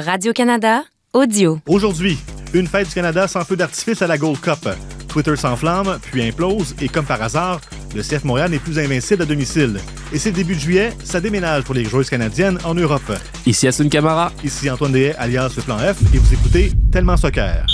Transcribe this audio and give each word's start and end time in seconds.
Radio-Canada, 0.00 0.84
audio. 1.12 1.60
Aujourd'hui, 1.66 2.18
une 2.54 2.66
fête 2.66 2.88
du 2.88 2.94
Canada 2.94 3.28
sans 3.28 3.44
feu 3.44 3.56
d'artifice 3.56 4.02
à 4.02 4.06
la 4.06 4.16
Gold 4.16 4.40
Cup. 4.40 4.68
Twitter 5.08 5.36
s'enflamme, 5.36 5.98
puis 6.02 6.22
implose, 6.22 6.74
et 6.80 6.88
comme 6.88 7.04
par 7.04 7.22
hasard, 7.22 7.60
le 7.94 8.02
CF 8.02 8.24
Montréal 8.24 8.50
n'est 8.50 8.58
plus 8.58 8.78
invincible 8.78 9.22
à 9.22 9.26
domicile. 9.26 9.78
Et 10.12 10.18
c'est 10.18 10.30
le 10.30 10.36
début 10.36 10.54
de 10.54 10.60
juillet, 10.60 10.92
ça 11.04 11.20
déménage 11.20 11.64
pour 11.64 11.74
les 11.74 11.84
joueuses 11.84 12.08
canadiennes 12.08 12.58
en 12.64 12.74
Europe. 12.74 13.12
Ici 13.46 13.68
Asun 13.68 13.88
Camara. 13.88 14.32
Ici 14.42 14.70
Antoine 14.70 14.92
Dehay, 14.92 15.14
alias 15.18 15.52
le 15.56 15.62
plan 15.62 15.78
F, 15.78 16.00
et 16.14 16.18
vous 16.18 16.34
écoutez 16.34 16.72
Tellement 16.90 17.16
Soccer. 17.16 17.66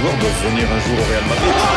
Joueurs 0.00 0.16
doivent 0.16 0.42
venir 0.44 0.66
un 0.68 0.80
jour 0.80 0.98
au 0.98 1.04
Real 1.10 1.24
Madrid. 1.24 1.54
Ah, 1.56 1.76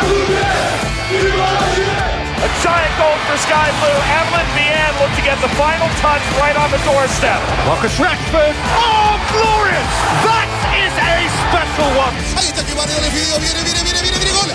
a 2.40 2.48
giant 2.62 2.94
goal 2.96 3.16
for 3.28 3.36
Sky 3.36 3.68
Blue. 3.80 4.00
Evelyn 4.16 4.46
Vianne 4.56 4.96
looked 5.00 5.14
to 5.16 5.22
get 5.22 5.38
the 5.40 5.48
final 5.56 5.88
touch 6.00 6.22
right 6.40 6.56
on 6.56 6.70
the 6.70 6.78
doorstep. 6.84 7.40
Marcus 7.66 7.98
Rashford. 7.98 8.54
Oh, 8.76 9.18
glorious! 9.32 9.86
That 10.24 10.48
is 10.76 10.92
a 10.96 11.28
special 11.48 11.88
one. 11.96 12.14
Ahí 12.36 12.48
está 12.48 12.62
que 12.64 12.74
Mario 12.74 12.96
viene, 13.00 13.10
viene, 13.10 13.38
viene, 13.64 13.82
viene, 13.84 14.00
viene, 14.18 14.32
gol. 14.32 14.48
Yeah, 14.48 14.54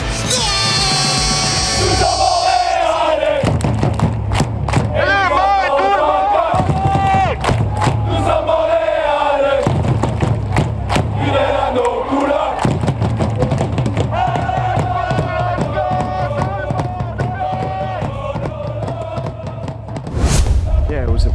it 1.81 1.87
was 1.89 2.01
a 2.01 2.05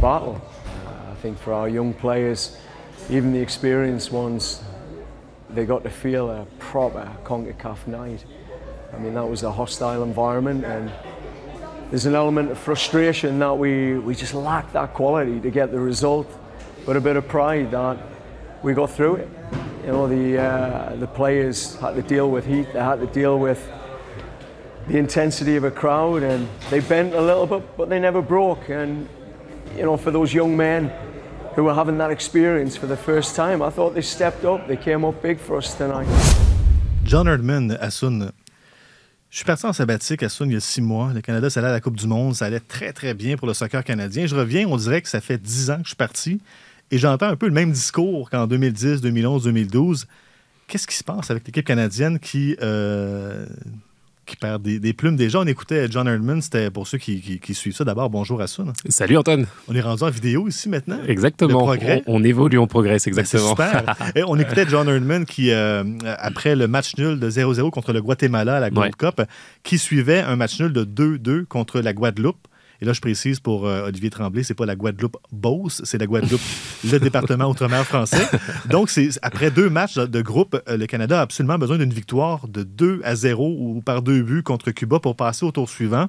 battle. 0.01 0.41
Uh, 0.87 1.11
I 1.11 1.15
think 1.21 1.37
for 1.37 1.53
our 1.53 1.69
young 1.69 1.93
players, 1.93 2.57
even 3.11 3.31
the 3.33 3.39
experienced 3.39 4.11
ones, 4.11 4.63
they 5.51 5.63
got 5.63 5.83
to 5.83 5.91
feel 5.91 6.31
a 6.31 6.47
proper 6.57 7.07
CONCACAF 7.23 7.85
night. 7.85 8.25
I 8.91 8.97
mean, 8.97 9.13
that 9.13 9.27
was 9.27 9.43
a 9.43 9.51
hostile 9.51 10.01
environment, 10.01 10.65
and 10.65 10.91
there's 11.91 12.07
an 12.07 12.15
element 12.15 12.49
of 12.49 12.57
frustration 12.57 13.37
that 13.39 13.53
we, 13.53 13.99
we 13.99 14.15
just 14.15 14.33
lacked 14.33 14.73
that 14.73 14.95
quality 14.95 15.39
to 15.39 15.51
get 15.51 15.71
the 15.71 15.79
result, 15.79 16.27
but 16.83 16.97
a 16.97 17.01
bit 17.01 17.15
of 17.15 17.27
pride 17.27 17.69
that 17.69 17.99
we 18.63 18.73
got 18.73 18.89
through 18.89 19.17
it. 19.17 19.29
You 19.85 19.91
know, 19.91 20.07
the, 20.07 20.39
uh, 20.39 20.95
the 20.95 21.07
players 21.07 21.75
had 21.75 21.93
to 21.93 22.01
deal 22.01 22.31
with 22.31 22.47
heat, 22.47 22.73
they 22.73 22.79
had 22.79 23.01
to 23.01 23.07
deal 23.07 23.37
with 23.37 23.71
the 24.87 24.97
intensity 24.97 25.57
of 25.57 25.63
a 25.63 25.71
crowd, 25.71 26.23
and 26.23 26.47
they 26.71 26.79
bent 26.79 27.13
a 27.13 27.21
little 27.21 27.45
bit, 27.45 27.77
but 27.77 27.87
they 27.87 27.99
never 27.99 28.23
broke. 28.23 28.69
And 28.69 29.07
you 29.77 29.83
know, 29.83 29.97
for 29.97 30.11
those 30.11 30.33
young 30.33 30.55
men 30.55 30.91
who 31.55 31.63
were 31.63 31.73
having 31.73 31.97
that 31.97 32.11
experience 32.11 32.77
for 32.77 32.87
the 32.87 32.97
first 32.97 33.35
time, 33.35 33.61
I 33.61 33.69
thought 33.69 33.93
they 33.93 34.01
stepped 34.01 34.45
up. 34.45 34.67
They 34.67 34.77
came 34.77 35.05
up 35.05 35.21
big 35.21 35.39
for 35.39 35.57
us 35.57 35.75
tonight. 35.75 36.07
John 37.03 37.27
Herdman, 37.27 37.77
Assun. 37.79 38.31
Je 39.29 39.37
suis 39.37 39.45
parti 39.45 39.65
en 39.65 39.73
sabbatique, 39.73 40.23
Assun, 40.23 40.47
il 40.47 40.53
y 40.53 40.57
a 40.57 40.59
six 40.59 40.81
mois. 40.81 41.11
Le 41.13 41.21
Canada, 41.21 41.49
ça 41.49 41.61
allait 41.61 41.69
à 41.69 41.71
la 41.71 41.79
Coupe 41.79 41.97
du 41.97 42.07
Monde. 42.07 42.35
Ça 42.35 42.45
allait 42.45 42.59
très, 42.59 42.91
très 42.91 43.13
bien 43.13 43.37
pour 43.37 43.47
le 43.47 43.53
soccer 43.53 43.83
canadien. 43.83 44.25
Je 44.27 44.35
reviens, 44.35 44.67
on 44.67 44.77
dirait 44.77 45.01
que 45.01 45.09
ça 45.09 45.21
fait 45.21 45.37
dix 45.37 45.69
ans 45.71 45.77
que 45.77 45.83
je 45.83 45.89
suis 45.89 45.95
parti. 45.95 46.41
Et 46.91 46.97
j'entends 46.97 47.27
un 47.27 47.37
peu 47.37 47.47
le 47.47 47.53
même 47.53 47.71
discours 47.71 48.29
qu'en 48.29 48.45
2010, 48.45 49.01
2011, 49.01 49.43
2012. 49.45 50.07
Qu'est-ce 50.67 50.85
qui 50.85 50.95
se 50.95 51.03
passe 51.03 51.31
avec 51.31 51.45
l'équipe 51.45 51.65
canadienne 51.65 52.19
qui, 52.19 52.57
euh, 52.61 53.45
qui 54.25 54.35
perd 54.35 54.61
des, 54.61 54.79
des 54.79 54.93
plumes? 54.93 55.15
Déjà, 55.15 55.39
on 55.39 55.45
écoutait 55.45 55.87
John 55.89 56.07
Herdman. 56.07 56.41
C'était 56.41 56.69
pour 56.69 56.87
ceux 56.87 56.97
qui, 56.97 57.19
qui- 57.21 57.39
qui 57.39 57.53
suivent 57.53 57.75
ça. 57.75 57.83
D'abord, 57.83 58.09
bonjour 58.09 58.39
Assun. 58.41 58.65
Salut 58.87 59.17
Antoine. 59.17 59.45
On 59.67 59.75
est 59.75 59.81
rendu 59.81 60.03
en 60.03 60.09
vidéo 60.09 60.47
ici 60.47 60.69
maintenant. 60.69 60.99
Exactement. 61.07 61.59
Le 61.59 61.65
progrès. 61.65 62.03
On, 62.07 62.21
on 62.21 62.23
évolue, 62.23 62.57
on 62.57 62.67
progresse, 62.67 63.05
Ben, 63.05 63.09
exactement. 63.09 63.49
super. 63.49 63.95
Et 64.15 64.23
on 64.23 64.37
écoutait 64.37 64.65
John 64.69 64.87
Herdman 64.87 65.25
qui, 65.25 65.51
euh, 65.51 65.83
après 66.19 66.55
le 66.55 66.67
match 66.67 66.95
nul 66.97 67.19
de 67.19 67.29
0-0 67.29 67.69
contre 67.71 67.93
le 67.93 68.01
Guatemala 68.01 68.57
à 68.57 68.59
la 68.59 68.69
Gold 68.69 68.93
Ouais. 69.01 69.11
Cup, 69.11 69.21
qui 69.63 69.77
suivait 69.77 70.19
un 70.21 70.35
match 70.35 70.59
nul 70.59 70.71
de 70.71 70.83
2-2 70.85 71.45
contre 71.45 71.79
la 71.81 71.93
Guadeloupe. 71.93 72.47
Et 72.81 72.85
là, 72.85 72.93
je 72.93 73.01
précise 73.01 73.39
pour 73.39 73.67
euh, 73.67 73.85
Olivier 73.85 74.09
Tremblay, 74.09 74.41
c'est 74.41 74.55
pas 74.55 74.65
la 74.65 74.75
Guadeloupe 74.75 75.17
Beauce, 75.31 75.81
c'est 75.85 75.99
la 75.99 76.07
Guadeloupe, 76.07 76.41
le 76.91 76.99
département 76.99 77.45
outre-mer 77.45 77.85
français. 77.85 78.27
Donc, 78.69 78.89
c'est 78.89 79.09
après 79.21 79.51
deux 79.51 79.69
matchs 79.69 79.95
de, 79.95 80.21
groupe, 80.21 80.59
euh, 80.67 80.77
le 80.77 80.87
Canada 80.87 81.19
a 81.19 81.21
absolument 81.21 81.59
besoin 81.59 81.77
d'une 81.77 81.93
victoire 81.93 82.47
de 82.47 82.63
2 82.63 83.01
à 83.03 83.15
0 83.15 83.55
ou 83.59 83.81
par 83.81 84.01
deux 84.01 84.23
buts 84.23 84.41
contre 84.41 84.71
Cuba 84.71 84.99
pour 84.99 85.15
passer 85.15 85.45
au 85.45 85.51
tour 85.51 85.69
suivant. 85.69 86.07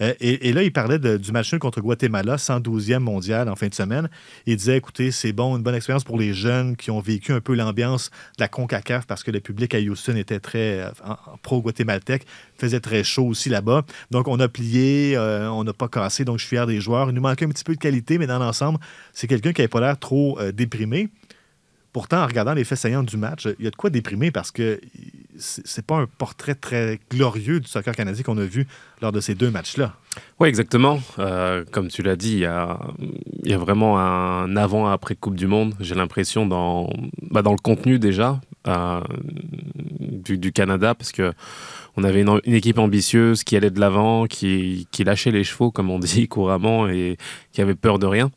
Euh, 0.00 0.14
et, 0.20 0.52
là, 0.52 0.62
il 0.62 0.72
parlait 0.72 0.98
du 0.98 1.32
match 1.32 1.52
nul 1.52 1.58
contre 1.58 1.80
Guatemala, 1.80 2.36
112e 2.36 2.98
mondial 2.98 3.48
en 3.48 3.56
fin 3.56 3.68
de 3.68 3.74
semaine. 3.74 4.08
Il 4.46 4.56
disait, 4.56 4.76
écoutez, 4.76 5.10
c'est 5.10 5.32
bon, 5.32 5.56
une 5.56 5.62
bonne 5.62 5.74
expérience 5.74 6.04
pour 6.04 6.18
les 6.18 6.34
jeunes 6.34 6.76
qui 6.76 6.90
ont 6.90 7.00
vécu 7.00 7.32
un 7.32 7.40
peu 7.40 7.54
l'ambiance 7.54 8.10
de 8.38 8.42
la 8.42 8.48
CONCACAF 8.48 9.06
parce 9.06 9.22
que 9.22 9.30
le 9.30 9.40
public 9.40 9.74
à 9.74 9.78
Houston 9.78 10.16
était 10.16 10.40
très 10.40 10.80
euh, 10.80 10.90
pro-guatémaltèque, 11.42 12.26
faisait 12.56 12.80
très 12.80 13.04
chaud 13.04 13.26
aussi 13.26 13.48
là-bas. 13.48 13.84
Donc, 14.10 14.28
on 14.28 14.38
a 14.40 14.48
plié, 14.48 15.16
euh, 15.16 15.50
on 15.50 15.64
n'a 15.64 15.72
pas 15.72 15.88
cassé, 15.88 16.24
donc 16.24 16.38
je 16.38 16.46
suis 16.46 16.56
fier 16.56 16.66
des 16.66 16.80
joueurs. 16.80 17.10
Il 17.10 17.14
nous 17.14 17.22
manquait 17.22 17.44
un 17.44 17.50
petit 17.50 17.64
peu 17.64 17.74
de 17.74 17.80
qualité, 17.80 18.18
mais 18.18 18.26
dans 18.26 18.38
l'ensemble, 18.38 18.78
c'est 19.12 19.26
quelqu'un 19.26 19.52
qui 19.52 19.60
n'avait 19.60 19.68
pas 19.68 19.80
l'air 19.80 19.98
trop 19.98 20.38
déprimé. 20.52 21.08
Pourtant, 21.92 22.22
en 22.22 22.26
regardant 22.26 22.54
les 22.54 22.64
faits 22.64 22.78
saillants 22.78 23.02
du 23.02 23.16
match, 23.16 23.48
il 23.58 23.64
y 23.64 23.66
a 23.66 23.70
de 23.70 23.76
quoi 23.76 23.90
déprimer 23.90 24.30
parce 24.30 24.50
que 24.50 24.80
c'est 25.38 25.86
pas 25.86 25.96
un 25.96 26.06
portrait 26.06 26.54
très 26.54 26.98
glorieux 27.10 27.60
du 27.60 27.68
soccer 27.68 27.94
canadien 27.94 28.22
qu'on 28.22 28.38
a 28.38 28.44
vu 28.44 28.66
lors 29.00 29.12
de 29.12 29.20
ces 29.20 29.34
deux 29.34 29.50
matchs-là. 29.50 29.94
Oui, 30.40 30.48
exactement. 30.48 31.00
Euh, 31.18 31.64
comme 31.70 31.88
tu 31.88 32.02
l'as 32.02 32.16
dit, 32.16 32.32
il 32.32 32.38
y 32.40 32.44
a, 32.44 33.58
vraiment 33.58 33.98
un 33.98 34.56
avant-après 34.56 35.14
Coupe 35.14 35.36
du 35.36 35.46
Monde. 35.46 35.74
J'ai 35.80 35.94
l'impression 35.94 36.46
dans, 36.46 36.90
bah, 37.30 37.42
dans 37.42 37.52
le 37.52 37.58
contenu 37.58 37.98
déjà 37.98 38.40
euh, 38.66 39.00
du, 40.26 40.52
Canada, 40.52 40.94
parce 40.94 41.12
que 41.12 41.32
on 41.96 42.04
avait 42.04 42.22
une, 42.22 42.40
équipe 42.44 42.78
ambitieuse 42.78 43.44
qui 43.44 43.56
allait 43.56 43.70
de 43.70 43.80
l'avant, 43.80 44.26
qui, 44.26 44.88
qui 44.90 45.04
lâchait 45.04 45.30
les 45.30 45.44
chevaux, 45.44 45.70
comme 45.70 45.90
on 45.90 45.98
dit 46.00 46.28
couramment, 46.28 46.88
et 46.88 47.16
qui 47.52 47.60
avait 47.60 47.74
peur 47.74 47.98
de 47.98 48.06
rien. 48.06 48.30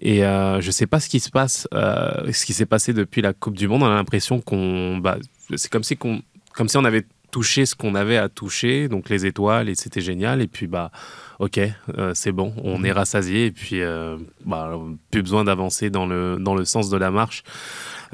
Et 0.00 0.24
euh, 0.24 0.60
je 0.60 0.70
sais 0.70 0.86
pas 0.86 1.00
ce 1.00 1.08
qui 1.08 1.20
se 1.20 1.30
passe, 1.30 1.66
euh, 1.72 2.30
ce 2.32 2.44
qui 2.44 2.52
s'est 2.52 2.66
passé 2.66 2.92
depuis 2.92 3.22
la 3.22 3.32
Coupe 3.32 3.56
du 3.56 3.66
Monde. 3.66 3.82
On 3.82 3.86
a 3.86 3.94
l'impression 3.94 4.40
qu'on, 4.40 4.98
bah, 4.98 5.16
c'est 5.54 5.70
comme 5.70 5.84
si 5.84 5.96
qu'on, 5.96 6.22
comme 6.54 6.68
si 6.68 6.76
on 6.76 6.84
avait 6.84 7.04
touché 7.32 7.66
ce 7.66 7.74
qu'on 7.74 7.94
avait 7.94 8.16
à 8.16 8.28
toucher, 8.28 8.88
donc 8.88 9.08
les 9.10 9.26
étoiles, 9.26 9.68
et 9.68 9.74
c'était 9.74 10.00
génial. 10.00 10.40
Et 10.40 10.46
puis 10.46 10.66
bah, 10.66 10.90
ok, 11.38 11.58
euh, 11.98 12.12
c'est 12.14 12.32
bon, 12.32 12.54
on 12.62 12.82
est 12.84 12.92
rassasié, 12.92 13.46
et 13.46 13.50
puis 13.52 13.82
euh, 13.82 14.16
bah, 14.44 14.72
plus 15.10 15.22
besoin 15.22 15.44
d'avancer 15.44 15.90
dans 15.90 16.06
le 16.06 16.38
dans 16.40 16.54
le 16.54 16.64
sens 16.64 16.88
de 16.88 16.96
la 16.96 17.10
marche. 17.10 17.42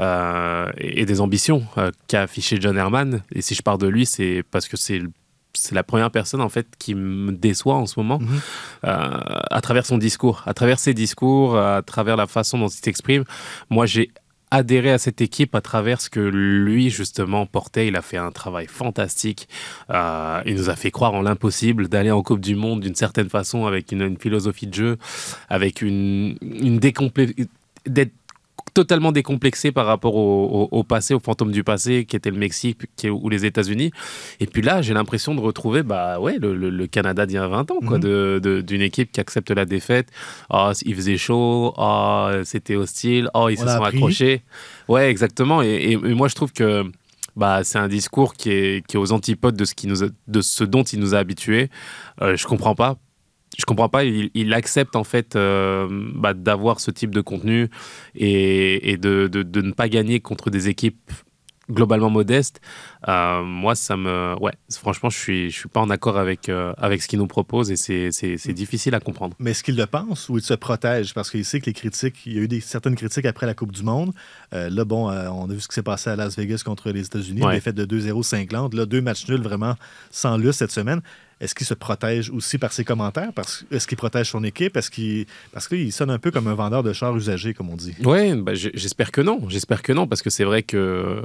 euh, 0.00 0.70
et, 0.78 1.02
et 1.02 1.06
des 1.06 1.20
ambitions 1.20 1.64
euh, 1.78 1.90
qu'a 2.08 2.22
affiché 2.22 2.58
John 2.60 2.76
Herman. 2.76 3.22
Et 3.34 3.42
si 3.42 3.54
je 3.54 3.62
pars 3.62 3.78
de 3.78 3.86
lui, 3.86 4.06
c'est 4.06 4.42
parce 4.50 4.66
que 4.68 4.76
c'est 4.76 5.02
c'est 5.54 5.74
la 5.74 5.82
première 5.82 6.10
personne 6.10 6.40
en 6.40 6.48
fait 6.48 6.66
qui 6.78 6.94
me 6.94 7.30
déçoit 7.30 7.74
en 7.74 7.84
ce 7.84 8.00
moment 8.00 8.18
Mhm. 8.18 8.40
euh, 8.84 9.10
à 9.50 9.60
travers 9.60 9.84
son 9.84 9.98
discours, 9.98 10.42
à 10.46 10.54
travers 10.54 10.78
ses 10.78 10.94
discours, 10.94 11.58
à 11.58 11.82
travers 11.82 12.16
la 12.16 12.26
façon 12.26 12.58
dont 12.58 12.68
il 12.68 12.80
s'exprime. 12.82 13.24
Moi, 13.68 13.84
j'ai 13.84 14.10
adhéré 14.52 14.92
à 14.92 14.98
cette 14.98 15.22
équipe 15.22 15.54
à 15.54 15.62
travers 15.62 16.00
ce 16.00 16.10
que 16.10 16.20
lui 16.20 16.90
justement 16.90 17.46
portait. 17.46 17.88
Il 17.88 17.96
a 17.96 18.02
fait 18.02 18.18
un 18.18 18.30
travail 18.30 18.66
fantastique. 18.66 19.48
Euh, 19.90 20.42
il 20.44 20.54
nous 20.54 20.68
a 20.68 20.76
fait 20.76 20.90
croire 20.90 21.14
en 21.14 21.22
l'impossible 21.22 21.88
d'aller 21.88 22.10
en 22.10 22.22
Coupe 22.22 22.40
du 22.40 22.54
Monde 22.54 22.80
d'une 22.80 22.94
certaine 22.94 23.30
façon 23.30 23.66
avec 23.66 23.92
une, 23.92 24.18
philosophie 24.18 24.66
de 24.66 24.74
jeu, 24.74 24.98
avec 25.48 25.80
une, 25.80 26.36
une 26.42 26.78
d'être 26.78 28.12
totalement 28.74 29.12
décomplexé 29.12 29.72
par 29.72 29.86
rapport 29.86 30.14
au, 30.16 30.68
au- 30.72 30.78
au 30.78 30.84
passé, 30.84 31.14
au 31.14 31.20
fantôme 31.20 31.52
du 31.52 31.62
passé, 31.64 32.04
qui 32.04 32.16
était 32.16 32.30
le 32.30 32.38
Mexique 32.38 32.78
qui 32.96 33.06
est- 33.06 33.10
ou 33.10 33.28
les 33.28 33.44
États-Unis. 33.44 33.90
Et 34.40 34.46
puis 34.46 34.62
là, 34.62 34.82
j'ai 34.82 34.94
l'impression 34.94 35.34
de 35.34 35.40
retrouver 35.40 35.82
bah, 35.82 36.18
ouais, 36.20 36.38
le, 36.40 36.54
le- 36.54 36.70
le 36.70 36.86
Canada 36.86 37.26
d'il 37.26 37.34
y 37.34 37.38
a 37.38 37.46
20 37.48 37.70
ans, 37.70 37.78
quoi, 37.86 37.98
Mhm. 37.98 38.02
de- 38.02 38.40
de- 38.42 38.60
d'une 38.60 38.80
équipe 38.82 39.12
qui 39.12 39.20
accepte 39.20 39.50
la 39.50 39.64
défaite. 39.64 40.08
Ah, 40.50 40.72
il 40.84 40.94
faisait 40.94 41.16
chaud, 41.18 41.74
ah, 41.76 42.32
c'était 42.44 42.76
hostile, 42.76 43.28
ah, 43.34 43.46
ils 43.50 43.58
On 43.58 43.62
se 43.62 43.66
sont 43.68 43.68
appris. 43.82 43.96
accrochés. 43.98 44.42
Ouais, 44.88 45.10
exactement. 45.10 45.62
Et, 45.62 45.68
et- 45.68 45.92
et 45.92 46.14
moi, 46.14 46.28
je 46.28 46.34
trouve 46.34 46.52
que 46.52 46.84
bah, 47.36 47.64
c'est 47.64 47.78
un 47.78 47.88
discours 47.88 48.34
qui 48.34 48.50
est, 48.50 48.86
qui 48.86 48.96
est 48.96 49.00
aux 49.00 49.12
antipodes 49.12 49.56
de 49.56 49.64
ce, 49.64 49.74
qui 49.74 49.86
nous 49.86 50.04
a- 50.04 50.08
de 50.28 50.40
ce 50.42 50.64
dont 50.64 50.82
il 50.82 51.00
nous 51.00 51.14
a 51.14 51.18
habitués. 51.18 51.70
Euh, 52.20 52.36
je 52.36 52.46
comprends 52.46 52.74
pas. 52.74 52.96
Je 53.58 53.64
comprends 53.64 53.88
pas. 53.88 54.04
Il, 54.04 54.30
il 54.34 54.54
accepte 54.54 54.96
en 54.96 55.04
fait 55.04 55.36
euh, 55.36 55.86
bah, 56.14 56.32
d'avoir 56.34 56.80
ce 56.80 56.90
type 56.90 57.10
de 57.14 57.20
contenu 57.20 57.68
et, 58.14 58.90
et 58.92 58.96
de, 58.96 59.28
de- 59.28 59.42
de 59.42 59.60
ne 59.60 59.72
pas 59.72 59.88
gagner 59.88 60.20
contre 60.20 60.50
des 60.50 60.68
équipes 60.68 61.10
globalement 61.70 62.10
modeste. 62.10 62.60
Euh, 63.08 63.42
moi, 63.42 63.74
ça 63.74 63.96
me, 63.96 64.34
ouais, 64.40 64.52
franchement, 64.76 65.10
je 65.10 65.18
suis, 65.18 65.50
je 65.50 65.58
suis 65.58 65.68
pas 65.68 65.80
en 65.80 65.90
accord 65.90 66.18
avec 66.18 66.48
euh, 66.48 66.72
avec 66.76 67.00
ce 67.02 67.08
qu'il 67.08 67.18
nous 67.18 67.26
propose 67.28 67.70
et 67.70 67.76
c'est, 67.76 68.52
difficile 68.52 68.94
à 68.94 69.00
comprendre. 69.00 69.36
Mais 69.38 69.52
est-ce 69.52 69.62
qu'il 69.62 69.76
le 69.76 69.86
pense 69.86 70.28
ou 70.28 70.38
il 70.38 70.42
se 70.42 70.54
protège? 70.54 71.14
Parce 71.14 71.30
qu'il 71.30 71.44
sait 71.44 71.60
que 71.60 71.66
les 71.66 71.72
critiques, 71.72 72.26
il 72.26 72.32
y 72.34 72.38
a 72.38 72.42
eu 72.42 72.48
des, 72.48 72.60
certaines 72.60 72.96
critiques 72.96 73.26
après 73.26 73.46
la 73.46 73.54
Coupe 73.54 73.72
du 73.72 73.82
Monde. 73.84 74.12
Là, 74.50 74.84
bon, 74.84 75.08
on 75.10 75.50
a 75.50 75.52
vu 75.54 75.60
ce 75.60 75.68
qui 75.68 75.74
s'est 75.74 75.82
passé 75.82 76.10
à 76.10 76.16
Las 76.16 76.36
Vegas 76.36 76.62
contre 76.64 76.90
les 76.90 77.06
États-Unis, 77.06 77.42
Ouais. 77.44 77.54
défaite 77.54 77.76
de 77.76 77.84
2-0 77.86 78.22
cinglante. 78.22 78.74
Là, 78.74 78.84
deux 78.84 79.00
matchs 79.00 79.28
nuls 79.28 79.40
vraiment 79.42 79.76
sans 80.10 80.36
luce 80.36 80.56
cette 80.56 80.72
semaine. 80.72 81.00
Est-ce 81.42 81.54
qu'il 81.54 81.66
se 81.66 81.74
protège 81.74 82.30
aussi 82.30 82.56
par 82.56 82.72
ses 82.72 82.84
commentaires? 82.84 83.30
Est-ce 83.72 83.86
qu'il 83.88 83.98
protège 83.98 84.30
son 84.30 84.44
équipe? 84.44 84.72
Parce 84.72 84.88
qu'il 84.88 85.26
sonne 85.92 86.10
un 86.10 86.18
peu 86.18 86.30
comme 86.30 86.46
un 86.46 86.54
vendeur 86.54 86.82
de 86.82 86.92
chars 86.92 87.14
usagés, 87.16 87.52
comme 87.52 87.68
on 87.68 87.76
dit. 87.76 87.94
Bah, 88.36 88.54
j- 88.54 88.70
j'espère 88.74 89.10
que 89.10 89.20
non. 89.20 89.40
J'espère 89.48 89.82
que 89.82 89.92
non, 89.92 90.06
parce 90.06 90.22
que 90.22 90.30
c'est 90.30 90.44
vrai 90.44 90.62
que 90.62 91.22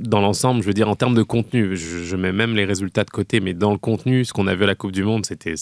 dans 0.00 0.20
l'ensemble, 0.20 0.62
je 0.62 0.66
veux 0.66 0.74
dire, 0.74 0.88
en 0.88 0.96
termes 0.96 1.14
de 1.14 1.22
contenu, 1.22 1.76
je, 1.76 2.02
je 2.02 2.16
mets 2.16 2.32
même 2.32 2.54
les 2.56 2.64
résultats 2.64 3.04
de 3.04 3.10
côté, 3.10 3.40
mais 3.40 3.54
dans 3.54 3.70
le 3.72 3.78
contenu, 3.78 4.24
ce 4.24 4.32
qu'on 4.32 4.48
a 4.48 4.54
vu 4.56 4.64
à 4.64 4.66
la 4.66 4.74
Coupe 4.74 4.92
du 4.92 5.04
Monde, 5.04 5.24
c'était 5.24 5.54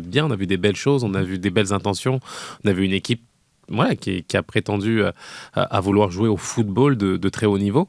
bien. 0.00 0.26
On 0.26 0.30
a 0.30 0.36
vu 0.36 0.46
des 0.46 0.58
belles 0.58 0.76
choses, 0.76 1.02
on 1.02 1.14
a 1.14 1.22
vu 1.22 1.38
des 1.38 1.50
belles 1.50 1.72
intentions, 1.72 2.20
on 2.64 2.68
a 2.68 2.72
vu 2.74 2.84
une 2.84 2.92
équipe. 2.92 3.22
Voilà, 3.68 3.96
qui, 3.96 4.24
a 4.34 4.42
prétendu 4.42 5.02
euh, 5.02 5.12
à, 5.54 5.80
vouloir 5.80 6.10
jouer 6.10 6.28
au 6.28 6.36
football 6.36 6.96
de, 6.96 7.28
très 7.28 7.46
haut 7.46 7.58
niveau. 7.58 7.88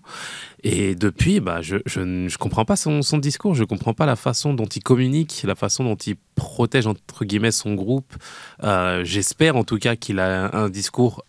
Et 0.64 0.96
depuis, 0.96 1.40
bah, 1.40 1.62
je 1.62 2.00
ne 2.00 2.36
comprends 2.38 2.66
pas 2.66 2.76
son, 2.76 3.02
son 3.02 3.18
discours, 3.18 3.56
je 3.56 3.62
ne 3.62 3.68
comprends 3.68 3.94
pas 3.94 4.06
la 4.06 4.16
façon 4.16 4.54
dont 4.54 4.66
il 4.66 4.82
communique, 4.82 5.44
la 5.46 5.56
façon 5.56 5.84
dont 5.84 5.96
il 5.96 6.16
protège, 6.36 6.88
entre 6.88 7.26
guillemets, 7.26 7.52
son 7.52 7.76
groupe. 7.76 8.14
Euh, 8.64 9.04
J'espère 9.04 9.56
en 9.56 9.64
tout 9.64 9.78
cas 9.78 9.96
qu'il 9.96 10.20
a 10.20 10.56
un 10.56 10.70
discours 10.70 11.24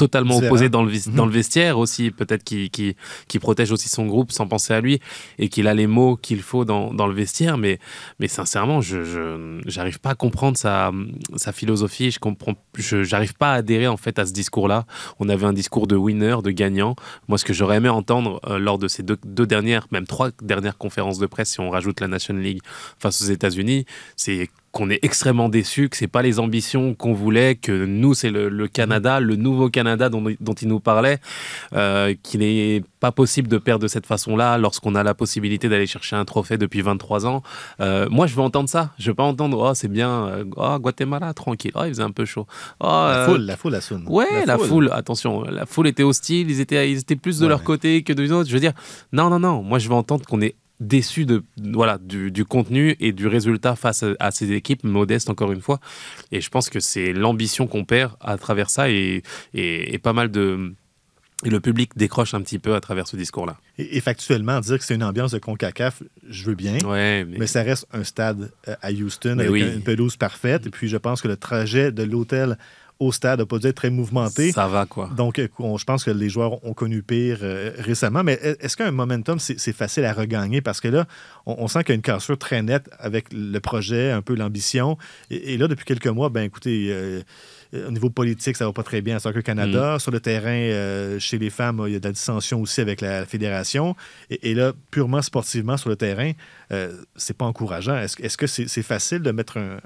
totalement 0.00 0.36
opposé 0.46 0.68
dans 0.70 0.82
le, 0.82 0.92
dans 1.14 1.26
le 1.26 1.32
vestiaire 1.32 1.78
aussi, 1.78 2.10
peut-être 2.10 2.42
qu'il 2.42 2.70
qu'il- 2.70 2.94
qu'il 3.28 3.40
protège 3.40 3.70
aussi 3.70 3.88
son 3.88 4.06
groupe 4.06 4.32
sans 4.32 4.46
penser 4.46 4.72
à 4.72 4.80
lui 4.80 4.98
et 5.38 5.48
qu'il 5.48 5.66
a 5.68 5.74
les 5.74 5.86
mots 5.86 6.16
qu'il 6.16 6.40
faut 6.42 6.64
dans, 6.64 6.92
dans 6.94 7.06
le 7.06 7.14
vestiaire. 7.14 7.58
Mais, 7.58 7.78
mais 8.18 8.28
sincèrement, 8.28 8.80
je 8.80 9.60
j'arrive 9.66 10.00
pas 10.00 10.10
à 10.10 10.14
comprendre 10.14 10.56
sa, 10.56 10.90
sa 11.36 11.52
philosophie. 11.52 12.10
Je 12.10 12.18
comprends, 12.18 12.54
je 12.76 13.02
j'arrive 13.02 13.34
pas 13.34 13.52
à 13.52 13.56
adhérer 13.56 13.86
en 13.88 13.96
fait 13.98 14.18
à 14.18 14.24
ce 14.26 14.32
discours-là. 14.32 14.86
On 15.18 15.28
avait 15.28 15.46
un 15.46 15.52
discours 15.52 15.86
de 15.86 15.96
winner, 15.96 16.36
de 16.42 16.50
gagnant. 16.50 16.96
Moi, 17.28 17.36
ce 17.38 17.44
que 17.44 17.52
j'aurais 17.52 17.76
aimé 17.76 17.88
entendre 17.90 18.40
euh, 18.46 18.58
lors 18.58 18.78
de 18.78 18.88
ces 18.88 19.02
deux, 19.02 19.18
deux 19.24 19.46
dernières, 19.46 19.86
même 19.90 20.06
trois 20.06 20.30
dernières 20.42 20.78
conférences 20.78 21.18
de 21.18 21.26
presse, 21.26 21.50
si 21.50 21.60
on 21.60 21.70
rajoute 21.70 22.00
la 22.00 22.08
National 22.08 22.42
League 22.42 22.60
face 22.98 23.20
aux 23.22 23.26
États-Unis, 23.26 23.84
c'est 24.16 24.48
qu'on 24.72 24.88
est 24.88 25.00
extrêmement 25.02 25.48
déçu, 25.48 25.88
que 25.88 25.96
c'est 25.96 26.06
pas 26.06 26.22
les 26.22 26.38
ambitions 26.38 26.94
qu'on 26.94 27.12
voulait, 27.12 27.56
que 27.56 27.84
nous 27.86 28.14
c'est 28.14 28.30
le, 28.30 28.48
le 28.48 28.68
Canada, 28.68 29.18
le 29.18 29.36
nouveau 29.36 29.68
Canada 29.68 30.08
dont, 30.08 30.24
dont 30.40 30.52
il 30.54 30.68
nous 30.68 30.78
parlait, 30.80 31.18
euh, 31.72 32.14
qu'il 32.22 32.40
n'est 32.40 32.82
pas 33.00 33.10
possible 33.10 33.48
de 33.48 33.58
perdre 33.58 33.82
de 33.82 33.88
cette 33.88 34.06
façon-là 34.06 34.58
lorsqu'on 34.58 34.94
a 34.94 35.02
la 35.02 35.14
possibilité 35.14 35.68
d'aller 35.68 35.86
chercher 35.86 36.14
un 36.16 36.24
trophée 36.24 36.56
depuis 36.56 36.82
23 36.82 37.26
ans. 37.26 37.42
Euh, 37.80 38.08
moi 38.10 38.26
je 38.26 38.34
veux 38.36 38.42
entendre 38.42 38.68
ça, 38.68 38.90
je 38.98 39.10
veux 39.10 39.14
pas 39.14 39.24
entendre 39.24 39.58
oh 39.58 39.74
c'est 39.74 39.88
bien, 39.88 40.26
euh, 40.26 40.44
oh 40.56 40.78
Guatemala 40.78 41.34
tranquille, 41.34 41.72
oh 41.74 41.82
il 41.84 41.88
faisait 41.88 42.02
un 42.02 42.12
peu 42.12 42.24
chaud, 42.24 42.46
oh, 42.80 42.86
La 42.86 42.90
euh, 42.90 43.26
foule, 43.26 43.40
la 43.40 43.56
foule, 43.56 43.72
la 43.72 43.80
sonne. 43.80 44.04
Ouais, 44.06 44.46
la, 44.46 44.56
foule. 44.58 44.90
attention, 44.92 45.42
la 45.42 45.66
foule 45.66 45.88
était 45.88 46.04
hostile, 46.04 46.50
ils 46.50 46.60
étaient, 46.60 46.90
ils 46.90 46.98
étaient 46.98 47.16
plus 47.16 47.38
de 47.38 47.44
Ouais, 47.44 47.48
leur 47.48 47.60
ouais. 47.60 47.64
côté 47.64 48.02
que 48.02 48.12
de 48.12 48.22
nous 48.22 48.32
autres. 48.32 48.48
Je 48.48 48.54
veux 48.54 48.60
dire, 48.60 48.72
non, 49.12 49.30
non, 49.30 49.40
non, 49.40 49.62
moi 49.62 49.78
je 49.78 49.88
veux 49.88 49.94
entendre 49.94 50.24
qu'on 50.26 50.40
est 50.40 50.54
déçu 50.80 51.26
de, 51.26 51.44
voilà, 51.58 51.98
du, 51.98 52.30
du 52.30 52.44
contenu 52.44 52.96
et 53.00 53.12
du 53.12 53.26
résultat 53.26 53.76
face 53.76 54.02
à, 54.02 54.14
à 54.18 54.30
ces 54.30 54.52
équipes 54.52 54.82
modestes, 54.82 55.30
encore 55.30 55.52
une 55.52 55.60
fois. 55.60 55.78
Et 56.32 56.40
je 56.40 56.48
pense 56.48 56.70
que 56.70 56.80
c'est 56.80 57.12
l'ambition 57.12 57.66
qu'on 57.66 57.84
perd 57.84 58.14
à 58.20 58.38
travers 58.38 58.70
ça 58.70 58.90
et, 58.90 59.22
et, 59.54 59.94
et 59.94 59.98
pas 59.98 60.12
mal 60.12 60.30
de. 60.30 60.74
Et 61.42 61.48
le 61.48 61.60
public 61.60 61.92
décroche 61.96 62.34
un 62.34 62.42
petit 62.42 62.58
peu 62.58 62.74
à 62.74 62.80
travers 62.80 63.06
ce 63.06 63.16
discours-là. 63.16 63.56
Et, 63.78 63.96
et 63.96 64.00
factuellement, 64.02 64.60
dire 64.60 64.78
que 64.78 64.84
c'est 64.84 64.94
une 64.94 65.02
ambiance 65.02 65.32
de 65.32 65.38
CONCACAF, 65.38 66.02
je 66.28 66.44
veux 66.44 66.54
bien. 66.54 66.76
Ouais, 66.84 67.24
mais, 67.24 67.38
Mais 67.38 67.46
ça 67.46 67.62
reste 67.62 67.86
un 67.94 68.04
stade 68.04 68.50
euh, 68.68 68.74
à 68.82 68.92
Houston 68.92 69.36
Mais 69.38 69.44
avec 69.44 69.52
oui. 69.52 69.62
une 69.62 69.82
pelouse 69.82 70.16
parfaite. 70.16 70.66
Et 70.66 70.70
puis, 70.70 70.88
je 70.88 70.98
pense 70.98 71.22
que 71.22 71.28
le 71.28 71.38
trajet 71.38 71.92
de 71.92 72.02
l'hôtel 72.02 72.58
au 73.00 73.10
stade 73.12 73.40
n'a 73.40 73.46
pas 73.46 73.58
dû 73.58 73.66
être 73.66 73.74
très 73.76 73.90
mouvementé. 73.90 74.52
ça 74.52 74.68
va 74.68 74.86
quoi. 74.86 75.10
Donc, 75.16 75.38
euh, 75.38 75.48
on- 75.58 75.76
je 75.78 75.84
pense 75.84 76.04
que 76.04 76.10
les 76.10 76.28
joueurs 76.28 76.64
ont 76.64 76.74
connu 76.74 77.02
pire 77.02 77.38
euh, 77.42 77.72
récemment. 77.78 78.22
Mais 78.22 78.38
e- 78.44 78.56
est-ce 78.60 78.76
qu'un 78.76 78.90
momentum, 78.90 79.38
c'est 79.40 79.72
facile 79.72 80.04
à 80.04 80.12
regagner? 80.12 80.60
Parce 80.60 80.80
que 80.80 80.88
là, 80.88 81.06
on, 81.46 81.56
on 81.58 81.66
sent 81.66 81.80
qu'il 81.84 81.88
y 81.90 81.92
a 81.92 81.96
une 81.96 82.02
cassure 82.02 82.38
très 82.38 82.62
nette 82.62 82.88
avec 82.98 83.26
le 83.32 83.58
projet, 83.58 84.10
un 84.12 84.22
peu 84.22 84.34
l'ambition. 84.36 84.98
Et, 85.30 85.54
et 85.54 85.58
là, 85.58 85.66
depuis 85.66 85.84
quelques 85.86 86.06
mois, 86.08 86.28
ben 86.28 86.42
écoutez, 86.42 86.88
euh, 86.90 87.22
euh, 87.72 87.88
au 87.88 87.90
niveau 87.90 88.10
politique, 88.10 88.56
ça 88.56 88.66
va 88.66 88.72
pas 88.72 88.82
très 88.82 89.00
bien 89.00 89.16
à 89.16 89.18
Soccer 89.20 89.42
Canada. 89.42 89.98
Sur 89.98 90.10
le 90.10 90.20
terrain, 90.20 90.50
euh, 90.50 91.18
chez 91.18 91.38
les 91.38 91.50
femmes, 91.50 91.82
il 91.86 91.92
y 91.94 91.96
a 91.96 92.00
de 92.00 92.06
la 92.08 92.12
dissension 92.12 92.60
aussi 92.60 92.80
avec 92.82 93.00
la 93.00 93.24
fédération. 93.24 93.96
Et, 94.28 94.50
et 94.50 94.54
là, 94.54 94.72
purement 94.90 95.22
sportivement, 95.22 95.76
sur 95.78 95.88
le 95.88 95.96
terrain, 95.96 96.32
euh, 96.72 96.92
c'est 97.16 97.36
pas 97.36 97.46
encourageant. 97.46 97.96
Est-ce 97.96 98.36
que 98.36 98.46
c'est 98.46 98.82
facile 98.82 99.20
de 99.22 99.30
mettre 99.30 99.56
un, 99.56 99.78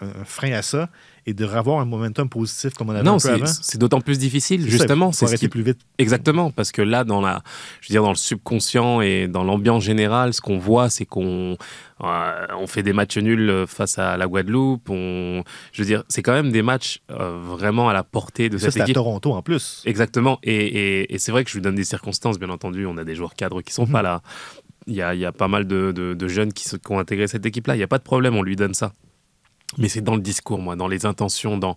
un- 0.00 0.06
un 0.20 0.24
frein 0.24 0.52
à 0.52 0.62
ça? 0.62 0.88
Et 1.26 1.32
de 1.34 1.44
revoir 1.44 1.80
un 1.80 1.84
momentum 1.86 2.28
positif 2.28 2.74
comme 2.74 2.88
on 2.88 2.92
avait 2.92 3.00
un 3.00 3.02
Non, 3.04 3.12
peu 3.14 3.18
c'est 3.20 3.30
avant? 3.32 3.46
c'est 3.46 3.78
d'autant 3.78 4.00
plus 4.00 4.18
difficile, 4.18 4.68
justement. 4.68 5.10
C'est 5.12 5.20
ce 5.20 5.30
arrêter 5.30 5.46
qui 5.46 5.48
plus 5.48 5.62
vite. 5.62 5.78
Exactement, 5.98 6.50
parce 6.50 6.70
que 6.72 6.82
là, 6.82 7.04
dans 7.04 7.20
la, 7.20 7.42
je 7.80 7.88
veux 7.88 7.92
dire, 7.94 8.02
dans 8.02 8.10
le 8.10 8.14
subconscient 8.16 9.00
et 9.00 9.26
dans 9.28 9.42
l'ambiance 9.44 9.82
générale, 9.84 10.34
ce 10.34 10.40
qu'on 10.40 10.58
voit, 10.58 10.90
c'est 10.90 11.06
qu'on 11.06 11.56
euh, 12.02 12.46
on 12.58 12.66
fait 12.66 12.82
des 12.82 12.92
matchs 12.92 13.16
nuls 13.18 13.64
face 13.66 13.98
à 13.98 14.16
la 14.16 14.26
Guadeloupe. 14.26 14.90
On, 14.90 15.42
je 15.72 15.82
veux 15.82 15.86
dire, 15.86 16.02
c'est 16.08 16.22
quand 16.22 16.32
même 16.32 16.50
des 16.52 16.62
matchs 16.62 17.00
euh, 17.10 17.38
vraiment 17.42 17.88
à 17.88 17.92
la 17.94 18.02
portée 18.02 18.48
de 18.48 18.58
Ça, 18.58 18.64
cette 18.66 18.74
c'est 18.74 18.80
à 18.80 18.84
équipe. 18.84 18.94
Toronto 18.96 19.32
en 19.32 19.42
plus. 19.42 19.82
Exactement. 19.86 20.38
Et, 20.42 20.54
et- 20.54 21.14
et 21.14 21.18
c'est 21.18 21.30
vrai 21.32 21.44
que 21.44 21.50
je 21.50 21.54
lui 21.56 21.62
donne 21.62 21.76
des 21.76 21.84
circonstances, 21.84 22.38
bien 22.38 22.50
entendu. 22.50 22.84
On 22.86 22.98
a 22.98 23.04
des 23.04 23.14
joueurs 23.14 23.34
cadres 23.34 23.62
qui 23.62 23.72
sont 23.72 23.86
Mhm. 23.86 23.92
pas 23.92 24.02
là. 24.02 24.22
Il 24.86 24.94
y 24.94 25.00
a, 25.02 25.14
il 25.14 25.20
y 25.20 25.24
a 25.24 25.32
pas 25.32 25.48
mal 25.48 25.66
de, 25.66 25.92
de- 25.92 26.12
de 26.12 26.28
jeunes 26.28 26.52
qui, 26.52 26.68
se- 26.68 26.76
qui 26.76 26.92
ont 26.92 26.98
intégré 26.98 27.26
cette 27.28 27.46
équipe-là. 27.46 27.74
Il 27.74 27.78
n'y 27.78 27.84
a 27.84 27.88
pas 27.88 27.96
de 27.98 28.02
problème, 28.02 28.36
on 28.36 28.42
lui 28.42 28.56
donne 28.56 28.74
ça. 28.74 28.92
Mais 29.78 29.88
c'est 29.88 30.00
dans 30.00 30.14
le 30.14 30.20
discours, 30.20 30.58
moi, 30.60 30.76
dans 30.76 30.88
les 30.88 31.04
intentions, 31.06 31.58
dans, 31.58 31.76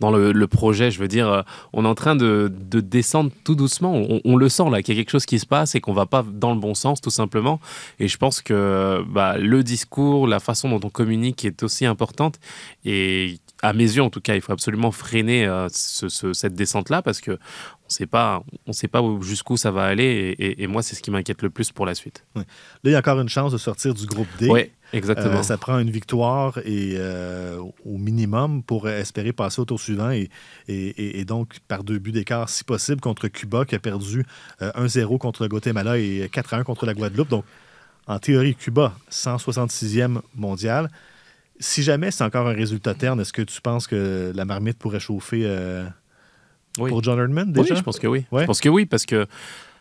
dans 0.00 0.10
le, 0.10 0.32
le 0.32 0.46
projet. 0.46 0.90
Je 0.90 0.98
veux 0.98 1.08
dire, 1.08 1.28
euh, 1.28 1.42
on 1.72 1.84
est 1.84 1.88
en 1.88 1.94
train 1.94 2.16
de, 2.16 2.50
de 2.70 2.80
descendre 2.80 3.30
tout 3.44 3.54
doucement. 3.54 3.94
On, 3.94 4.20
on 4.24 4.36
le 4.36 4.48
sent 4.48 4.70
là, 4.70 4.82
qu'il 4.82 4.94
y 4.94 4.98
a 4.98 5.02
quelque 5.02 5.10
chose 5.10 5.26
qui 5.26 5.38
se 5.38 5.46
passe 5.46 5.74
et 5.74 5.80
qu'on 5.80 5.92
va 5.92 6.06
pas 6.06 6.24
dans 6.28 6.54
le 6.54 6.60
bon 6.60 6.74
sens, 6.74 7.00
tout 7.00 7.10
simplement. 7.10 7.60
Et 8.00 8.08
je 8.08 8.16
pense 8.16 8.40
que 8.42 9.02
bah, 9.08 9.36
le 9.38 9.62
discours, 9.62 10.26
la 10.26 10.40
façon 10.40 10.68
dont 10.70 10.80
on 10.86 10.90
communique 10.90 11.44
est 11.44 11.62
aussi 11.62 11.84
importante. 11.86 12.38
Et 12.84 13.38
à 13.62 13.72
mes 13.72 13.84
yeux, 13.84 14.02
en 14.02 14.10
tout 14.10 14.20
cas, 14.20 14.34
il 14.34 14.40
faut 14.40 14.52
absolument 14.52 14.90
freiner 14.90 15.46
euh, 15.46 15.68
ce- 15.70 16.08
ce- 16.08 16.32
cette 16.32 16.54
descente-là 16.54 17.02
parce 17.02 17.20
que 17.20 17.32
on 17.32 17.88
sait 17.88 18.06
pas, 18.06 18.42
on 18.66 18.72
sait 18.72 18.88
pas 18.88 19.00
où- 19.02 19.22
jusqu'où 19.22 19.56
ça 19.56 19.70
va 19.70 19.84
aller. 19.84 20.04
Et, 20.38 20.44
et- 20.46 20.62
et 20.62 20.66
moi, 20.66 20.82
c'est 20.82 20.94
ce 20.96 21.02
qui 21.02 21.10
m'inquiète 21.10 21.42
le 21.42 21.50
plus 21.50 21.70
pour 21.72 21.86
la 21.86 21.94
suite. 21.94 22.24
Là, 22.34 22.42
il 22.84 22.90
y 22.92 22.94
a 22.94 22.98
encore 22.98 23.20
une 23.20 23.28
chance 23.28 23.52
de 23.52 23.58
sortir 23.58 23.94
du 23.94 24.06
groupe 24.06 24.28
D. 24.38 24.48
Oui, 24.50 24.70
exactement. 24.96 25.38
Euh, 25.38 25.42
ça 25.42 25.56
prend 25.58 25.78
une 25.78 25.90
victoire 25.90 26.58
et, 26.64 26.94
euh, 26.96 27.58
au 27.84 27.98
minimum 27.98 28.62
pour 28.62 28.88
espérer 28.88 29.32
passer 29.32 29.60
au 29.60 29.64
tour 29.64 29.80
suivant 29.80 30.10
et, 30.10 30.28
et- 30.68 30.74
et- 30.88 31.20
et 31.20 31.24
donc 31.24 31.58
par 31.68 31.84
deux 31.84 31.98
buts 31.98 32.12
d'écart 32.12 32.48
si 32.48 32.64
possible 32.64 33.00
contre 33.00 33.28
Cuba 33.28 33.64
qui 33.64 33.74
a 33.74 33.78
perdu 33.78 34.24
euh, 34.62 34.70
1-0 34.74 35.18
contre 35.18 35.42
le 35.42 35.48
Guatemala 35.48 35.98
et 35.98 36.28
4-1 36.32 36.62
contre 36.64 36.86
la 36.86 36.94
Guadeloupe. 36.94 37.28
Donc 37.28 37.44
en 38.06 38.18
théorie, 38.18 38.54
Cuba, 38.54 38.94
166e 39.10 40.20
mondial. 40.34 40.90
Si 41.60 41.82
jamais 41.82 42.10
c'est 42.10 42.24
encore 42.24 42.48
un 42.48 42.52
résultat 42.52 42.94
terne, 42.94 43.20
est-ce 43.20 43.32
que 43.32 43.42
tu 43.42 43.60
penses 43.60 43.86
que 43.86 44.32
la 44.34 44.44
marmite 44.44 44.78
pourrait 44.78 45.00
chauffer 45.00 45.42
euh, 45.44 45.86
Oui. 46.78 46.90
pour 46.90 47.02
John 47.02 47.18
Herdman 47.18 47.46
Oui, 47.56 47.62
déjà? 47.62 47.76
je 47.76 47.82
pense 47.82 47.98
que 47.98 48.06
oui. 48.06 48.26
Ouais. 48.32 48.42
Je 48.42 48.46
pense 48.46 48.60
que 48.60 48.68
oui, 48.68 48.86
parce 48.86 49.06
que 49.06 49.26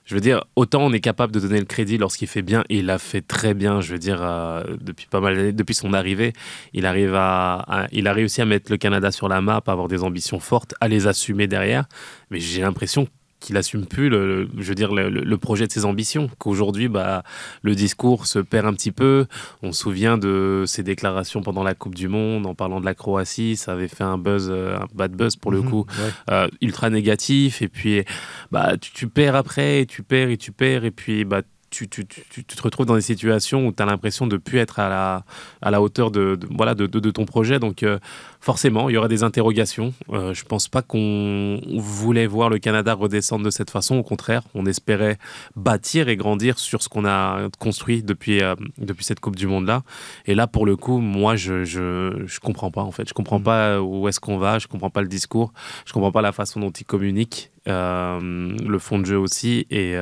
je 0.06 0.16
veux 0.16 0.22
dire, 0.22 0.44
autant 0.56 0.82
on 0.84 0.92
est 0.94 1.00
capable 1.00 1.32
de 1.34 1.40
donner 1.40 1.60
le 1.60 1.66
crédit 1.66 1.98
lorsqu'il 1.98 2.28
fait 2.28 2.42
bien, 2.42 2.64
il 2.70 2.86
l'a 2.88 2.98
fait 3.00 3.22
très 3.22 3.54
bien, 3.54 3.80
je 3.82 3.94
veux 3.94 4.00
dire, 4.00 4.20
euh, 4.22 4.64
depuis 4.82 5.06
pas 5.10 5.20
mal 5.22 5.36
d'années, 5.36 5.52
depuis 5.54 5.76
son 5.76 5.94
arrivée, 5.94 6.34
il 6.74 6.86
arrive 6.86 7.16
à, 7.16 7.56
à- 7.68 7.88
il 7.92 8.08
a 8.08 8.14
réussi 8.14 8.42
à 8.42 8.46
mettre 8.46 8.72
le 8.72 8.78
Canada 8.78 9.12
sur 9.12 9.30
la 9.30 9.42
map, 9.42 9.62
à 9.66 9.72
avoir 9.72 9.88
des 9.88 10.04
ambitions 10.04 10.40
fortes, 10.40 10.74
à 10.82 10.88
les 10.88 11.08
assumer 11.08 11.48
derrière, 11.48 11.86
mais 12.32 12.40
j'ai 12.40 12.62
l'impression 12.62 13.08
qu'il 13.44 13.58
assume 13.58 13.86
plus 13.86 14.08
le, 14.10 14.48
je 14.58 14.64
veux 14.70 14.74
dire 14.76 14.94
le, 14.94 15.38
projet 15.38 15.68
de 15.68 15.72
ses 15.72 15.84
ambitions 15.86 16.30
qu'aujourd'hui 16.40 16.88
bah 16.88 17.24
le 17.62 17.76
discours 17.76 18.26
se 18.26 18.40
perd 18.40 18.66
un 18.66 18.74
petit 18.74 18.92
peu 18.94 19.26
on 19.62 19.72
se 19.74 19.82
souvient 19.82 20.18
de 20.18 20.64
ses 20.66 20.82
déclarations 20.84 21.42
pendant 21.42 21.64
la 21.64 21.74
Coupe 21.76 21.96
du 21.96 22.08
Monde 22.08 22.46
en 22.46 22.56
parlant 22.56 22.80
de 22.80 22.86
la 22.86 22.96
Croatie 22.96 23.58
ça 23.58 23.74
avait 23.74 23.90
fait 23.90 24.04
un 24.06 24.18
buzz 24.18 24.48
euh, 24.50 24.78
un 24.78 24.88
bad 24.96 25.12
buzz 25.12 25.36
pour 25.36 25.52
le 25.52 25.62
Mhm, 25.62 25.70
coup 25.70 25.86
ouais. 26.00 26.12
euh, 26.34 26.48
ultra 26.62 26.90
négatif 26.90 27.62
et 27.62 27.68
puis 27.68 28.04
bah 28.52 28.78
tu, 28.78 28.92
tu 28.94 29.08
perds 29.08 29.36
après 29.36 29.82
et 29.82 29.86
tu 29.86 30.02
perds 30.04 30.30
et 30.30 30.38
tu 30.38 30.52
perds 30.54 30.86
et 30.86 30.92
puis 30.92 31.26
bah 31.26 31.42
tu, 31.74 31.90
tu, 31.90 32.06
tu, 32.06 32.24
tu 32.30 32.56
te 32.56 32.62
retrouves 32.62 32.86
dans 32.86 32.96
des 32.96 33.02
situations 33.02 33.66
où 33.68 33.72
tu 33.72 33.82
as 33.82 33.86
l'impression 33.86 34.28
de 34.28 34.38
plus 34.38 34.60
être 34.60 34.80
à 34.80 34.90
la, 34.90 35.26
à 35.62 35.72
la 35.72 35.82
hauteur 35.82 36.12
de, 36.12 36.36
de- 36.36 36.48
voilà, 36.52 36.76
de, 36.76 36.86
de, 36.88 37.00
de 37.00 37.12
ton 37.12 37.26
projet. 37.26 37.58
Donc 37.60 37.82
euh, 37.84 37.98
forcément, 38.40 38.90
il 38.90 38.94
y 38.94 38.98
aura 38.98 39.08
des 39.08 39.24
interrogations. 39.24 39.94
Euh, 40.12 40.34
je 40.34 40.44
pense 40.46 40.68
pas 40.68 40.82
qu'on 40.82 41.60
voulait 41.78 42.28
voir 42.28 42.50
le 42.50 42.60
Canada 42.60 42.94
redescendre 42.94 43.44
de 43.46 43.50
cette 43.50 43.70
façon. 43.72 43.96
Au 43.98 44.04
contraire, 44.04 44.44
on 44.54 44.66
espérait 44.66 45.18
bâtir 45.56 46.10
et 46.10 46.16
grandir 46.16 46.60
sur 46.60 46.82
ce 46.84 46.90
qu'on 46.90 47.06
a 47.06 47.48
construit 47.60 48.04
depuis, 48.04 48.42
euh, 48.42 48.56
depuis 48.78 49.04
cette 49.06 49.20
Coupe 49.20 49.36
du 49.36 49.48
Monde-là. 49.48 49.84
Et 50.26 50.36
là, 50.36 50.48
pour 50.48 50.66
le 50.66 50.76
coup, 50.76 51.00
moi, 51.00 51.36
je, 51.36 51.64
je, 51.66 52.24
je 52.26 52.40
comprends 52.40 52.72
pas 52.72 52.82
en 52.82 52.92
fait. 52.92 53.08
Je 53.10 53.14
comprends 53.14 53.40
Mm. 53.40 53.44
pas 53.44 53.82
où 53.82 54.08
est-ce 54.08 54.20
qu'on 54.20 54.38
va. 54.38 54.60
Je 54.60 54.68
comprends 54.68 54.90
pas 54.92 55.02
le 55.02 55.08
discours. 55.08 55.54
Je 55.86 55.94
comprends 55.94 56.12
pas 56.12 56.22
la 56.22 56.32
façon 56.32 56.60
dont 56.60 56.70
il 56.72 56.86
communique. 56.86 57.50
Le 57.66 58.78
fond 58.80 59.00
de 59.00 59.06
jeu 59.06 59.18
aussi, 59.18 59.66
et, 59.70 59.96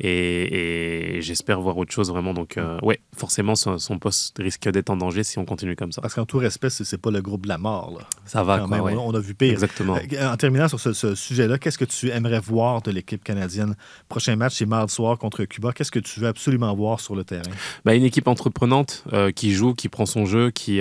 et, 0.00 1.18
j'espère 1.20 1.60
voir 1.60 1.76
autre 1.76 1.92
chose 1.92 2.10
vraiment. 2.10 2.34
Donc, 2.34 2.58
ouais, 2.82 3.00
forcément, 3.16 3.54
son, 3.54 3.98
poste 3.98 4.36
risque 4.38 4.68
d'être 4.68 4.90
en 4.90 4.96
danger 4.96 5.24
si 5.24 5.38
on 5.38 5.44
continue 5.44 5.76
comme 5.76 5.92
ça. 5.92 6.00
Parce 6.00 6.14
qu'en 6.14 6.26
tout 6.26 6.38
respect, 6.38 6.70
c'est 6.70 7.00
pas 7.00 7.10
le 7.10 7.22
groupe 7.22 7.42
de 7.42 7.48
la 7.48 7.58
mort. 7.58 8.00
Ça 8.24 8.42
va, 8.42 8.60
quoi, 8.60 8.78
on, 8.78 9.14
a 9.14 9.20
vu 9.20 9.34
pire. 9.34 9.52
Exactement. 9.52 9.98
En 10.20 10.36
terminant 10.36 10.68
sur 10.68 10.80
ce, 10.80 11.14
sujet-là, 11.14 11.58
qu'est-ce 11.58 11.78
que 11.78 11.84
tu 11.84 12.10
aimerais 12.10 12.40
voir 12.40 12.82
de 12.82 12.90
l'équipe 12.90 13.22
canadienne? 13.22 13.76
Prochain 14.08 14.36
match, 14.36 14.54
c'est 14.56 14.66
mardi 14.66 14.92
soir 14.92 15.18
contre 15.18 15.44
Cuba. 15.44 15.72
Qu'est-ce 15.72 15.90
que 15.90 15.98
tu 15.98 16.20
veux 16.20 16.28
absolument 16.28 16.74
voir 16.74 17.00
sur 17.00 17.16
le 17.16 17.24
terrain? 17.24 17.42
Bah, 17.84 17.94
une 17.94 18.04
équipe 18.04 18.28
entreprenante 18.28 19.04
qui 19.34 19.52
joue, 19.52 19.74
qui 19.74 19.88
prend 19.88 20.06
son 20.06 20.26
jeu, 20.26 20.50
qui, 20.50 20.80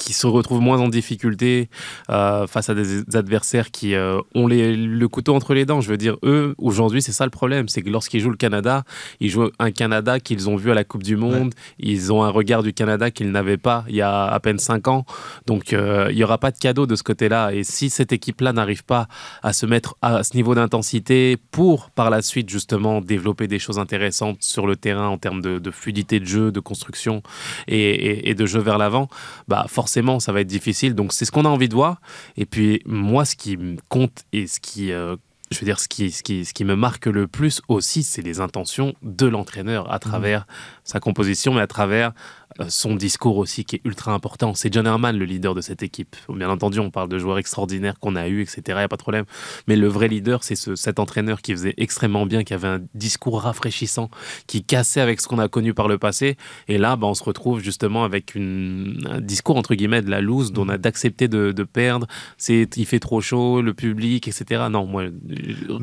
qui 0.00 0.14
se 0.14 0.26
retrouvent 0.26 0.62
moins 0.62 0.80
en 0.80 0.88
difficulté 0.88 1.68
euh, 2.08 2.46
face 2.46 2.70
à 2.70 2.74
des 2.74 3.04
adversaires 3.14 3.70
qui 3.70 3.94
euh, 3.94 4.18
ont 4.34 4.46
les, 4.46 4.74
le 4.74 5.08
couteau 5.08 5.34
entre 5.34 5.52
les 5.52 5.66
dents. 5.66 5.82
Je 5.82 5.90
veux 5.90 5.98
dire, 5.98 6.16
eux, 6.24 6.54
aujourd'hui, 6.56 7.02
c'est 7.02 7.12
ça 7.12 7.24
le 7.24 7.30
problème. 7.30 7.68
C'est 7.68 7.82
que 7.82 7.90
lorsqu'ils 7.90 8.20
jouent 8.20 8.30
le 8.30 8.36
Canada, 8.36 8.84
ils 9.20 9.28
jouent 9.28 9.50
un 9.58 9.70
Canada 9.70 10.18
qu'ils 10.18 10.48
ont 10.48 10.56
vu 10.56 10.70
à 10.70 10.74
la 10.74 10.84
Coupe 10.84 11.02
du 11.02 11.16
Monde. 11.16 11.52
Ils 11.78 12.12
ont 12.12 12.24
un 12.24 12.30
regard 12.30 12.62
du 12.62 12.72
Canada 12.72 13.10
qu'ils 13.10 13.30
n'avaient 13.30 13.58
pas 13.58 13.84
il 13.88 13.94
y 13.94 14.00
a 14.00 14.24
à 14.24 14.40
peine 14.40 14.58
5 14.58 14.88
ans. 14.88 15.04
Donc, 15.46 15.74
euh, 15.74 16.06
il 16.10 16.16
n'y 16.16 16.24
aura 16.24 16.38
pas 16.38 16.50
de 16.50 16.58
cadeau 16.58 16.86
de 16.86 16.96
ce 16.96 17.02
côté-là. 17.02 17.52
Et 17.52 17.62
si 17.62 17.90
cette 17.90 18.12
équipe-là 18.12 18.54
n'arrive 18.54 18.84
pas 18.84 19.06
à 19.42 19.52
se 19.52 19.66
mettre 19.66 19.96
à 20.00 20.22
ce 20.22 20.34
niveau 20.34 20.54
d'intensité 20.54 21.36
pour, 21.50 21.90
par 21.90 22.08
la 22.08 22.22
suite, 22.22 22.48
justement, 22.48 23.02
développer 23.02 23.48
des 23.48 23.58
choses 23.58 23.78
intéressantes 23.78 24.38
sur 24.40 24.66
le 24.66 24.76
terrain 24.76 25.08
en 25.08 25.18
termes 25.18 25.42
de, 25.42 25.70
fluidité 25.70 26.20
de 26.20 26.24
jeu, 26.24 26.50
de 26.50 26.60
construction 26.60 27.22
et, 27.68 28.30
et 28.30 28.34
de 28.34 28.46
jeu 28.46 28.60
vers 28.60 28.78
l'avant, 28.78 29.08
bah, 29.46 29.66
forcément, 29.68 29.89
forcément, 29.90 30.20
ça 30.20 30.30
va 30.30 30.40
être 30.40 30.46
difficile. 30.46 30.94
Donc, 30.94 31.12
c'est 31.12 31.24
ce 31.24 31.32
qu'on 31.32 31.44
a 31.44 31.48
envie 31.48 31.68
de 31.68 31.74
voir. 31.74 32.00
Et 32.36 32.46
puis, 32.46 32.80
moi, 32.86 33.24
ce 33.24 33.34
qui 33.34 33.58
compte 33.88 34.24
et 34.32 34.46
ce 34.46 34.60
qui, 34.60 34.92
euh, 34.92 35.16
je 35.50 35.58
veux 35.58 35.64
dire, 35.64 35.80
ce 35.80 35.88
qui, 35.88 36.12
ce 36.12 36.22
qui, 36.22 36.44
ce 36.44 36.54
qui 36.54 36.64
me 36.64 36.76
marque 36.76 37.06
le 37.06 37.26
plus 37.26 37.60
aussi, 37.66 38.04
c'est 38.04 38.22
les 38.22 38.40
intentions 38.40 38.94
de 39.02 39.26
l'entraîneur 39.26 39.92
à 39.92 39.98
travers 39.98 40.42
mmh. 40.42 40.44
Sa 40.90 40.98
composition, 41.00 41.54
mais 41.54 41.60
à 41.60 41.66
travers 41.66 42.12
euh, 42.58 42.66
son 42.68 42.96
discours 42.96 43.36
aussi 43.36 43.64
qui 43.64 43.76
est 43.76 43.80
ultra 43.84 44.12
important. 44.12 44.54
C'est 44.54 44.72
John 44.72 44.86
Herman, 44.86 45.16
le 45.16 45.24
leader 45.24 45.54
de 45.54 45.60
cette 45.60 45.84
équipe. 45.84 46.16
Bien 46.28 46.50
entendu, 46.50 46.80
on 46.80 46.90
parle 46.90 47.08
de 47.08 47.16
joueurs 47.16 47.38
extraordinaires 47.38 47.98
qu'on 48.00 48.16
a 48.16 48.26
eu, 48.26 48.42
etc. 48.42 48.62
Il 48.68 48.74
n'y 48.74 48.80
a 48.80 48.88
pas 48.88 48.96
de 48.96 49.02
problème. 49.02 49.24
Mais 49.68 49.76
le 49.76 49.86
vrai 49.86 50.08
leader, 50.08 50.42
c'est 50.42 50.56
ce, 50.56 50.74
cet 50.74 50.98
entraîneur 50.98 51.42
qui 51.42 51.52
faisait 51.52 51.74
extrêmement 51.76 52.26
bien, 52.26 52.42
qui 52.42 52.52
avait 52.52 52.66
un 52.66 52.80
discours 52.94 53.40
rafraîchissant, 53.40 54.10
qui 54.48 54.64
cassait 54.64 55.00
avec 55.00 55.20
ce 55.20 55.28
qu'on 55.28 55.38
a 55.38 55.46
connu 55.46 55.74
par 55.74 55.86
le 55.86 55.96
passé. 55.96 56.36
Et 56.66 56.76
là, 56.76 56.96
bah, 56.96 57.06
on 57.06 57.14
se 57.14 57.22
retrouve 57.22 57.60
justement 57.60 58.02
avec 58.02 58.34
une, 58.34 59.06
un 59.08 59.20
discours 59.20 59.56
entre 59.56 59.76
guillemets 59.76 60.02
de 60.02 60.10
la 60.10 60.20
loose, 60.20 60.52
dont 60.52 60.66
on 60.66 60.68
a 60.70 60.78
d'accepter 60.78 61.28
de, 61.28 61.52
de, 61.52 61.62
perdre. 61.62 62.08
C'est 62.36 62.68
il 62.76 62.86
fait 62.86 62.98
trop 62.98 63.20
chaud, 63.20 63.62
le 63.62 63.74
public, 63.74 64.26
etc. 64.26 64.64
Non, 64.68 64.86
moi, 64.86 65.04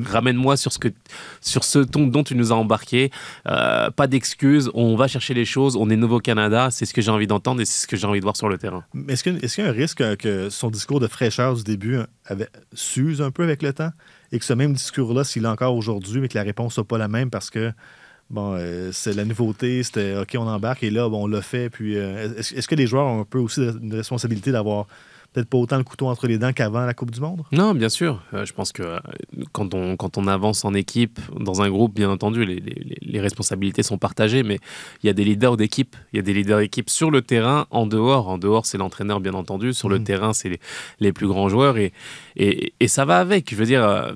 ramène-moi 0.05 0.57
sur 0.57 0.73
ce 0.73 0.79
que 0.79 0.89
sur 1.39 1.63
ce 1.63 1.79
ton 1.79 2.07
dont 2.07 2.23
tu 2.23 2.35
nous 2.35 2.51
as 2.51 2.55
embarqué. 2.55 3.09
Euh, 3.47 3.89
pas 3.89 4.07
d'excuses. 4.07 4.69
On 4.73 4.96
va 4.97 5.07
chercher 5.07 5.33
les 5.33 5.45
choses. 5.45 5.77
On 5.77 5.89
est 5.89 5.95
nouveau 5.95 6.19
Canada 6.19 6.69
c'est 6.71 6.85
ce 6.85 6.93
que 6.93 7.01
j'ai 7.01 7.11
envie 7.11 7.27
d'entendre 7.27 7.61
et 7.61 7.65
c'est 7.65 7.83
ce 7.83 7.87
que 7.87 7.95
j'ai 7.95 8.05
envie 8.05 8.19
de 8.19 8.25
voir 8.25 8.35
sur 8.35 8.49
le 8.49 8.57
terrain. 8.57 8.83
Est-ce 9.07 9.23
qu'il 9.23 9.63
y, 9.63 9.67
a 9.67 9.69
un 9.69 9.71
risque 9.71 10.03
que 10.17 10.49
son 10.49 10.69
discours 10.69 10.99
de 10.99 11.07
fraîcheur 11.07 11.55
du 11.55 11.63
début 11.63 11.99
avait, 12.25 12.49
s'use 12.73 13.21
un 13.21 13.31
peu 13.31 13.43
avec 13.43 13.61
le 13.61 13.71
temps 13.71 13.91
et 14.31 14.39
que 14.39 14.45
ce 14.45 14.53
même 14.53 14.73
discours-là, 14.73 15.23
s'il 15.23 15.45
est 15.45 15.47
encore 15.47 15.75
aujourd'hui, 15.75 16.19
mais 16.19 16.27
que 16.27 16.37
la 16.37 16.43
réponse 16.43 16.73
soit 16.73 16.87
pas 16.87 16.97
la 16.97 17.07
même 17.07 17.29
parce 17.29 17.49
que 17.49 17.71
bon, 18.29 18.55
euh, 18.55 18.91
c'est 18.91 19.13
la 19.13 19.25
nouveauté, 19.25 19.83
c'était 19.83 20.17
OK, 20.17 20.35
on 20.37 20.47
embarque 20.47 20.83
et 20.83 20.89
là, 20.89 21.07
on 21.07 21.27
l'a 21.27 21.41
fait. 21.41 21.69
Puis, 21.69 21.97
euh, 21.97 22.33
est-ce, 22.37 22.67
que 22.67 22.75
les 22.75 22.87
joueurs 22.87 23.05
ont 23.05 23.21
un 23.21 23.25
peu 23.25 23.39
aussi 23.39 23.61
une 23.61 23.93
responsabilité 23.93 24.51
d'avoir 24.51 24.87
peut-être 25.37 25.49
pas 25.49 25.57
autant 25.59 25.77
le 25.77 25.83
couteau 25.83 26.07
entre 26.07 26.25
les 26.25 26.39
dents 26.39 26.51
qu'avant 26.51 26.85
la 26.85 26.95
Coupe 26.95 27.11
du 27.11 27.21
Monde? 27.21 27.43
Non, 27.51 27.75
bien 27.75 27.89
sûr. 27.89 28.23
Euh, 28.33 28.43
je 28.43 28.53
pense 28.53 28.71
que 28.71 28.81
euh, 28.81 28.99
quand 29.51 29.75
on, 29.75 29.95
quand 29.95 30.17
on 30.17 30.25
avance 30.25 30.65
en 30.65 30.73
équipe, 30.73 31.19
dans 31.39 31.61
un 31.61 31.69
groupe, 31.69 31.93
bien 31.93 32.09
entendu, 32.09 32.43
les, 32.43 32.55
les, 32.55 32.97
les 33.01 33.19
responsabilités 33.19 33.83
sont 33.83 33.99
partagées, 33.99 34.41
mais 34.41 34.57
il 35.03 35.07
y 35.07 35.09
a 35.09 35.13
des 35.13 35.23
leaders 35.23 35.55
d'équipe. 35.55 35.95
Il 36.11 36.17
y 36.17 36.19
a 36.19 36.23
des 36.23 36.33
leaders 36.33 36.59
d'équipe 36.59 36.89
sur 36.89 37.11
le 37.11 37.21
terrain, 37.21 37.67
en 37.69 37.85
dehors. 37.85 38.29
En 38.29 38.39
dehors, 38.39 38.65
c'est 38.65 38.79
l'entraîneur, 38.79 39.19
bien 39.19 39.33
entendu. 39.33 39.73
Sur 39.73 39.89
le 39.89 39.99
mmh. 39.99 40.03
terrain, 40.03 40.33
c'est 40.33 40.59
les, 40.99 41.11
plus 41.11 41.27
grands 41.27 41.49
joueurs. 41.49 41.77
Et, 41.77 41.93
et, 42.35 42.73
et, 42.79 42.87
ça 42.87 43.05
va 43.05 43.19
avec. 43.19 43.51
Je 43.51 43.55
veux 43.55 43.65
dire, 43.65 43.83
euh, 43.83 44.11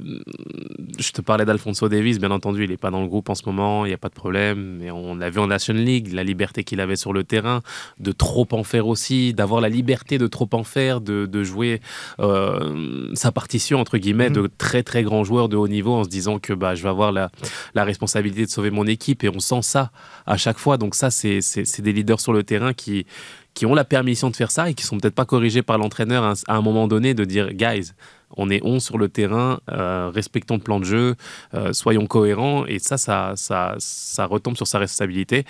je 0.97 1.11
te 1.11 1.21
parlais 1.21 1.45
d'Alfonso 1.45 1.87
Davis, 1.87 2.19
bien 2.19 2.31
entendu, 2.31 2.63
il 2.63 2.71
n'est 2.71 2.77
pas 2.77 2.89
dans 2.89 3.01
le 3.01 3.07
groupe 3.07 3.29
en 3.29 3.35
ce 3.35 3.43
moment, 3.45 3.85
il 3.85 3.89
n'y 3.89 3.93
a 3.93 3.99
pas 3.99 4.09
de 4.09 4.15
problème. 4.15 4.77
Mais 4.79 4.89
on 4.89 5.15
l'a 5.15 5.29
vu 5.29 5.39
en 5.39 5.47
National 5.47 5.83
League, 5.83 6.13
la 6.13 6.23
liberté 6.23 6.63
qu'il 6.63 6.81
avait 6.81 6.95
sur 6.95 7.13
le 7.13 7.23
terrain, 7.23 7.61
de 7.99 8.11
trop 8.11 8.47
en 8.51 8.63
faire 8.63 8.87
aussi, 8.87 9.33
d'avoir 9.33 9.61
la 9.61 9.69
liberté 9.69 10.17
de 10.17 10.27
trop 10.27 10.49
en 10.53 10.63
faire, 10.63 10.99
de, 10.99 11.10
jouer 11.43 11.81
euh, 12.19 13.09
sa 13.13 13.31
partition, 13.31 13.79
entre 13.79 13.97
guillemets, 13.97 14.29
mhm. 14.29 14.35
de 14.35 14.49
très 14.57 14.83
très 14.83 15.03
grands 15.03 15.23
joueurs 15.23 15.49
de 15.49 15.57
haut 15.57 15.67
niveau 15.67 15.93
en 15.93 16.03
se 16.03 16.09
disant 16.09 16.39
que 16.39 16.53
bah, 16.53 16.75
je 16.75 16.83
vais 16.83 16.89
avoir 16.89 17.11
la, 17.11 17.29
la 17.73 17.83
responsabilité 17.83 18.45
de 18.45 18.51
sauver 18.51 18.71
mon 18.71 18.87
équipe 18.87 19.23
et 19.23 19.29
on 19.29 19.39
sent 19.39 19.61
ça 19.61 19.91
à 20.25 20.37
chaque 20.37 20.57
fois. 20.57 20.77
Donc 20.77 20.95
ça, 20.95 21.11
c'est 21.11 21.41
des 21.81 21.93
leaders 21.93 22.19
sur 22.19 22.33
le 22.33 22.43
terrain 22.43 22.73
qui, 22.73 23.05
qui 23.53 23.65
ont 23.65 23.75
la 23.75 23.85
permission 23.85 24.29
de 24.29 24.35
faire 24.35 24.51
ça 24.51 24.69
et 24.69 24.73
qui 24.73 24.83
sont 24.83 24.97
peut-être 24.97 25.15
pas 25.15 25.25
corrigés 25.25 25.61
par 25.61 25.77
l'entraîneur 25.77 26.23
à 26.23 26.55
un 26.55 26.61
moment 26.61 26.87
donné 26.87 27.13
de 27.13 27.25
dire 27.25 27.53
guys 27.53 27.91
on 28.37 28.49
est 28.49 28.61
11 28.63 28.81
sur 28.81 28.97
le 28.97 29.09
terrain, 29.09 29.59
euh, 29.69 30.09
respectons 30.13 30.55
le 30.55 30.61
plan 30.61 30.79
de 30.79 30.85
jeu, 30.85 31.15
euh, 31.53 31.73
soyons 31.73 32.07
cohérents, 32.07 32.65
et 32.65 32.79
ça, 32.79 32.97
ça, 32.97 33.33
ça, 33.35 33.75
ça 33.77 34.25
retombe 34.25 34.55
sur 34.55 34.67
sa 34.67 34.79
responsabilité. 34.79 35.45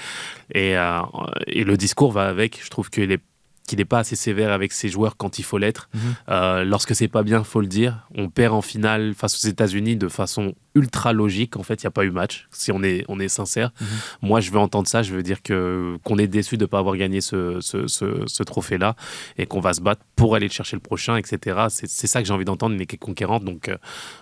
Et, 0.55 0.75
et 1.47 1.63
le 1.63 1.77
discours 1.77 2.11
va 2.11 2.27
avec. 2.27 2.59
Je 2.63 2.69
trouve 2.69 2.89
qu'il 2.89 3.11
est 3.11 3.21
qu'il 3.67 3.79
n'est 3.79 3.85
pas 3.85 3.99
assez 3.99 4.15
sévère 4.15 4.51
avec 4.51 4.71
ses 4.71 4.89
joueurs 4.89 5.17
quand 5.17 5.39
il 5.39 5.43
faut 5.43 5.57
l'être. 5.57 5.89
Mhm. 5.93 6.01
Euh, 6.29 6.63
lorsque 6.63 6.95
c'est 6.95 7.07
pas 7.07 7.23
bien, 7.23 7.43
faut 7.43 7.61
le 7.61 7.67
dire. 7.67 8.07
On 8.15 8.29
perd 8.29 8.53
en 8.53 8.61
finale 8.61 9.13
face 9.13 9.43
aux 9.43 9.47
États-Unis 9.47 9.95
de 9.95 10.07
façon 10.07 10.55
ultra 10.75 11.13
logique. 11.13 11.57
En 11.57 11.63
fait, 11.63 11.81
il 11.81 11.85
n'y 11.85 11.89
a 11.89 11.91
pas 11.91 12.03
eu 12.03 12.11
match, 12.11 12.47
si 12.51 12.71
on 12.71 12.81
est, 12.83 13.03
on 13.07 13.19
est 13.19 13.27
sincère. 13.27 13.71
Mhm. 13.79 13.87
Moi, 14.23 14.39
je 14.41 14.51
veux 14.51 14.59
entendre 14.59 14.87
ça. 14.87 15.03
Je 15.03 15.13
veux 15.13 15.23
dire 15.23 15.41
que, 15.41 15.97
qu'on 16.03 16.17
est 16.17 16.27
déçu 16.27 16.57
de 16.57 16.63
ne 16.63 16.67
pas 16.67 16.79
avoir 16.79 16.95
gagné 16.95 17.21
ce, 17.21 17.59
ce, 17.61 17.87
ce, 17.87 18.43
trophée-là 18.43 18.95
et 19.37 19.45
qu'on 19.45 19.59
va 19.59 19.73
se 19.73 19.81
battre 19.81 20.01
pour 20.15 20.35
aller 20.35 20.49
chercher 20.49 20.75
le 20.75 20.81
prochain, 20.81 21.15
etc. 21.15 21.67
C'est, 21.69 21.87
c'est 21.87 22.07
ça 22.07 22.21
que 22.21 22.27
j'ai 22.27 22.33
envie 22.33 22.45
d'entendre, 22.45 22.75
une 22.75 22.81
équipe 22.81 22.99
conquérante. 22.99 23.43
Donc, 23.43 23.69
euh, 23.69 23.77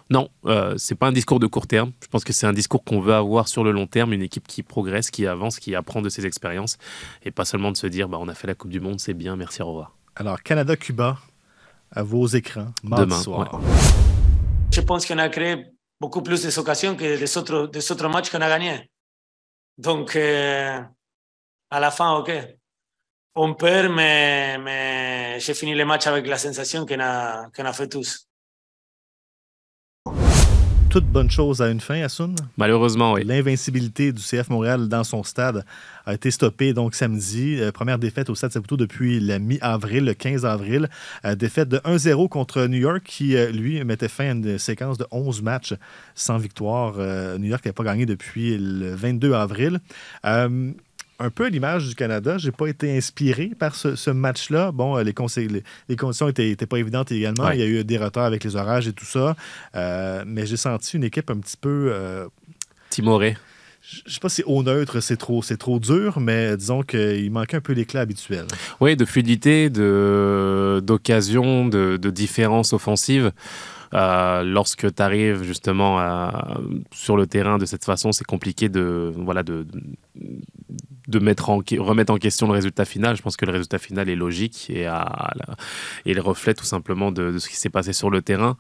non, 0.10 0.30
euh, 0.46 0.76
c'est 0.78 0.96
pas 0.96 1.08
un 1.08 1.12
discours 1.12 1.40
de 1.40 1.48
court 1.48 1.68
terme. 1.68 1.92
Je 2.02 2.08
pense 2.08 2.24
que 2.24 2.34
c'est 2.34 2.48
un 2.48 2.54
discours 2.54 2.84
qu'on 2.84 3.00
veut 3.00 3.14
avoir 3.14 3.48
sur 3.48 3.64
le 3.64 3.72
long 3.72 3.88
terme, 3.88 4.14
une 4.14 4.22
équipe 4.22 4.48
qui 4.48 4.64
progresse, 4.64 5.12
qui 5.12 5.28
avance, 5.28 5.60
qui 5.60 5.76
apprend 5.76 6.02
de 6.02 6.10
ses 6.10 6.26
expériences 6.26 6.78
et 7.24 7.32
pas 7.32 7.46
seulement 7.46 7.72
de 7.72 7.78
se 7.78 7.88
dire 7.88 8.10
bah, 8.10 8.18
on 8.20 8.28
a 8.28 8.34
fait 8.34 8.48
la 8.48 8.56
Coupe 8.56 8.72
du 8.72 8.80
Monde, 8.80 9.00
c'est 9.00 9.14
bien, 9.14 9.29
merci, 9.36 9.62
au 9.62 9.68
revoir. 9.68 9.96
Alors, 10.16 10.42
Canada-Cuba, 10.42 11.18
à 11.92 12.04
vos 12.04 12.28
écrans, 12.28 12.74
mardi 12.84 13.06
Demain, 13.06 13.22
soir. 13.22 13.62
Je 14.72 14.82
pense 14.82 15.06
qu'on 15.06 15.18
a 15.18 15.30
créé 15.30 15.66
beaucoup 16.00 16.22
plus 16.22 16.56
d'occasions 16.56 16.96
que 16.96 17.18
des 17.18 17.38
autres, 17.38 17.68
des 17.68 17.92
autres 17.92 18.08
matchs 18.08 18.30
qu'on 18.30 18.42
a 18.42 18.50
gagnés. 18.50 18.90
Donc, 19.78 20.16
euh, 20.16 20.82
à 21.70 21.80
la 21.80 21.92
fin, 21.92 22.14
OK. 22.18 22.32
On 23.36 23.54
perd, 23.54 23.94
mais, 23.94 24.58
mais 24.58 25.40
j'ai 25.40 25.54
fini 25.54 25.74
le 25.74 25.86
match 25.86 26.08
avec 26.08 26.28
la 26.28 26.38
sensation 26.38 26.86
qu'on 26.86 27.00
a, 27.00 27.50
qu'on 27.52 27.66
a 27.66 27.74
fait 27.74 27.88
tous 27.88 28.29
toute 30.90 31.06
bonne 31.06 31.30
chose 31.30 31.62
a 31.62 31.70
une 31.70 31.80
fin, 31.80 32.02
Assun. 32.02 32.34
Malheureusement, 32.58 33.14
oui. 33.14 33.24
L'invincibilité 33.24 34.12
du 34.12 34.24
CF 34.24 34.50
Montréal 34.50 34.90
dans 34.90 35.04
son 35.04 35.24
stade 35.24 35.64
a 36.08 36.16
été 36.16 36.32
stoppée 36.32 36.74
donc 36.74 36.96
samedi. 36.96 37.58
Euh, 37.60 37.72
première 37.72 38.00
défaite 38.00 38.30
au 38.32 38.36
Stade 38.36 38.52
Saputo 38.52 38.76
depuis 38.76 39.20
la 39.20 39.38
mi-avril, 39.38 40.06
le 40.06 40.16
15 40.16 40.46
avril. 40.46 40.90
Euh, 41.26 41.36
défaite 41.36 41.70
de 41.70 41.78
1-0 41.78 42.28
contre 42.28 42.66
New 42.66 42.80
York 42.80 43.04
qui, 43.06 43.36
euh, 43.36 43.52
lui, 43.52 43.84
mettait 43.84 44.08
fin 44.08 44.30
à 44.30 44.32
une 44.32 44.58
séquence 44.58 44.98
de 44.98 45.06
11 45.12 45.44
matchs 45.44 45.76
sans 46.16 46.40
victoire. 46.40 46.98
New 47.38 47.48
York 47.48 47.64
n'avait 47.64 47.74
pas 47.74 47.84
gagné 47.84 48.08
depuis 48.08 48.58
le 48.58 48.96
22 48.96 49.34
avril 49.34 49.80
un 51.20 51.30
peu 51.30 51.46
à 51.46 51.50
l'image 51.50 51.88
du 51.88 51.96
Canada, 51.96 52.38
j'ai 52.38 52.52
pas 52.52 52.68
été 52.68 52.96
inspiré 52.96 53.52
par 53.58 53.76
ce, 53.76 54.10
match-là. 54.10 54.72
Bon, 54.72 54.98
euh, 54.98 55.04
les, 55.04 55.14
les, 55.90 55.96
conditions 55.96 56.28
n'étaient 56.28 56.56
pas 56.66 56.78
évidentes 56.78 57.12
également. 57.12 57.52
Il 57.52 57.60
y 57.60 57.64
a 57.64 57.68
eu 57.68 57.84
des 57.84 57.98
retards 57.98 58.26
avec 58.26 58.44
les 58.44 58.56
orages 58.56 58.88
et 58.88 58.94
tout 58.94 59.06
ça. 59.06 59.36
Euh, 59.76 60.24
mais 60.26 60.46
j'ai 60.46 60.58
senti 60.58 60.98
une 60.98 61.04
équipe 61.04 61.30
un 61.30 61.38
petit 61.38 61.58
peu. 61.58 61.90
Euh, 61.92 62.28
Timoré. 62.90 63.38
Je 64.06 64.14
sais 64.14 64.20
pas 64.20 64.30
si 64.30 64.44
au 64.44 64.62
neutre, 64.62 65.00
c'est 65.00 65.18
trop, 65.18 65.42
c'est 65.42 65.58
trop 65.58 65.80
dur, 65.80 66.20
mais 66.20 66.56
disons 66.58 66.84
qu'il 66.84 67.32
manquait 67.32 67.58
un 67.58 67.62
peu 67.62 67.74
l'éclat 67.74 68.02
habituel. 68.02 68.46
Oui, 68.82 68.96
de 68.96 69.06
fluidité, 69.06 69.70
de, 69.70 70.82
d'occasion, 70.84 71.66
de, 71.66 71.98
de 71.98 72.10
différence 72.10 72.74
offensive. 72.74 73.32
Euh, 73.94 74.44
lorsque 74.44 74.94
tu 74.94 75.02
arrives 75.02 75.44
justement 75.44 76.32
sur 76.92 77.18
le 77.18 77.26
terrain 77.26 77.58
de 77.58 77.66
cette 77.66 77.86
façon, 77.86 78.12
c'est 78.12 78.26
compliqué 78.26 78.70
de, 78.70 79.12
voilà, 79.16 79.44
de, 79.44 79.64
de 79.64 79.82
mettre 81.18 81.50
en, 81.50 81.64
remettre 81.80 82.14
en 82.14 82.18
question 82.18 82.46
le 82.46 82.54
résultat 82.54 82.86
final. 82.86 83.18
Je 83.18 83.24
pense 83.24 83.36
que 83.38 83.46
le 83.48 83.52
résultat 83.54 83.80
final 83.80 84.08
est 84.10 84.16
logique 84.16 84.68
et, 84.70 84.84
et 84.84 84.90
il 86.12 86.20
reflète 86.20 86.58
tout 86.58 86.66
simplement 86.66 87.12
de, 87.12 87.40
ce 87.40 87.50
qui 87.50 87.56
s'est 87.56 87.70
passé 87.72 87.92
sur 87.94 88.12
le 88.12 88.22
terrain. 88.22 88.56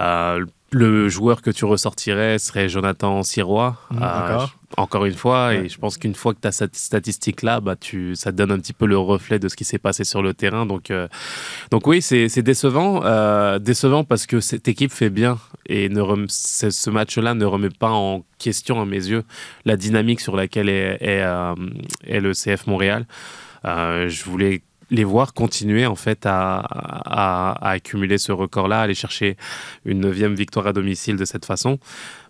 Euh, 0.00 0.44
le 0.70 1.08
joueur 1.08 1.40
que 1.40 1.50
tu 1.52 1.64
ressortirais 1.66 2.40
serait 2.40 2.68
Jonathan 2.68 3.22
Sirois. 3.22 3.76
Mmh, 3.92 3.98
Euh, 4.02 4.46
encore. 4.76 5.04
une 5.04 5.14
fois, 5.14 5.48
Ouais. 5.50 5.66
et 5.66 5.68
je 5.68 5.78
pense 5.78 5.96
qu'une 5.98 6.16
fois 6.16 6.34
que 6.34 6.40
tu 6.42 6.48
as 6.48 6.52
cette 6.52 6.74
statistique-là, 6.74 7.60
bah, 7.60 7.76
tu, 7.76 8.16
ça 8.16 8.32
te 8.32 8.36
donne 8.36 8.50
un 8.50 8.58
petit 8.58 8.72
peu 8.72 8.86
le 8.86 8.98
reflet 8.98 9.38
de 9.38 9.46
ce 9.48 9.54
qui 9.54 9.62
s'est 9.64 9.78
passé 9.78 10.02
sur 10.02 10.20
le 10.20 10.34
terrain. 10.34 10.66
Donc, 10.66 10.90
euh, 10.90 11.06
donc 11.70 11.86
oui, 11.86 12.02
c'est 12.02 12.42
décevant. 12.42 13.04
euh, 13.04 13.60
décevant 13.60 14.02
parce 14.02 14.26
que 14.26 14.40
cette 14.40 14.66
équipe 14.66 14.90
fait 14.90 15.10
bien 15.10 15.38
et 15.66 15.88
ne 15.88 16.00
rem- 16.00 16.26
ce 16.28 16.70
ce 16.70 16.90
match-là 16.90 17.34
ne 17.34 17.44
remet 17.44 17.68
pas 17.70 17.90
en 17.90 18.24
question, 18.38 18.80
à 18.80 18.84
mes 18.84 18.96
yeux, 19.06 19.22
la 19.64 19.76
dynamique 19.76 20.20
sur 20.20 20.34
laquelle 20.34 20.68
est, 20.68 20.98
est, 21.00 21.22
est 22.06 22.20
le 22.20 22.32
CF 22.32 22.66
Montréal. 22.66 23.06
Euh, 23.64 24.08
je 24.08 24.24
voulais 24.24 24.62
les 24.90 25.04
voir 25.04 25.32
continuer 25.32 25.86
en 25.86 25.94
fait 25.96 26.26
à, 26.26 26.58
à- 26.58 27.52
à 27.52 27.70
accumuler 27.70 28.18
ce 28.18 28.32
record-là, 28.32 28.82
aller 28.82 28.94
chercher 28.94 29.36
une 29.84 30.00
neuvième 30.00 30.34
victoire 30.34 30.66
à 30.66 30.72
domicile 30.72 31.16
de 31.16 31.24
cette 31.24 31.46
façon. 31.46 31.78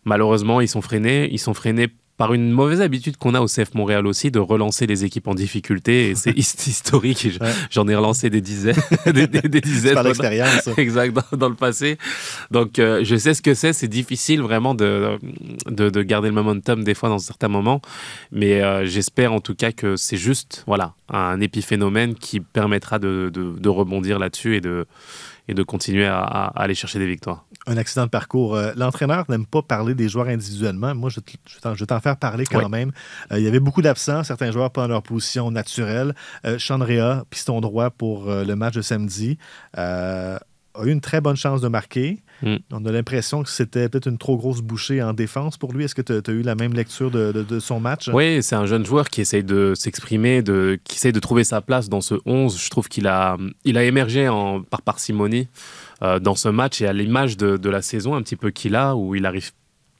Malheureusement, 0.04 0.60
ils 0.60 0.68
sont 0.68 0.80
freinés. 0.82 1.28
Ils 1.32 1.38
sont 1.40 1.54
freinés 1.54 1.88
par 2.16 2.32
une 2.32 2.50
mauvaise 2.52 2.80
habitude 2.80 3.16
qu'on 3.16 3.34
a 3.34 3.40
au 3.40 3.46
CF 3.46 3.74
Montréal 3.74 4.06
aussi 4.06 4.30
de 4.30 4.38
relancer 4.38 4.86
les 4.86 5.04
équipes 5.04 5.26
en 5.26 5.34
difficulté. 5.34 6.10
Et 6.10 6.14
c'est 6.14 6.30
his- 6.38 6.54
historique. 6.68 7.28
Ouais. 7.40 7.50
J'en 7.70 7.88
ai 7.88 7.94
relancé 7.96 8.30
des 8.30 8.40
dizaines. 8.40 8.76
des, 9.06 9.26
des- 9.26 9.40
des 9.48 9.60
dizaines. 9.60 9.94
Par 9.94 10.04
l'expérience. 10.04 10.68
Exact, 10.78 11.12
dans, 11.12 11.36
dans 11.36 11.48
le 11.48 11.56
passé. 11.56 11.98
Donc, 12.50 12.78
euh, 12.78 13.00
je 13.04 13.16
sais 13.16 13.34
ce 13.34 13.42
que 13.42 13.54
c'est. 13.54 13.72
C'est 13.72 13.88
difficile 13.88 14.42
vraiment 14.42 14.74
de, 14.74 15.18
de, 15.66 15.90
de 15.90 16.02
garder 16.02 16.28
le 16.28 16.34
momentum 16.34 16.84
des 16.84 16.94
fois 16.94 17.08
dans 17.08 17.18
certains 17.18 17.48
moments. 17.48 17.80
Mais 18.30 18.62
euh, 18.62 18.84
j'espère 18.86 19.32
en 19.32 19.40
tout 19.40 19.54
cas 19.56 19.72
que 19.72 19.96
c'est 19.96 20.16
juste 20.16 20.62
voilà, 20.66 20.94
un 21.08 21.40
épiphénomène 21.40 22.14
qui 22.14 22.38
permettra 22.40 22.98
de, 23.00 23.30
de, 23.32 23.58
de 23.58 23.68
rebondir 23.68 24.18
là-dessus 24.20 24.56
et 24.56 24.60
de, 24.60 24.86
et 25.48 25.54
de 25.54 25.62
continuer 25.62 26.06
à, 26.06 26.18
à 26.20 26.62
aller 26.62 26.74
chercher 26.74 26.98
des 27.00 27.06
victoires. 27.06 27.44
Un 27.66 27.76
accident 27.76 28.04
de 28.04 28.10
parcours. 28.10 28.54
Euh, 28.54 28.72
L'entraîneur 28.76 29.24
n'aime 29.28 29.46
pas 29.46 29.62
parler 29.62 29.94
des 29.94 30.08
joueurs 30.08 30.28
individuellement. 30.28 30.94
Moi, 30.94 31.10
je, 31.10 31.20
vais 31.20 31.86
t'en- 31.86 32.00
faire 32.00 32.16
parler 32.16 32.44
quand 32.44 32.68
même. 32.68 32.92
Euh, 33.32 33.38
il 33.38 33.44
y 33.44 33.48
avait 33.48 33.60
beaucoup 33.60 33.82
d'absents. 33.82 34.22
Certains 34.24 34.50
joueurs 34.52 34.70
pas 34.70 34.82
dans 34.82 34.88
leur 34.88 35.02
position 35.02 35.50
naturelle. 35.50 36.14
Euh, 36.46 36.58
Chandrea, 36.58 37.24
piston 37.30 37.60
droit 37.60 37.90
pour 37.90 38.28
euh, 38.30 38.44
le 38.44 38.56
match 38.56 38.74
de 38.74 38.82
samedi, 38.82 39.38
a 40.76 40.84
eu 40.84 40.90
une 40.90 41.00
très 41.00 41.20
bonne 41.20 41.36
chance 41.36 41.60
de 41.60 41.68
marquer. 41.68 42.18
Mm. 42.42 42.56
On 42.72 42.84
a 42.84 42.90
l'impression 42.90 43.44
que 43.44 43.48
c'était 43.48 43.88
peut-être 43.88 44.08
une 44.08 44.18
trop 44.18 44.36
grosse 44.36 44.60
bouchée 44.60 45.00
en 45.02 45.12
défense 45.12 45.56
pour 45.56 45.72
lui. 45.72 45.84
Est-ce 45.84 45.94
que 45.94 46.02
tu 46.02 46.12
as, 46.12 46.32
eu 46.32 46.42
la 46.42 46.56
même 46.56 46.74
lecture 46.74 47.10
de, 47.12 47.30
de- 47.30 47.44
de 47.44 47.60
son 47.60 47.78
match? 47.78 48.08
Oui, 48.12 48.42
c'est 48.42 48.56
un 48.56 48.66
jeune 48.66 48.84
joueur 48.84 49.08
qui 49.08 49.20
essaye 49.20 49.44
de 49.44 49.74
s'exprimer, 49.76 50.42
de, 50.42 50.78
qui 50.82 50.96
essaye 50.96 51.12
de 51.12 51.20
trouver 51.20 51.44
sa 51.44 51.60
place 51.60 51.88
dans 51.88 52.00
ce 52.00 52.16
11. 52.26 52.60
Je 52.60 52.70
trouve 52.70 52.88
qu'il 52.88 53.06
a, 53.06 53.36
il 53.64 53.78
a 53.78 53.84
émergé 53.84 54.28
en, 54.28 54.62
par 54.62 54.82
parcimonie 54.82 55.48
euh, 56.04 56.18
dans 56.18 56.34
ce 56.34 56.48
match 56.48 56.82
et 56.82 56.86
à 56.86 56.92
l'image 56.92 57.36
de, 57.36 57.68
la 57.68 57.82
saison 57.82 58.14
un 58.14 58.22
petit 58.22 58.36
peu 58.36 58.50
qu'il 58.50 58.76
a, 58.76 58.94
où 58.94 59.14
il 59.14 59.22
n'arrive 59.22 59.52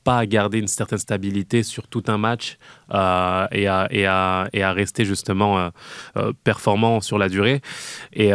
pas 0.04 0.18
à 0.18 0.26
garder 0.26 0.58
une 0.58 0.68
certaine 0.68 0.99
stabilité 0.99 1.62
sur 1.62 1.88
tout 1.88 2.02
un 2.08 2.18
match 2.18 2.58
euh, 2.92 3.46
et, 3.52 3.66
à, 3.66 4.73
rester 4.73 5.06
justement 5.06 5.70
euh, 6.16 6.32
performant 6.44 7.00
sur 7.00 7.16
la 7.16 7.30
durée. 7.30 7.62
Et, 8.12 8.32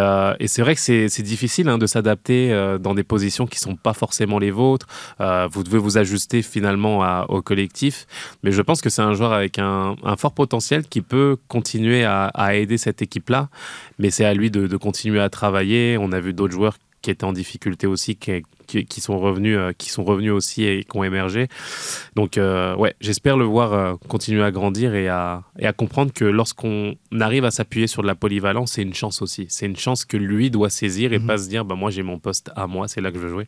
c'est 0.48 0.64
vrai 0.64 0.74
que 0.74 0.82
c'est 0.82 1.22
difficile 1.22 1.70
hein, 1.70 1.78
de 1.78 1.86
s'adapter 1.86 2.50
dans 2.80 2.96
des 2.96 3.04
positions 3.04 3.46
qui 3.46 3.60
sont 3.60 3.76
pas 3.76 3.94
forcément 3.94 4.40
les 4.40 4.50
vôtres. 4.50 4.88
Vous 5.20 5.64
devez 5.64 5.78
vous 5.78 6.00
ajuster 6.00 6.42
finalement 6.42 7.26
au 7.30 7.44
collectif. 7.44 8.08
Mais 8.42 8.52
je 8.52 8.64
pense 8.64 8.82
que 8.82 8.90
c'est 8.90 9.04
un 9.04 9.14
joueur 9.14 9.32
avec 9.32 9.60
un, 9.60 9.96
fort 10.18 10.34
potentiel 10.34 10.88
qui 10.88 11.02
peut 11.02 11.38
continuer 11.48 12.04
à, 12.04 12.26
à 12.34 12.56
aider 12.56 12.80
cette 12.80 13.04
équipe-là. 13.04 13.50
Mais 14.00 14.10
c'est 14.10 14.26
à 14.26 14.34
lui 14.34 14.50
de, 14.50 14.66
de 14.66 14.78
continuer 14.78 15.22
à 15.22 15.30
travailler. 15.30 15.98
On 16.00 16.12
a 16.12 16.20
vu 16.20 16.34
d'autres 16.34 16.54
joueurs 16.54 16.78
qui 17.02 17.12
étaient 17.12 17.26
en 17.26 17.34
difficulté 17.34 17.88
aussi, 17.88 18.16
qui, 18.16 18.44
qui, 18.70 18.86
qui 18.86 19.02
sont 19.02 19.18
revenus, 19.20 19.58
euh, 19.58 19.72
qui 19.78 19.90
sont 19.90 20.04
revenus 20.04 20.32
aussi 20.32 20.64
et 20.64 20.84
qui 20.84 20.96
ont 20.98 21.04
émergé. 21.04 21.48
Donc, 22.16 22.38
euh, 22.38 22.76
ouais, 22.76 22.94
j'espère 23.02 23.36
le 23.38 23.46
voir 23.46 23.74
euh, 23.74 23.96
continuer 24.08 24.44
à 24.44 24.52
grandir 24.52 24.94
et 24.96 25.08
à, 25.10 25.44
et 25.58 25.66
à 25.66 25.74
comprendre 25.74 26.14
que 26.14 26.26
lorsqu'on 26.26 26.96
arrive 27.20 27.46
à 27.46 27.52
s'appuyer 27.52 27.88
sur 27.88 28.02
de 28.02 28.08
la 28.08 28.16
polyvalence, 28.16 28.74
c'est 28.74 28.82
une 28.84 28.94
chance 28.94 29.22
aussi. 29.22 29.48
C'est 29.50 29.66
une 29.66 29.76
chance 29.78 30.06
que 30.06 30.18
lui 30.18 30.52
doit 30.52 30.70
saisir 30.70 31.12
et 31.14 31.20
Mhm. 31.20 31.28
pas 31.28 31.38
se 31.38 31.50
dire, 31.50 31.66
bah, 31.66 31.76
moi 31.76 31.90
j'ai 31.92 32.04
mon 32.04 32.20
poste 32.20 32.52
à 32.56 32.68
moi, 32.68 32.88
c'est 32.88 33.02
là 33.02 33.12
que 33.12 33.18
je 33.18 33.24
veux 33.24 33.30
jouer. 33.30 33.48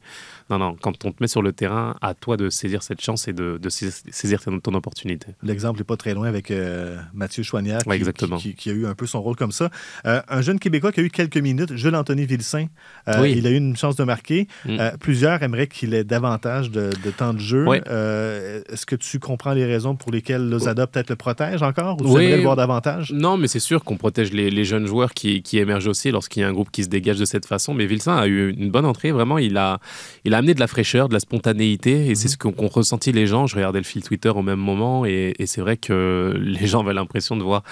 Non, 0.49 0.57
non, 0.57 0.75
quand 0.81 1.05
on 1.05 1.11
te 1.11 1.17
met 1.21 1.27
sur 1.27 1.41
le 1.41 1.53
terrain, 1.53 1.95
à 2.01 2.13
toi 2.13 2.35
de 2.37 2.49
saisir 2.49 2.83
cette 2.83 3.01
chance 3.01 3.27
et 3.27 3.33
de, 3.33 3.57
de 3.61 3.69
saisir, 3.69 4.41
ton, 4.41 4.59
ton 4.59 4.73
opportunité. 4.73 5.27
L'exemple 5.43 5.79
n'est 5.79 5.83
pas 5.85 5.97
très 5.97 6.13
loin 6.13 6.27
avec 6.27 6.51
euh, 6.51 6.97
Mathieu 7.13 7.43
Chouanière, 7.43 7.79
qui, 7.83 7.89
Ouais, 7.89 7.99
qui- 8.37 8.55
qui 8.55 8.69
a 8.69 8.73
eu 8.73 8.85
un 8.85 8.95
peu 8.95 9.05
son 9.05 9.21
rôle 9.21 9.35
comme 9.35 9.51
ça. 9.51 9.69
Euh, 10.05 10.21
un 10.27 10.41
jeune 10.41 10.59
Québécois 10.59 10.91
qui 10.91 10.99
a 10.99 11.03
eu 11.03 11.09
quelques 11.09 11.37
minutes, 11.37 11.75
Jules-Anthony 11.75 12.25
Vilsain, 12.25 12.65
euh, 13.07 13.21
Oui. 13.21 13.33
il 13.37 13.45
a 13.47 13.51
eu 13.51 13.55
une 13.57 13.77
chance 13.77 13.95
de 13.95 14.03
marquer. 14.03 14.47
Mm. 14.65 14.77
Plusieurs 15.11 15.43
aimeraient 15.43 15.67
qu'il 15.67 15.93
ait 15.93 16.05
davantage 16.05 16.71
de, 16.71 16.89
de 17.03 17.11
temps 17.11 17.33
de 17.33 17.39
jeu. 17.39 17.65
Euh, 17.89 18.61
Est-ce 18.71 18.85
que 18.85 18.95
tu 18.95 19.19
comprends 19.19 19.51
les 19.51 19.65
raisons 19.65 19.93
pour 19.97 20.09
lesquelles 20.09 20.49
Lozada 20.49 20.87
peut-être 20.87 21.09
le 21.09 21.17
protège 21.17 21.61
encore 21.63 21.97
ou 21.99 22.05
tu 22.05 22.11
Oui. 22.11 22.23
aimerais 22.23 22.37
le 22.37 22.43
voir 22.43 22.55
davantage? 22.55 23.11
Non, 23.11 23.35
mais 23.35 23.47
c'est 23.49 23.59
sûr 23.59 23.83
qu'on 23.83 23.97
protège 23.97 24.31
les, 24.31 24.49
les 24.49 24.63
jeunes 24.63 24.85
joueurs 24.85 25.13
qui, 25.13 25.41
qui 25.43 25.57
émergent 25.57 25.87
aussi 25.89 26.11
lorsqu'il 26.11 26.43
y 26.43 26.45
a 26.45 26.47
un 26.47 26.53
groupe 26.53 26.71
qui 26.71 26.85
se 26.85 26.87
dégage 26.87 27.19
de 27.19 27.25
cette 27.25 27.45
façon. 27.45 27.73
Mais 27.73 27.85
Vilsain 27.87 28.15
a 28.15 28.25
eu 28.27 28.53
une 28.57 28.71
bonne 28.71 28.85
entrée, 28.85 29.11
vraiment. 29.11 29.37
Il 29.37 29.57
a, 29.57 29.79
il 30.23 30.33
a 30.33 30.37
amené 30.37 30.53
de 30.53 30.61
la 30.61 30.67
fraîcheur, 30.67 31.09
de 31.09 31.13
la 31.13 31.19
spontanéité, 31.19 32.07
et 32.09 32.15
c'est 32.15 32.29
ce 32.29 32.37
qu'ont 32.37 32.53
qu'ont 32.53 32.69
ressenti 32.69 33.11
les 33.11 33.27
gens. 33.27 33.47
Je 33.47 33.55
regardais 33.57 33.79
le 33.79 33.83
fil 33.85 34.01
Twitter 34.03 34.29
au 34.29 34.43
même 34.43 34.59
moment, 34.59 35.05
et, 35.05 35.33
et 35.39 35.45
c'est 35.45 35.59
vrai 35.59 35.75
que 35.75 36.33
les 36.41 36.67
gens 36.67 36.83
avaient 36.85 36.93
l'impression 36.93 37.35
de 37.35 37.43
voir 37.43 37.63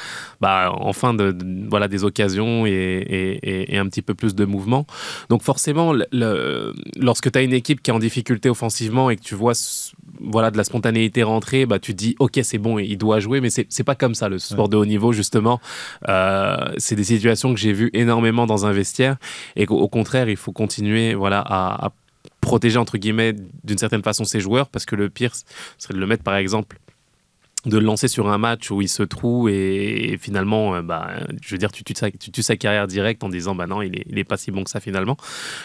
bah, 0.42 0.74
enfin 0.82 1.14
de, 1.14 1.32
de- 1.32 1.70
voilà, 1.70 1.88
des 1.88 2.04
occasions 2.04 2.66
et, 2.66 2.72
et- 2.72 3.50
et- 3.50 3.76
et 3.76 3.78
un 3.78 3.86
petit 3.88 4.02
peu 4.02 4.14
plus 4.14 4.36
de 4.36 4.44
mouvement. 4.44 4.86
Donc 5.30 5.42
forcément, 5.44 5.94
le- 5.94 6.06
le- 6.12 6.74
lorsque 6.98 7.29
tu 7.30 7.40
as 7.40 7.42
une 7.42 7.54
équipe 7.54 7.82
qui 7.82 7.92
est 7.92 7.94
en 7.94 8.00
difficulté 8.00 8.50
offensivement 8.50 9.10
et 9.10 9.16
que 9.16 9.22
tu 9.22 9.36
vois 9.36 9.54
voilà, 10.22 10.52
de 10.52 10.58
la 10.58 10.64
spontanéité 10.64 11.24
rentrer, 11.24 11.66
bah, 11.66 11.80
tu 11.80 11.94
te 11.94 11.98
dis, 11.98 12.16
ok, 12.20 12.40
c'est 12.44 12.58
bon, 12.58 12.78
il 12.80 12.98
doit 12.98 13.20
jouer, 13.20 13.42
mais 13.42 13.50
c'est 13.50 13.84
pas 13.84 13.96
comme 13.96 14.16
ça, 14.16 14.30
le 14.30 14.38
sport 14.40 14.70
de 14.70 14.78
haut 14.78 14.86
niveau, 14.86 15.14
justement. 15.14 15.62
Euh, 16.08 16.58
c'est 16.78 16.96
des 16.96 17.04
situations 17.04 17.54
que 17.54 17.60
j'ai 17.60 17.74
vues 17.74 17.90
énormément 17.94 18.46
dans 18.46 18.66
un 18.66 18.72
vestiaire 18.72 19.18
et 19.56 19.66
qu'au 19.66 19.78
au 19.78 19.88
contraire, 19.88 20.30
il 20.30 20.38
faut 20.38 20.52
continuer 20.52 21.14
voilà, 21.14 21.40
à, 21.40 21.88
à 21.88 21.92
protéger, 22.42 22.78
entre 22.78 22.98
guillemets, 22.98 23.34
d'une 23.64 23.78
certaine 23.78 24.04
façon 24.04 24.26
ses 24.26 24.40
joueurs, 24.40 24.68
parce 24.70 24.86
que 24.86 24.96
le 24.96 25.10
pire 25.10 25.34
serait 25.78 25.94
de 25.94 26.00
le 26.00 26.08
mettre, 26.08 26.24
par 26.24 26.36
exemple, 26.36 26.78
de 27.66 27.78
le 27.78 27.86
lancer 27.86 28.08
sur 28.08 28.30
un 28.30 28.38
match 28.38 28.72
où 28.72 28.82
il 28.82 28.88
se 28.88 29.04
trouve 29.04 29.50
et, 29.50 30.18
finalement, 30.20 30.76
euh, 30.76 30.82
bah, 30.82 31.10
je 31.42 31.54
veux 31.54 31.58
dire, 31.58 31.72
tu 31.72 31.84
tues 31.84 31.94
sa, 31.94 32.08
sa 32.42 32.56
carrière 32.56 32.88
directe 32.88 33.24
en 33.24 33.30
disant, 33.30 33.56
bah 33.56 33.68
non, 33.68 33.82
il 33.82 33.96
est, 33.96 34.06
il 34.08 34.18
est 34.18 34.24
pas 34.24 34.38
si 34.38 34.52
bon 34.52 34.64
que 34.64 34.70
ça 34.70 34.80
finalement. 34.80 35.18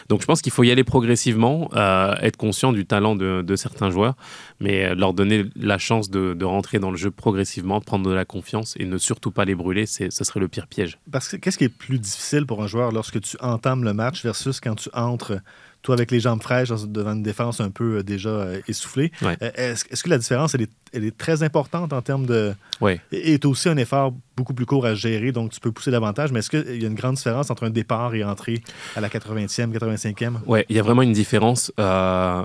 Donc 0.09 0.21
je 0.21 0.27
pense 0.27 0.43
qu'il 0.43 0.53
faut 0.53 0.65
y 0.65 0.71
aller 0.71 0.85
progressivement, 0.85 1.71
euh, 1.75 2.15
être 2.21 2.37
conscient 2.37 2.73
du 2.73 2.85
talent 2.85 3.15
de, 3.15 3.43
de 3.43 3.57
certains 3.57 3.91
joueurs, 3.91 4.17
mais 4.61 4.87
euh, 4.87 4.95
leur 4.95 5.15
donner 5.15 5.45
la 5.55 5.79
chance 5.79 6.11
de, 6.11 6.35
de 6.35 6.45
rentrer 6.45 6.79
dans 6.81 6.91
le 6.91 6.97
jeu 6.97 7.11
progressivement, 7.11 7.81
prendre 7.81 8.09
de 8.09 8.15
la 8.15 8.25
confiance 8.25 8.75
et 8.79 8.87
ne 8.87 8.99
surtout 8.99 9.31
pas 9.31 9.45
les 9.45 9.55
brûler, 9.55 9.87
ce 9.87 10.09
serait 10.11 10.41
le 10.41 10.49
pire 10.49 10.67
piège. 10.67 10.99
Parce 11.11 11.29
que 11.29 11.37
qu'est-ce 11.37 11.59
qui 11.59 11.65
est 11.65 11.69
plus 11.69 11.99
difficile 11.99 12.47
pour 12.47 12.63
un 12.63 12.67
joueur 12.67 12.91
lorsque 12.91 13.21
tu 13.21 13.37
entames 13.41 13.85
le 13.85 13.93
match 13.93 14.23
versus 14.25 14.61
quand 14.61 14.75
tu 14.75 14.89
entres, 14.95 15.35
toi, 15.85 15.95
avec 15.95 16.11
les 16.11 16.19
jambes 16.19 16.43
fraîches 16.43 16.71
devant 16.71 17.13
une 17.13 17.23
défense 17.23 17.61
un 17.61 17.71
peu 17.71 17.99
euh, 17.99 18.03
déjà 18.03 18.31
euh, 18.31 18.61
essoufflée? 18.67 19.13
Ouais. 19.21 19.37
Euh, 19.43 19.51
Est-ce 19.55 20.03
que 20.03 20.09
la 20.09 20.19
différence, 20.19 20.55
elle 20.55 20.63
est, 20.63 20.71
elle 20.95 21.05
est 21.05 21.17
très 21.17 21.43
importante 21.43 21.93
en 21.93 22.01
termes 22.01 22.25
de. 22.25 22.55
Ouais. 22.81 23.01
Et 23.13 23.35
est 23.35 23.45
aussi 23.45 23.69
un 23.69 23.77
effort 23.77 24.15
beaucoup 24.37 24.55
plus 24.55 24.67
court 24.67 24.87
à 24.87 24.95
gérer, 24.95 25.33
donc 25.33 25.53
tu 25.53 25.61
peux 25.61 25.73
pousser 25.73 25.91
davantage. 25.91 26.33
Mais 26.33 26.41
est-ce 26.41 26.51
qu'il 26.51 26.81
y 26.81 26.85
a 26.85 26.89
une 26.89 26.95
grande 26.95 27.17
différence 27.17 27.51
entre 27.51 27.65
un 27.65 27.71
départ 27.71 28.15
et 28.15 28.25
entrer 28.25 28.63
à 28.97 29.01
la 29.01 29.09
80e, 29.09 29.73
85e? 29.73 30.39
Ouais, 30.47 30.67
il 30.69 30.77
y 30.77 30.79
a 30.79 30.83
vraiment 30.83 31.03
une 31.03 31.13
différence. 31.13 31.73
Euh, 31.79 32.45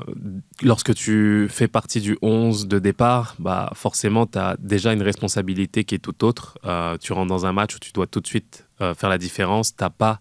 lorsque 0.62 0.94
tu 0.94 1.48
fais 1.50 1.68
partie 1.68 2.02
du 2.02 2.18
11 2.22 2.68
de 2.68 2.80
départ, 2.80 3.36
bah 3.40 3.72
forcément, 3.76 4.26
tu 4.26 4.38
as 4.38 4.56
déjà 4.60 4.94
une 4.94 5.02
responsabilité 5.02 5.84
qui 5.84 5.96
est 5.96 6.00
tout 6.00 6.24
autre. 6.24 6.58
Euh, 6.66 6.98
tu 7.00 7.14
rentres 7.14 7.30
dans 7.30 7.46
un 7.46 7.54
match 7.54 7.76
où 7.76 7.80
tu 7.80 7.92
dois 7.92 8.08
tout 8.08 8.20
de 8.20 8.28
suite 8.28 8.68
euh, 8.82 8.94
faire 8.94 9.10
la 9.10 9.18
différence. 9.18 9.76
Tu 9.76 9.84
n'as 9.84 9.90
pas 9.90 10.20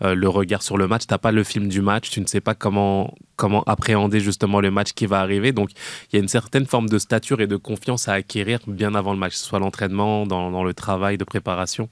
le 0.00 0.28
regard 0.28 0.62
sur 0.62 0.76
le 0.76 0.86
match, 0.86 1.08
tu 1.08 1.12
n'as 1.12 1.18
pas 1.18 1.32
le 1.32 1.42
film 1.42 1.68
du 1.68 1.82
match, 1.82 2.10
tu 2.10 2.20
ne 2.20 2.26
sais 2.26 2.40
pas 2.40 2.54
comment, 2.54 3.12
comment 3.34 3.64
appréhender 3.64 4.20
justement 4.20 4.60
le 4.60 4.70
match 4.70 4.92
qui 4.92 5.06
va 5.06 5.18
arriver. 5.20 5.50
Donc, 5.50 5.70
il 6.12 6.16
y 6.16 6.18
a 6.20 6.22
une 6.22 6.28
certaine 6.28 6.66
forme 6.66 6.88
de 6.88 6.98
stature 6.98 7.40
et 7.40 7.48
de 7.48 7.56
confiance 7.56 8.06
à 8.06 8.12
acquérir 8.12 8.60
bien 8.68 8.94
avant 8.94 9.12
le 9.12 9.18
match, 9.18 9.32
que 9.32 9.38
ce 9.38 9.44
soit 9.44 9.58
l'entraînement, 9.58 10.24
dans, 10.24 10.52
dans 10.52 10.62
le 10.62 10.74
travail 10.74 11.07
de 11.16 11.24
préparation, 11.24 11.88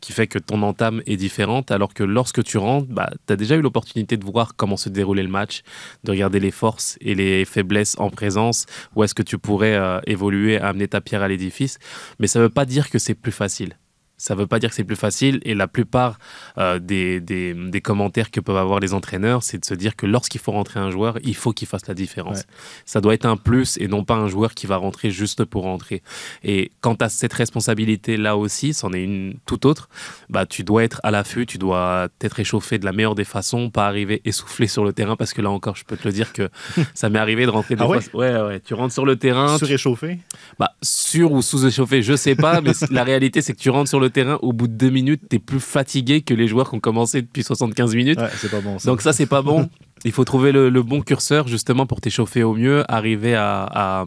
qui 0.00 0.12
fait 0.12 0.26
que 0.26 0.38
ton 0.38 0.62
entame 0.62 1.02
est 1.06 1.16
différente, 1.16 1.70
alors 1.70 1.94
que 1.94 2.04
lorsque 2.04 2.42
tu 2.44 2.58
rentres, 2.58 2.88
bah, 2.88 3.10
tu 3.26 3.32
as 3.32 3.36
déjà 3.36 3.56
eu 3.56 3.60
l'opportunité 3.60 4.16
de 4.16 4.24
voir 4.24 4.56
comment 4.56 4.76
se 4.76 4.88
déroulait 4.88 5.22
le 5.22 5.28
match, 5.28 5.62
de 6.04 6.10
regarder 6.10 6.40
les 6.40 6.50
forces 6.50 6.98
et 7.00 7.14
les 7.14 7.44
faiblesses 7.44 7.96
en 7.98 8.10
présence, 8.10 8.66
où 8.94 9.04
est-ce 9.04 9.14
que 9.14 9.22
tu 9.22 9.38
pourrais 9.38 9.74
euh, 9.74 10.00
évoluer, 10.06 10.58
amener 10.58 10.88
ta 10.88 11.00
pierre 11.00 11.22
à 11.22 11.28
l'édifice. 11.28 11.78
Mais 12.18 12.26
ça 12.26 12.38
ne 12.38 12.44
veut 12.44 12.50
pas 12.50 12.64
dire 12.64 12.90
que 12.90 12.98
c'est 12.98 13.14
plus 13.14 13.32
facile. 13.32 13.74
Ça 14.18 14.34
ne 14.34 14.40
veut 14.40 14.46
pas 14.46 14.58
dire 14.58 14.68
que 14.68 14.74
c'est 14.76 14.84
plus 14.84 14.96
facile. 14.96 15.40
Et 15.44 15.54
la 15.54 15.68
plupart 15.68 16.18
euh, 16.58 16.78
des, 16.78 17.20
des, 17.20 17.54
des, 17.54 17.80
commentaires 17.80 18.30
que 18.30 18.40
peuvent 18.40 18.56
avoir 18.56 18.80
les 18.80 18.92
entraîneurs, 18.92 19.42
c'est 19.42 19.58
de 19.58 19.64
se 19.64 19.74
dire 19.74 19.96
que 19.96 20.06
lorsqu'il 20.06 20.40
faut 20.40 20.52
rentrer 20.52 20.80
un 20.80 20.90
joueur, 20.90 21.18
il 21.22 21.34
faut 21.36 21.52
qu'il 21.52 21.68
fasse 21.68 21.86
la 21.86 21.94
différence. 21.94 22.38
Ouais. 22.38 22.44
Ça 22.84 23.00
doit 23.00 23.14
être 23.14 23.24
un 23.26 23.36
plus 23.36 23.78
et 23.78 23.88
non 23.88 24.04
pas 24.04 24.14
un 24.16 24.28
joueur 24.28 24.54
qui 24.54 24.66
va 24.66 24.76
rentrer 24.76 25.10
juste 25.10 25.44
pour 25.44 25.62
rentrer. 25.62 26.02
Et 26.42 26.72
quand 26.80 26.96
tu 26.96 27.04
as 27.04 27.08
cette 27.08 27.32
responsabilité-là 27.32 28.36
aussi, 28.36 28.74
c'en 28.74 28.92
est 28.92 29.02
une 29.04 29.36
toute 29.46 29.64
autre, 29.64 29.88
bah, 30.28 30.46
tu 30.46 30.64
dois 30.64 30.84
être 30.84 31.00
à 31.04 31.10
l'affût, 31.10 31.46
tu 31.46 31.58
dois 31.58 32.08
t'être 32.18 32.40
échauffé 32.40 32.78
de 32.78 32.84
la 32.84 32.92
meilleure 32.92 33.14
des 33.14 33.24
façons, 33.24 33.70
pas 33.70 33.86
arriver 33.86 34.20
essoufflé 34.24 34.66
sur 34.66 34.84
le 34.84 34.92
terrain, 34.92 35.16
parce 35.16 35.32
que 35.32 35.42
là 35.42 35.50
encore, 35.50 35.76
je 35.76 35.84
peux 35.84 35.96
te 35.96 36.06
le 36.06 36.12
dire 36.12 36.32
que 36.32 36.50
ça 36.94 37.08
m'est 37.08 37.18
arrivé 37.20 37.44
de 37.46 37.50
rentrer 37.50 37.76
des 37.76 37.82
Ah 37.84 37.88
ouais? 37.88 38.00
fois. 38.00 38.20
Ouais, 38.20 38.40
ouais, 38.42 38.60
tu 38.60 38.74
rentres 38.74 38.94
sur 38.94 39.04
le 39.06 39.16
terrain. 39.16 39.52
tu- 39.58 39.64
Suréchauffé? 39.66 40.18
bah, 40.58 40.72
sur 40.82 41.32
ou 41.32 41.42
sous-échauffé, 41.42 42.02
je 42.02 42.16
sais 42.16 42.34
pas, 42.34 42.60
mais 42.60 42.72
la 42.90 43.04
réalité, 43.04 43.42
c'est 43.42 43.52
que 43.52 43.58
tu 43.60 43.70
rentres 43.70 43.88
sur 43.88 44.00
le 44.00 44.07
terrain, 44.10 44.38
au 44.42 44.52
bout 44.52 44.68
de 44.68 44.72
deux 44.74 44.90
minutes, 44.90 45.22
tu 45.30 45.36
es 45.36 45.38
plus 45.38 45.60
fatigué 45.60 46.22
que 46.22 46.34
les 46.34 46.48
joueurs 46.48 46.70
qui 46.70 46.76
ont 46.76 46.80
commencé 46.80 47.22
depuis 47.22 47.42
75 47.42 47.94
minutes. 47.94 48.18
Ouais, 48.18 48.28
c'est 48.36 48.50
pas 48.50 48.60
bon 48.60 48.78
ça. 48.78 48.90
Donc 48.90 49.02
ça, 49.02 49.12
c'est 49.12 49.26
pas 49.26 49.42
bon. 49.42 49.68
Il 50.04 50.12
faut 50.12 50.24
trouver 50.24 50.52
le, 50.52 50.68
le 50.70 50.82
bon 50.82 51.00
curseur, 51.02 51.48
justement, 51.48 51.86
pour 51.86 52.00
t'échauffer 52.00 52.42
au 52.42 52.54
mieux, 52.54 52.84
arriver 52.90 53.34
à, 53.34 53.64
à- 53.64 54.06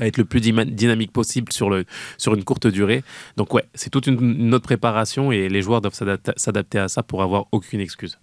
à 0.00 0.06
être 0.06 0.16
le 0.16 0.24
plus 0.24 0.40
dynamique 0.40 1.12
possible 1.12 1.52
sur, 1.52 1.70
le, 1.70 1.84
sur 2.18 2.34
une 2.34 2.42
courte 2.42 2.66
durée. 2.66 3.04
Donc 3.36 3.54
ouais, 3.54 3.64
c'est 3.74 3.90
toute 3.90 4.08
une, 4.08 4.18
une 4.40 4.52
autre 4.54 4.64
préparation 4.64 5.30
et 5.30 5.48
les 5.48 5.62
joueurs 5.62 5.80
doivent 5.80 5.94
s'adapter 6.36 6.78
à 6.80 6.88
ça 6.88 7.04
pour 7.04 7.22
avoir 7.22 7.46
aucune 7.52 7.78
excuse. 7.80 8.18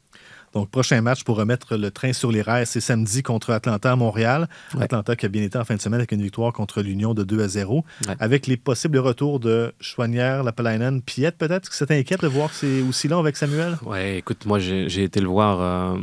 Donc, 0.53 0.69
prochain 0.69 1.01
match 1.01 1.23
pour 1.23 1.37
remettre 1.37 1.77
le 1.77 1.91
train 1.91 2.13
sur 2.13 2.31
les 2.31 2.41
rails, 2.41 2.65
c'est 2.65 2.81
samedi 2.81 3.23
contre 3.23 3.51
Atlanta 3.51 3.91
à 3.91 3.95
Montréal. 3.95 4.49
Ouais. 4.75 4.83
Atlanta 4.83 5.15
qui 5.15 5.25
a 5.25 5.29
bien 5.29 5.43
été 5.43 5.57
en 5.57 5.63
fin 5.63 5.75
de 5.75 5.81
semaine 5.81 5.99
avec 5.99 6.11
une 6.11 6.21
victoire 6.21 6.51
contre 6.53 6.81
l'Union 6.81 7.13
de 7.13 7.23
2 7.23 7.41
à 7.41 7.47
0. 7.47 7.85
Ouais. 8.07 8.15
Avec 8.19 8.47
les 8.47 8.57
possibles 8.57 8.97
retours 8.97 9.39
de 9.39 9.73
Chouanière, 9.79 10.43
Lapalainen, 10.43 11.01
Piette 11.01 11.37
peut-être? 11.37 11.63
Est-ce 11.63 11.69
que 11.69 11.75
ça 11.75 11.85
t'inquiète 11.85 12.21
de 12.21 12.27
voir 12.27 12.49
que 12.49 12.55
c'est 12.55 12.81
aussi 12.81 13.07
long 13.07 13.19
avec 13.19 13.37
Samuel? 13.37 13.77
Ouais, 13.85 14.17
écoute, 14.17 14.45
moi 14.45 14.59
j'ai 14.59 15.03
été 15.03 15.19
le 15.21 15.27
voir 15.27 15.61
euh, 15.61 16.01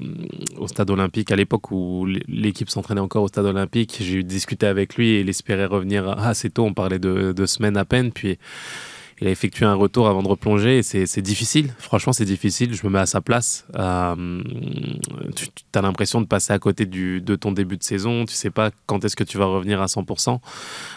au 0.56 0.68
stade 0.68 0.90
olympique 0.90 1.30
à 1.30 1.36
l'époque 1.36 1.70
où 1.70 2.06
l'équipe 2.26 2.70
s'entraînait 2.70 3.00
encore 3.00 3.22
au 3.22 3.28
stade 3.28 3.46
olympique. 3.46 3.98
J'ai 4.00 4.22
discuté 4.22 4.66
avec 4.66 4.96
lui 4.96 5.10
et 5.10 5.20
il 5.20 5.28
espérait 5.28 5.66
revenir 5.66 6.08
assez 6.18 6.50
tôt. 6.50 6.64
On 6.64 6.74
parlait 6.74 6.98
de, 6.98 7.32
de 7.32 7.46
semaines 7.46 7.76
à 7.76 7.84
peine. 7.84 8.12
Puis 8.12 8.38
il 9.20 9.26
a 9.26 9.30
effectué 9.30 9.64
un 9.66 9.74
retour 9.74 10.08
avant 10.08 10.22
de 10.22 10.28
replonger. 10.28 10.78
et 10.78 10.82
C'est 10.82 11.22
difficile. 11.22 11.74
Franchement, 11.78 12.12
c'est 12.12 12.24
difficile. 12.24 12.74
Je 12.74 12.86
me 12.86 12.90
mets 12.92 12.98
à 13.00 13.06
sa 13.06 13.20
place. 13.20 13.66
Euh, 13.76 14.42
tu 15.34 15.46
as 15.74 15.82
l'impression 15.82 16.20
de 16.20 16.26
passer 16.26 16.52
à 16.52 16.58
côté 16.58 16.86
du, 16.86 17.20
de 17.20 17.34
ton 17.36 17.52
début 17.52 17.76
de 17.76 17.82
saison. 17.82 18.24
Tu 18.24 18.34
sais 18.34 18.50
pas 18.50 18.70
quand 18.86 19.04
est-ce 19.04 19.16
que 19.16 19.24
tu 19.24 19.38
vas 19.38 19.46
revenir 19.46 19.80
à 19.82 19.86
100%. 19.86 20.40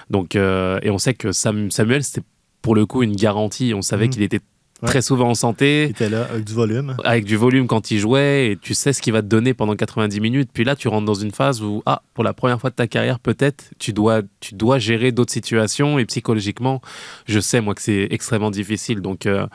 Donc, 0.09 0.35
euh, 0.35 0.79
et 0.83 0.89
on 0.89 0.97
sait 0.97 1.13
que 1.13 1.31
Sam- 1.31 1.71
Samuel, 1.71 2.03
c'était 2.03 2.25
pour 2.61 2.75
le 2.75 2.85
coup 2.85 3.01
une 3.03 3.15
garantie. 3.15 3.73
On 3.75 3.81
savait 3.81 4.05
Mhm. 4.05 4.11
qu'il 4.11 4.21
était 4.23 4.41
Ouais. 4.81 4.87
très 4.89 5.01
souvent 5.01 5.29
en 5.29 5.35
santé 5.35 5.83
Il 5.85 5.91
était 5.91 6.09
là 6.09 6.27
avec 6.31 6.43
du 6.43 6.53
volume. 6.53 6.95
avec 7.03 7.25
du 7.25 7.35
volume 7.37 7.67
quand 7.67 7.91
il 7.91 7.99
jouait 7.99 8.51
et 8.51 8.57
tu 8.57 8.73
sais 8.73 8.93
ce 8.93 9.01
qu'il 9.01 9.13
va 9.13 9.21
te 9.21 9.27
donner 9.27 9.53
pendant 9.53 9.75
90 9.75 10.19
minutes. 10.19 10.49
Puis 10.51 10.63
là, 10.63 10.75
tu 10.75 10.87
rentres 10.87 11.05
dans 11.05 11.13
une 11.13 11.31
phase 11.31 11.61
où, 11.61 11.83
ah, 11.85 12.01
pour 12.15 12.23
la 12.23 12.33
première 12.33 12.59
fois 12.59 12.71
de 12.71 12.75
ta 12.75 12.87
carrière, 12.87 13.19
peut-être, 13.19 13.65
tu 13.77 13.93
dois, 13.93 14.21
tu 14.39 14.55
dois 14.55 14.79
gérer 14.79 15.11
d'autres 15.11 15.31
situations 15.33 15.99
et 15.99 16.05
psychologiquement, 16.05 16.81
je 17.27 17.39
sais, 17.39 17.61
moi, 17.61 17.75
que 17.75 17.81
c'est 17.81 18.07
extrêmement 18.09 18.49
difficile. 18.51 19.01
Donc, 19.01 19.25
euh, 19.27 19.45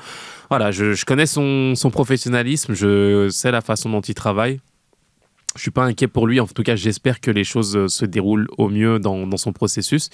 voilà, 0.49 0.71
je, 0.71 0.93
je 0.93 1.05
connais 1.05 1.27
son, 1.27 1.75
son 1.75 1.91
professionnalisme, 1.91 2.75
je 2.75 3.29
sais 3.31 3.51
la 3.51 3.61
façon 3.63 3.91
dont 3.91 4.01
il 4.01 4.15
travaille. 4.15 4.61
Je 5.57 5.63
suis 5.63 5.71
pas 5.71 5.85
inquiet 5.85 6.09
pour 6.09 6.27
lui. 6.27 6.41
En 6.41 6.47
tout 6.47 6.63
cas, 6.63 6.77
j'espère 6.77 7.21
que 7.21 7.31
les 7.31 7.45
choses 7.45 7.77
euh, 7.77 7.89
se 7.89 8.05
déroulent 8.05 8.49
au 8.59 8.69
mieux 8.69 8.99
dans, 8.99 9.37
son 9.37 9.53
processus. 9.53 10.11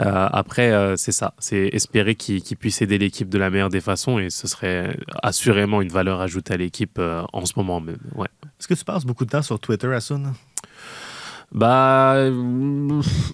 Euh, 0.00 0.28
après, 0.32 0.72
euh, 0.72 0.96
c'est 0.96 1.12
ça. 1.12 1.34
C'est 1.38 1.68
espérer 1.72 2.14
qu'il 2.14 2.42
puisse 2.56 2.82
aider 2.82 2.98
l'équipe 2.98 3.28
de 3.28 3.38
la 3.38 3.50
meilleure 3.50 3.68
des 3.68 3.80
façons 3.80 4.18
et 4.18 4.30
ce 4.30 4.48
serait 4.48 4.96
assurément 5.22 5.82
une 5.82 5.88
valeur 5.88 6.20
ajoutée 6.20 6.54
à 6.54 6.56
l'équipe 6.56 7.00
en 7.32 7.44
ce 7.44 7.52
moment. 7.56 7.82
Est-ce 8.58 8.68
que 8.68 8.74
tu 8.74 8.84
passes 8.84 9.04
beaucoup 9.04 9.24
de 9.24 9.30
temps 9.30 9.42
sur 9.42 9.58
Twitter, 9.60 9.92
Asun? 9.92 10.32
Bah, 11.52 12.28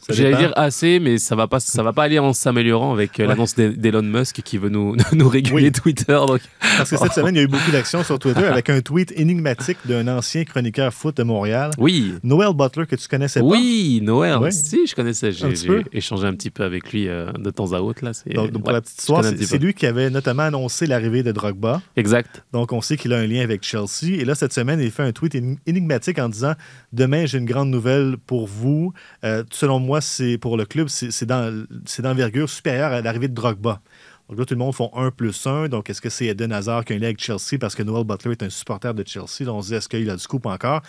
j'allais 0.09 0.37
dire 0.37 0.53
assez, 0.57 1.01
mais 1.01 1.18
ça 1.18 1.35
va 1.35 1.46
pas, 1.48 1.61
ça 1.61 1.83
va 1.83 1.92
pas 1.92 2.05
aller 2.05 2.18
en 2.18 2.33
s'améliorant 2.33 2.92
avec 2.92 3.18
euh, 3.18 3.27
l'annonce 3.27 3.55
d'E- 3.55 3.75
d'Elon 3.77 4.03
Musk 4.03 4.42
qui 4.42 4.59
veut 4.59 4.68
nous, 4.68 4.96
nous 5.12 5.29
réguler 5.29 5.55
Oui. 5.66 5.72
Twitter. 5.72 6.18
Donc, 6.27 6.40
Parce 6.77 6.90
que 6.90 6.96
cette 6.96 7.12
semaine, 7.14 7.35
il 7.35 7.38
y 7.38 7.40
a 7.40 7.44
eu 7.44 7.48
beaucoup 7.48 7.70
d'actions 7.70 8.05
sur 8.05 8.18
Twitter 8.18 8.44
avec 8.44 8.70
un 8.70 8.81
tweet 8.81 9.12
énigmatique 9.16 9.79
d'un 9.87 10.07
ancien 10.09 10.44
chroniqueur 10.44 10.92
foot 10.92 11.16
de 11.16 11.22
Montréal, 11.22 11.70
oui. 11.79 12.14
Noël 12.22 12.53
Butler, 12.55 12.87
que 12.87 12.96
tu 12.96 13.09
connaissais 13.09 13.40
pas. 13.40 13.46
Oui, 13.46 14.01
Noël. 14.03 14.38
Ouais. 14.38 14.51
Si, 14.51 14.87
je 14.87 14.94
connaissais. 14.94 15.33
J'ai 15.33 15.46
échangé 15.92 16.27
un 16.27 16.35
petit 16.35 16.51
peu 16.51 16.64
avec 16.64 16.92
lui 16.92 17.09
euh, 17.09 17.33
de 17.33 17.51
temps 17.51 17.72
à 17.72 17.81
autre. 17.81 18.05
Là. 18.05 18.12
C'est- 18.12 18.31
Donc, 18.33 18.51
donc, 18.51 18.62
pour 18.62 18.68
ouais, 18.68 18.75
la 18.75 18.81
petite 18.83 18.98
histoire, 19.01 19.25
c'est 19.25 19.59
lui 19.59 19.75
qui 19.75 19.87
avait 19.87 20.11
notamment 20.11 20.42
annoncé 20.44 20.87
l'arrivée 20.87 21.22
de 21.22 21.33
Drogba. 21.33 21.81
Exact. 21.96 22.44
Donc, 22.53 22.72
on 22.72 22.81
sait 22.81 22.96
qu'il 22.96 23.12
a 23.12 23.18
un 23.18 23.27
lien 23.27 23.42
avec 23.42 23.62
Chelsea. 23.64 24.12
Et 24.20 24.25
là, 24.25 24.35
cette 24.35 24.53
semaine, 24.53 24.81
il 24.81 24.90
fait 24.90 25.03
un 25.03 25.12
tweet 25.12 25.35
éni- 25.35 25.59
énigmatique 25.66 26.18
en 26.18 26.29
disant 26.29 26.53
Demain, 26.92 27.26
j'ai 27.26 27.38
une 27.38 27.46
grande 27.46 27.70
nouvelle 27.70 28.16
pour 28.18 28.46
vous. 28.46 28.92
Euh, 29.24 29.44
selon 29.50 29.78
moi, 29.78 30.00
c'est 30.00 30.37
pour 30.38 30.57
le 30.57 30.66
club, 30.66 30.88
c'est 30.88 31.26
d'envergure 31.26 32.48
supérieure 32.50 32.92
à 32.92 33.00
l'arrivée 33.00 33.28
de 33.28 33.35
Drogba. 33.35 33.81
Donc 34.28 34.38
là, 34.38 34.44
tout 34.44 34.55
le 34.55 34.59
monde 34.59 34.74
font 34.74 34.90
1 34.94 35.11
plus 35.11 35.46
1. 35.46 35.68
Donc, 35.68 35.90
est-ce 35.90 36.00
que 36.00 36.09
c'est 36.09 36.26
Eden 36.26 36.52
Hazard 36.52 36.85
qui 36.85 36.92
a 36.92 36.96
un 36.96 37.02
avec 37.02 37.20
Chelsea 37.20 37.59
parce 37.61 37.74
que 37.74 37.83
Noel 37.83 38.05
Butler 38.05 38.33
est 38.33 38.42
un 38.42 38.50
supporter 38.50 38.94
de 38.94 39.05
Chelsea? 39.07 39.44
Donc, 39.44 39.57
on 39.57 39.62
se 39.62 39.68
dit, 39.68 39.74
est-ce 39.74 39.88
qu'il 39.88 40.09
a 40.09 40.16
du 40.16 40.22
scoop 40.22 40.46
encore? 40.46 40.81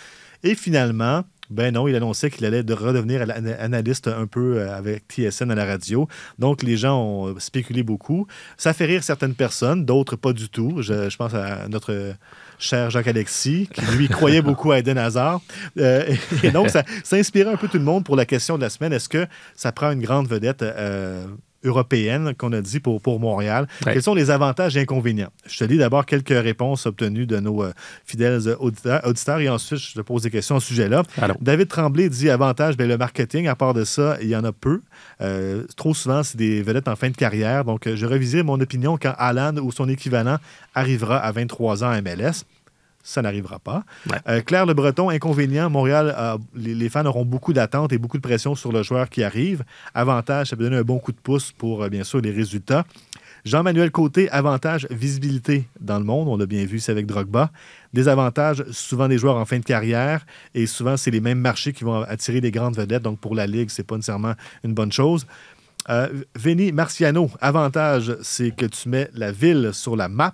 Et 0.42 0.54
finalement, 0.54 1.24
ben 1.50 1.74
non, 1.74 1.86
il 1.88 1.94
annonçait 1.94 2.30
qu'il 2.30 2.46
allait 2.46 2.62
de 2.62 2.72
redevenir 2.72 3.22
ana- 3.22 3.60
analyste 3.60 4.08
un 4.08 4.26
peu 4.26 4.58
euh, 4.58 4.74
avec 4.74 5.04
TSN 5.08 5.50
à 5.50 5.54
la 5.54 5.66
radio. 5.66 6.08
Donc, 6.38 6.62
les 6.62 6.76
gens 6.76 6.98
ont 6.98 7.28
euh, 7.28 7.38
spéculé 7.38 7.82
beaucoup. 7.82 8.26
Ça 8.56 8.72
fait 8.72 8.86
rire 8.86 9.02
certaines 9.02 9.34
personnes, 9.34 9.84
d'autres 9.84 10.16
pas 10.16 10.32
du 10.32 10.48
tout. 10.48 10.80
Je 10.80 11.14
pense 11.16 11.34
à 11.34 11.68
notre 11.68 12.14
cher 12.58 12.90
Jacques-Alexis, 12.90 13.68
qui 13.72 13.84
lui 13.96 14.08
croyait 14.08 14.42
beaucoup 14.42 14.72
à 14.72 14.78
Eden 14.78 14.98
Hazard. 14.98 15.40
Euh, 15.78 16.14
et 16.42 16.50
donc, 16.50 16.70
ça, 16.70 16.82
ça 17.02 17.16
inspirait 17.16 17.52
un 17.52 17.56
peu 17.56 17.68
tout 17.68 17.78
le 17.78 17.84
monde 17.84 18.04
pour 18.04 18.16
la 18.16 18.26
question 18.26 18.56
de 18.56 18.62
la 18.62 18.70
semaine. 18.70 18.92
Est-ce 18.92 19.08
que 19.08 19.26
ça 19.54 19.72
prend 19.72 19.90
une 19.90 20.02
grande 20.02 20.28
vedette 20.28 20.62
euh, 20.62 21.26
européenne 21.64 22.34
qu'on 22.36 22.52
a 22.52 22.60
dit 22.60 22.80
pour, 22.80 23.00
pour 23.00 23.20
Montréal? 23.20 23.66
Ouais. 23.84 23.94
Quels 23.94 24.02
sont 24.02 24.14
les 24.14 24.30
avantages 24.30 24.76
et 24.76 24.80
inconvénients? 24.80 25.30
Je 25.46 25.58
te 25.58 25.64
lis 25.64 25.78
d'abord 25.78 26.06
quelques 26.06 26.28
réponses 26.28 26.86
obtenues 26.86 27.26
de 27.26 27.38
nos 27.40 27.62
euh, 27.62 27.72
fidèles 28.04 28.46
euh, 28.46 28.56
auditeurs, 28.58 29.00
auditeurs 29.04 29.40
et 29.40 29.48
ensuite 29.48 29.78
je 29.78 29.94
te 29.94 30.00
pose 30.00 30.22
des 30.22 30.30
questions 30.30 30.56
à 30.56 30.60
ce 30.60 30.66
sujet-là. 30.66 31.02
David 31.40 31.68
Tremblay 31.68 32.08
dit 32.08 32.30
avantage, 32.30 32.76
ben, 32.76 32.88
le 32.88 32.98
marketing. 32.98 33.48
À 33.48 33.54
part 33.54 33.74
de 33.74 33.84
ça, 33.84 34.16
il 34.20 34.28
y 34.28 34.36
en 34.36 34.44
a 34.44 34.52
peu. 34.52 34.80
Euh, 35.20 35.64
trop 35.76 35.94
souvent, 35.94 36.22
c'est 36.22 36.36
des 36.36 36.62
vedettes 36.62 36.88
en 36.88 36.96
fin 36.96 37.10
de 37.10 37.16
carrière. 37.16 37.64
Donc, 37.64 37.88
je 37.92 38.06
reviserai 38.06 38.42
mon 38.42 38.60
opinion 38.60 38.98
quand 39.00 39.14
Alan 39.18 39.56
ou 39.56 39.72
son 39.72 39.88
équivalent 39.88 40.38
arrivera 40.74 41.18
à 41.18 41.32
23 41.32 41.84
ans 41.84 41.90
à 41.90 42.00
MLS. 42.00 42.44
Ça 43.06 43.20
n'arrivera 43.20 43.58
pas. 43.58 43.84
Ouais. 44.10 44.16
Euh, 44.28 44.40
Claire 44.40 44.64
Le 44.64 44.72
Breton, 44.72 45.10
inconvénient, 45.10 45.68
Montréal, 45.68 46.14
a- 46.16 46.38
les, 46.56 46.74
les 46.74 46.88
fans 46.88 47.04
auront 47.04 47.26
beaucoup 47.26 47.52
d'attentes 47.52 47.92
et 47.92 47.98
beaucoup 47.98 48.16
de 48.16 48.22
pression 48.22 48.54
sur 48.54 48.72
le 48.72 48.82
joueur 48.82 49.10
qui 49.10 49.22
arrive. 49.22 49.62
Avantage, 49.92 50.48
ça 50.48 50.56
peut 50.56 50.64
donner 50.64 50.78
un 50.78 50.82
bon 50.82 50.98
coup 50.98 51.12
de 51.12 51.18
pouce 51.18 51.52
pour, 51.52 51.82
euh, 51.82 51.90
bien 51.90 52.02
sûr, 52.02 52.20
les 52.22 52.30
résultats. 52.30 52.84
Jean-Manuel 53.44 53.90
Côté, 53.90 54.30
avantage, 54.30 54.86
visibilité 54.90 55.68
dans 55.78 55.98
le 55.98 56.04
monde. 56.06 56.28
On 56.28 56.38
l'a 56.38 56.46
bien 56.46 56.64
vu, 56.64 56.80
c'est 56.80 56.92
avec 56.92 57.04
Drogba. 57.04 57.50
Désavantage, 57.92 58.64
souvent 58.70 59.06
des 59.06 59.18
joueurs 59.18 59.36
en 59.36 59.44
fin 59.44 59.58
de 59.58 59.64
carrière. 59.64 60.24
Et 60.54 60.64
souvent, 60.66 60.96
c'est 60.96 61.10
les 61.10 61.20
mêmes 61.20 61.40
marchés 61.40 61.74
qui 61.74 61.84
vont 61.84 62.00
attirer 62.04 62.40
les 62.40 62.50
grandes 62.50 62.76
vedettes. 62.76 63.02
Donc, 63.02 63.18
pour 63.20 63.34
la 63.34 63.46
Ligue, 63.46 63.68
c'est 63.68 63.82
pas 63.86 63.96
nécessairement 63.96 64.32
une 64.64 64.72
bonne 64.72 64.92
chose. 64.92 65.26
Euh, 65.90 66.08
Vinny 66.34 66.72
Marciano, 66.72 67.30
avantage, 67.42 68.16
c'est 68.22 68.50
que 68.56 68.64
tu 68.64 68.88
mets 68.88 69.10
la 69.12 69.30
ville 69.30 69.70
sur 69.74 69.94
la 69.94 70.08
map. 70.08 70.32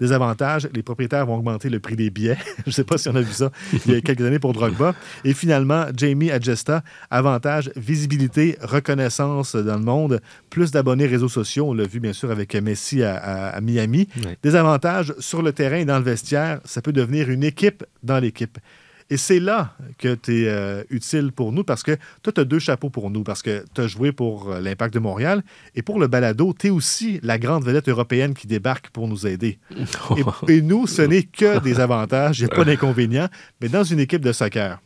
Désavantage, 0.00 0.68
les 0.74 0.82
propriétaires 0.82 1.24
vont 1.26 1.36
augmenter 1.36 1.70
le 1.70 1.80
prix 1.80 1.96
des 1.96 2.10
billets. 2.10 2.36
Je 2.58 2.68
ne 2.68 2.70
sais 2.72 2.84
pas 2.84 2.98
si 2.98 3.08
on 3.08 3.14
a 3.14 3.20
vu 3.20 3.32
ça 3.32 3.50
il 3.86 3.92
y 3.92 3.96
a 3.96 4.00
quelques 4.00 4.20
années 4.22 4.38
pour 4.38 4.52
Drogba. 4.52 4.94
Et 5.24 5.32
finalement, 5.34 5.86
Jamie 5.96 6.30
Agesta, 6.30 6.82
avantage, 7.10 7.70
visibilité, 7.76 8.56
reconnaissance 8.62 9.56
dans 9.56 9.76
le 9.76 9.84
monde, 9.84 10.20
plus 10.50 10.70
d'abonnés 10.70 11.06
réseaux 11.06 11.28
sociaux. 11.28 11.68
On 11.68 11.74
l'a 11.74 11.86
vu 11.86 12.00
bien 12.00 12.12
sûr 12.12 12.30
avec 12.30 12.54
Messi 12.56 13.02
à, 13.02 13.16
à- 13.16 13.48
à 13.56 13.60
Miami. 13.60 14.08
Ouais. 14.24 14.36
Désavantage, 14.42 15.14
sur 15.18 15.42
le 15.42 15.52
terrain 15.52 15.76
et 15.76 15.84
dans 15.84 15.98
le 15.98 16.04
vestiaire, 16.04 16.60
ça 16.64 16.82
peut 16.82 16.92
devenir 16.92 17.30
une 17.30 17.44
équipe 17.44 17.84
dans 18.02 18.18
l'équipe. 18.18 18.58
Et 19.08 19.16
c'est 19.16 19.38
là 19.38 19.74
que 19.98 20.14
tu 20.14 20.46
es 20.46 20.86
utile 20.90 21.30
pour 21.30 21.52
nous 21.52 21.62
parce 21.62 21.82
que 21.82 21.96
toi, 22.22 22.32
tu 22.32 22.40
as 22.40 22.44
deux 22.44 22.58
chapeaux 22.58 22.90
pour 22.90 23.10
nous 23.10 23.22
parce 23.22 23.42
que 23.42 23.64
tu 23.74 23.80
as 23.80 23.86
joué 23.86 24.12
pour 24.12 24.50
euh, 24.50 24.60
l'Impact 24.60 24.94
de 24.94 24.98
Montréal 24.98 25.42
et 25.74 25.82
pour 25.82 26.00
le 26.00 26.08
balado, 26.08 26.52
tu 26.58 26.68
es 26.68 26.70
aussi 26.70 27.20
la 27.22 27.38
grande 27.38 27.64
vedette 27.64 27.88
européenne 27.88 28.34
qui 28.34 28.46
débarque 28.46 28.90
pour 28.90 29.06
nous 29.08 29.26
aider. 29.26 29.58
Et, 30.48 30.54
et 30.54 30.62
nous, 30.62 30.86
ce 30.86 31.02
n'est 31.02 31.22
que 31.22 31.60
des 31.60 31.80
avantages, 31.80 32.40
il 32.40 32.46
n'y 32.46 32.52
a 32.52 32.54
pas 32.54 32.64
d'inconvénients, 32.64 33.28
mais 33.60 33.68
dans 33.68 33.84
une 33.84 34.00
équipe 34.00 34.22
de 34.22 34.32
soccer, 34.32 34.80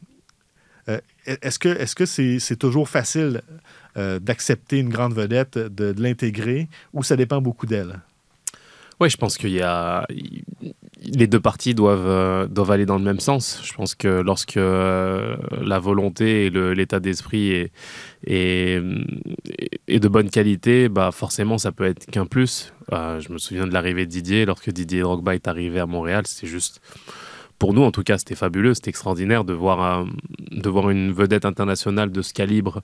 euh, 0.89 0.99
est-ce 1.27 1.59
que 1.59 1.69
est-ce 1.69 1.95
que 1.95 2.07
c'est 2.07 2.57
toujours 2.57 2.89
facile 2.89 3.43
euh, 3.97 4.19
d'accepter 4.19 4.79
une 4.79 4.89
grande 4.89 5.15
vedette, 5.15 5.59
de, 5.59 5.93
de 5.93 6.03
l'intégrer 6.03 6.69
ou 6.93 7.03
ça 7.03 7.17
dépend 7.17 7.41
beaucoup 7.41 7.67
d'elle? 7.67 8.01
Oui, 9.01 9.09
je 9.09 9.17
pense 9.17 9.39
qu'il 9.39 9.51
y 9.51 9.63
a 9.63 10.07
les 11.03 11.27
deux 11.27 11.41
parties 11.41 11.75
doivent, 11.75 12.07
euh, 12.07 12.47
doivent 12.47 12.71
aller 12.71 12.87
dans 12.87 12.99
le 12.99 13.05
même 13.05 13.21
sens. 13.21 13.61
Je 13.65 13.73
pense 13.73 13.95
que 13.95 14.09
lorsque 14.09 14.57
euh, 14.57 15.37
la 15.63 15.79
volonté 15.79 16.47
et 16.47 16.51
l'état 16.51 17.01
d'esprit 17.01 17.53
est, 17.53 17.73
est, 18.27 18.83
est, 19.89 20.01
de 20.01 20.09
bonne 20.09 20.31
qualité, 20.31 20.89
bah 20.89 21.11
forcément, 21.13 21.59
ça 21.59 21.73
peut 21.73 21.85
être 21.85 22.07
qu'un 22.07 22.27
plus. 22.27 22.73
Euh, 22.93 23.21
je 23.21 23.33
me 23.33 23.39
souviens 23.39 23.67
de 23.67 23.73
l'arrivée 23.73 24.07
de 24.07 24.11
Didier. 24.11 24.45
Lorsque 24.45 24.71
Didier 24.71 25.01
Drogba 25.01 25.35
est 25.35 25.49
arrivé 25.49 25.81
à 25.81 25.87
Montréal, 25.87 26.27
c'était 26.27 26.47
juste 26.47 26.81
pour 27.61 27.75
nous, 27.75 27.83
en 27.83 27.93
tout 27.93 28.03
cas, 28.03 28.19
c'était 28.19 28.35
fabuleux, 28.35 28.75
c'était 28.75 28.91
extraordinaire 28.91 29.45
de 29.45 29.53
voir, 29.53 30.05
de 30.51 30.69
voir 30.69 30.91
une 30.91 31.13
vedette 31.13 31.45
internationale 31.45 32.11
de 32.11 32.23
ce 32.23 32.33
calibre 32.33 32.83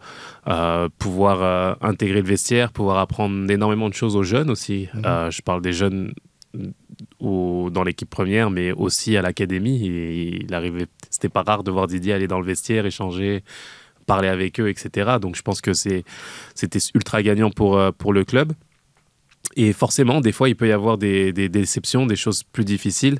pouvoir 0.98 1.76
intégrer 1.82 2.20
le 2.22 2.28
vestiaire, 2.28 2.70
pouvoir 2.70 2.98
apprendre 2.98 3.50
énormément 3.50 3.88
de 3.88 3.94
choses 3.94 4.14
aux 4.14 4.22
jeunes 4.22 4.50
aussi. 4.50 4.88
Mhm. 4.94 5.30
je 5.30 5.42
parle 5.42 5.62
des 5.62 5.72
jeunes 5.72 6.12
au, 7.20 7.70
dans 7.72 7.82
l'équipe 7.82 8.08
première, 8.08 8.50
mais 8.50 8.72
aussi 8.72 9.16
à 9.16 9.22
l'académie. 9.22 10.40
Il 10.44 10.54
arrivait, 10.54 10.86
c'était 11.10 11.28
pas 11.28 11.42
rare 11.42 11.64
de 11.64 11.70
voir 11.70 11.86
Didier 11.86 12.12
aller 12.12 12.28
dans 12.28 12.40
le 12.40 12.46
vestiaire, 12.46 12.86
échanger, 12.86 13.42
parler 14.06 14.28
avec 14.28 14.60
eux, 14.60 14.68
etc. 14.68 15.16
Donc 15.20 15.36
je 15.36 15.42
pense 15.42 15.60
que 15.60 15.72
c'est, 15.72 16.04
c'était 16.54 16.78
ultra 16.94 17.22
gagnant 17.22 17.50
pour, 17.50 17.78
euh, 17.78 17.90
pour 17.92 18.12
le 18.12 18.24
club. 18.24 18.52
Et 19.54 19.72
forcément, 19.72 20.20
des 20.20 20.32
fois, 20.32 20.48
il 20.48 20.56
peut 20.56 20.68
y 20.68 20.72
avoir 20.72 20.98
des, 20.98 21.32
déceptions, 21.32 22.06
des 22.06 22.16
choses 22.16 22.42
plus 22.42 22.64
difficiles 22.64 23.18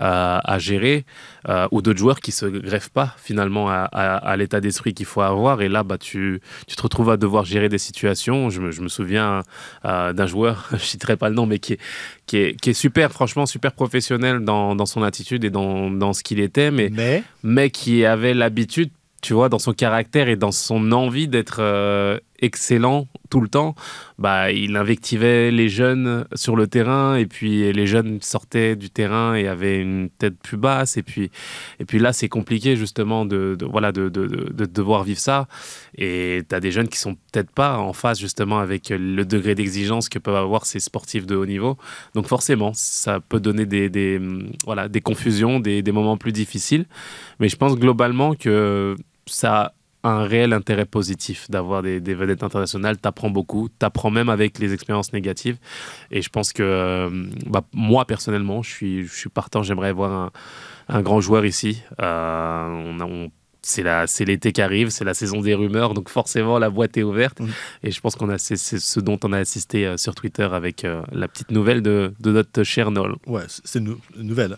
euh, 0.00 0.38
à 0.42 0.58
gérer, 0.58 1.04
euh, 1.48 1.68
ou 1.70 1.80
d'autres 1.80 1.98
joueurs 1.98 2.20
qui 2.20 2.32
se 2.32 2.46
greffent 2.46 2.90
pas 2.90 3.14
finalement 3.16 3.68
à, 3.70 4.36
l'état 4.36 4.60
d'esprit 4.60 4.94
qu'il 4.94 5.06
faut 5.06 5.20
avoir. 5.20 5.62
Et 5.62 5.68
là, 5.68 5.82
bah, 5.82 5.96
tu, 5.98 6.40
tu, 6.66 6.76
te 6.76 6.82
retrouves 6.82 7.10
à 7.10 7.16
devoir 7.16 7.44
gérer 7.44 7.68
des 7.68 7.78
situations. 7.78 8.50
Je 8.50 8.60
me, 8.60 8.70
je 8.72 8.82
me 8.82 8.88
souviens 8.88 9.42
euh, 9.84 10.12
d'un 10.12 10.26
joueur, 10.26 10.68
je 10.72 10.84
citerai 10.84 11.16
pas 11.16 11.28
le 11.28 11.34
nom, 11.34 11.46
mais 11.46 11.58
qui 11.58 11.74
est, 11.74 11.80
qui 12.26 12.36
est, 12.38 12.60
qui 12.60 12.70
est 12.70 12.74
super, 12.74 13.12
franchement, 13.12 13.46
super 13.46 13.72
professionnel 13.72 14.40
dans, 14.40 14.74
dans 14.74 14.86
son 14.86 15.02
attitude 15.02 15.44
et 15.44 15.50
dans, 15.50 15.90
dans 15.90 16.12
ce 16.12 16.22
qu'il 16.22 16.40
était, 16.40 16.70
mais, 16.70 16.90
mais... 16.92 17.22
mais 17.42 17.70
qui 17.70 18.04
avait 18.04 18.34
l'habitude 18.34 18.90
tu 19.22 19.34
vois, 19.34 19.48
dans 19.48 19.58
son 19.58 19.72
caractère 19.72 20.28
et 20.28 20.36
dans 20.36 20.52
son 20.52 20.92
envie 20.92 21.28
d'être 21.28 21.58
euh, 21.60 22.18
excellent 22.40 23.08
tout 23.30 23.40
le 23.40 23.48
temps, 23.48 23.74
bah, 24.18 24.50
il 24.50 24.76
invectivait 24.76 25.50
les 25.50 25.68
jeunes 25.68 26.24
sur 26.34 26.56
le 26.56 26.66
terrain 26.66 27.16
et 27.16 27.26
puis 27.26 27.72
les 27.72 27.86
jeunes 27.86 28.20
sortaient 28.20 28.76
du 28.76 28.90
terrain 28.90 29.34
et 29.34 29.46
avaient 29.46 29.80
une 29.80 30.10
tête 30.10 30.38
plus 30.38 30.56
basse. 30.56 30.96
Et 30.96 31.02
puis, 31.02 31.30
et 31.78 31.84
puis 31.84 31.98
là, 31.98 32.12
c'est 32.12 32.28
compliqué 32.28 32.76
justement 32.76 33.24
de, 33.24 33.56
voilà, 33.70 33.92
de, 33.92 34.08
de, 34.08 34.26
de, 34.26 34.66
devoir 34.66 35.04
vivre 35.04 35.20
ça. 35.20 35.46
Et 35.96 36.42
tu 36.48 36.54
as 36.54 36.60
des 36.60 36.72
jeunes 36.72 36.88
qui 36.88 36.98
sont 36.98 37.14
peut-être 37.14 37.50
pas 37.50 37.78
en 37.78 37.92
phase 37.92 38.18
justement 38.18 38.58
avec 38.58 38.88
le 38.90 39.24
degré 39.24 39.54
d'exigence 39.54 40.08
que 40.08 40.18
peuvent 40.18 40.34
avoir 40.34 40.66
ces 40.66 40.80
sportifs 40.80 41.26
de 41.26 41.36
haut 41.36 41.46
niveau. 41.46 41.76
Donc 42.14 42.26
forcément, 42.26 42.72
ça 42.74 43.20
peut 43.20 43.40
donner 43.40 43.66
des, 43.66 43.88
des 43.88 44.20
voilà, 44.64 44.88
des 44.88 45.00
confusions, 45.00 45.60
des, 45.60 45.82
des 45.82 45.92
moments 45.92 46.16
plus 46.16 46.32
difficiles. 46.32 46.86
Mais 47.38 47.48
je 47.48 47.56
pense 47.56 47.76
globalement 47.76 48.34
que 48.34 48.96
ça 49.26 49.74
un 50.02 50.24
réel 50.24 50.52
intérêt 50.52 50.86
positif 50.86 51.50
d'avoir 51.50 51.82
des, 51.82 52.00
vedettes 52.00 52.42
internationales. 52.42 52.96
Tu 53.00 53.06
apprends 53.06 53.30
beaucoup, 53.30 53.68
tu 53.68 53.84
apprends 53.84 54.10
même 54.10 54.28
avec 54.28 54.58
les 54.58 54.72
expériences 54.72 55.12
négatives. 55.12 55.58
Et 56.10 56.22
je 56.22 56.28
pense 56.28 56.52
que 56.52 56.62
euh, 56.62 57.26
bah, 57.46 57.62
moi, 57.72 58.04
personnellement, 58.04 58.62
je 58.62 59.06
suis, 59.06 59.28
partant. 59.32 59.62
J'aimerais 59.62 59.92
voir 59.92 60.30
un, 60.88 61.02
grand 61.02 61.20
joueur 61.20 61.44
ici. 61.44 61.82
Euh, 62.00 62.66
on, 62.66 63.00
on 63.00 63.30
c'est 63.62 64.24
l'été 64.24 64.52
qui 64.52 64.62
arrive, 64.62 64.90
c'est 64.90 65.04
la 65.04 65.14
saison 65.14 65.40
des 65.40 65.54
rumeurs, 65.54 65.94
donc 65.94 66.08
forcément 66.08 66.58
la 66.58 66.70
boîte 66.70 66.96
est 66.96 67.02
ouverte. 67.02 67.38
Et 67.82 67.90
je 67.90 68.00
pense 68.00 68.16
qu'on 68.16 68.28
a 68.28 68.38
c'est 68.38 68.56
ce 68.56 69.00
dont 69.00 69.18
on 69.24 69.32
a 69.32 69.38
assisté 69.38 69.86
euh, 69.86 69.96
sur 69.96 70.14
Twitter 70.14 70.48
avec 70.50 70.84
euh, 70.84 71.02
la 71.12 71.28
petite 71.28 71.50
nouvelle 71.50 71.82
de, 71.82 72.12
de 72.20 72.32
notre 72.32 72.62
cher 72.62 72.90
Noel. 72.90 73.12
Ouais, 73.26 73.42
c'est 73.48 73.78
une, 73.78 73.96
nouvelle, 74.16 74.56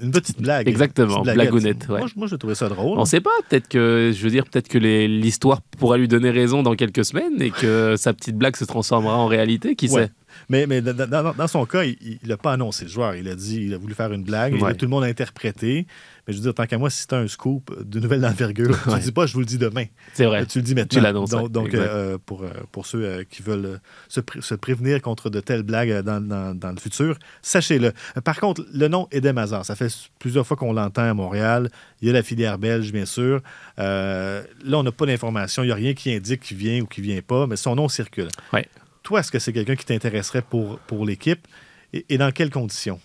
une 0.00 0.10
petite 0.10 0.40
blague. 0.40 0.68
Exactement, 0.68 1.22
blagounette. 1.22 1.86
Ouais. 1.88 1.98
Moi, 1.98 2.08
moi, 2.16 2.26
je 2.26 2.36
trouvais 2.36 2.54
ça 2.54 2.68
drôle. 2.68 2.98
On 2.98 3.04
sait 3.04 3.20
pas, 3.20 3.30
peut-être 3.48 3.68
que 3.68 4.12
je 4.14 4.22
veux 4.22 4.30
dire 4.30 4.44
peut-être 4.44 4.68
que 4.68 4.78
l'histoire 4.78 5.60
pourra 5.78 5.96
lui 5.96 6.08
donner 6.08 6.30
raison 6.30 6.62
dans 6.62 6.74
quelques 6.74 7.04
semaines 7.04 7.40
et 7.40 7.50
que 7.50 7.94
sa 7.96 8.12
petite 8.12 8.36
blague 8.36 8.56
se 8.56 8.64
transformera 8.64 9.16
en 9.16 9.26
réalité, 9.26 9.76
qui 9.76 9.88
sait? 9.88 10.10
Mais, 10.48 10.66
mais 10.66 10.80
dans, 10.80 11.46
son 11.46 11.66
cas, 11.66 11.84
il 11.84 12.18
n'a 12.26 12.36
pas 12.36 12.52
annoncé 12.52 12.84
le 12.84 12.90
joueur. 12.90 13.14
Il 13.14 13.28
a 13.28 13.34
dit 13.34 13.64
il 13.66 13.74
a 13.74 13.78
voulu 13.78 13.94
faire 13.94 14.12
une 14.12 14.24
blague. 14.24 14.58
Tout 14.76 14.86
le 14.86 14.90
monde 14.90 15.04
a 15.04 15.06
interprété. 15.06 15.86
Mais 16.26 16.34
je 16.34 16.38
veux 16.38 16.42
dire, 16.42 16.54
tant 16.54 16.66
qu'à 16.66 16.76
moi, 16.76 16.90
si 16.90 17.00
c'est 17.00 17.14
un 17.14 17.26
scoop 17.26 17.72
de 17.82 18.00
nouvelle 18.00 18.20
d'envergure, 18.20 18.78
tu 18.84 18.90
ne 18.90 18.98
dis 18.98 19.12
pas 19.12 19.26
je 19.26 19.32
vous 19.32 19.40
le 19.40 19.46
dis 19.46 19.58
demain. 19.58 19.84
C'est 20.12 20.26
vrai. 20.26 20.44
Tu 20.46 20.58
le 20.58 20.64
dis 20.64 20.74
maintenant. 20.74 20.98
Tu 20.98 21.00
l'annonces. 21.00 21.30
Donc, 21.30 21.50
donc 21.50 21.74
euh, 21.74 22.18
pour, 22.24 22.42
euh, 22.42 22.48
pour 22.72 22.86
ceux 22.86 23.02
euh, 23.02 23.24
qui 23.28 23.42
veulent 23.42 23.80
se, 24.08 24.20
se, 24.40 24.54
prévenir 24.54 25.00
contre 25.02 25.30
de 25.30 25.40
telles 25.40 25.62
blagues 25.62 26.02
dans, 26.02 26.20
dans, 26.20 26.54
dans 26.54 26.70
le 26.70 26.78
futur, 26.78 27.18
sachez-le. 27.42 27.92
Par 28.24 28.40
contre, 28.40 28.64
le 28.72 28.88
nom 28.88 29.08
Edem 29.10 29.38
Hazard, 29.38 29.64
ça 29.64 29.74
fait 29.74 29.90
plusieurs 30.18 30.46
fois 30.46 30.56
qu'on 30.56 30.72
l'entend 30.72 31.08
à 31.08 31.14
Montréal. 31.14 31.70
Il 32.00 32.08
y 32.08 32.10
a 32.10 32.14
la 32.14 32.22
filière 32.22 32.58
belge, 32.58 32.92
bien 32.92 33.06
sûr. 33.06 33.40
là, 33.76 34.42
on 34.66 34.82
n'a 34.82 34.92
pas 34.92 35.06
d'informations. 35.06 35.62
Il 35.62 35.66
n'y 35.66 35.72
a 35.72 35.76
rien 35.76 35.94
qui 35.94 36.12
indique 36.12 36.40
qu'il 36.40 36.56
vient 36.56 36.80
ou 36.80 36.86
qu'il 36.86 37.04
ne 37.04 37.12
vient 37.12 37.22
pas, 37.22 37.46
mais 37.46 37.56
son 37.56 37.74
nom 37.74 37.88
circule. 37.88 38.28
Ouais. 38.52 38.66
Toi, 39.08 39.20
est-ce 39.20 39.32
que 39.32 39.38
c'est 39.38 39.54
quelqu'un 39.54 39.74
qui 39.74 39.86
t'intéresserait 39.86 40.42
pour, 40.42 40.78
pour 40.80 41.06
l'équipe 41.06 41.48
et, 41.94 42.04
et 42.10 42.18
dans 42.18 42.30
quelles 42.30 42.50
conditions? 42.50 43.00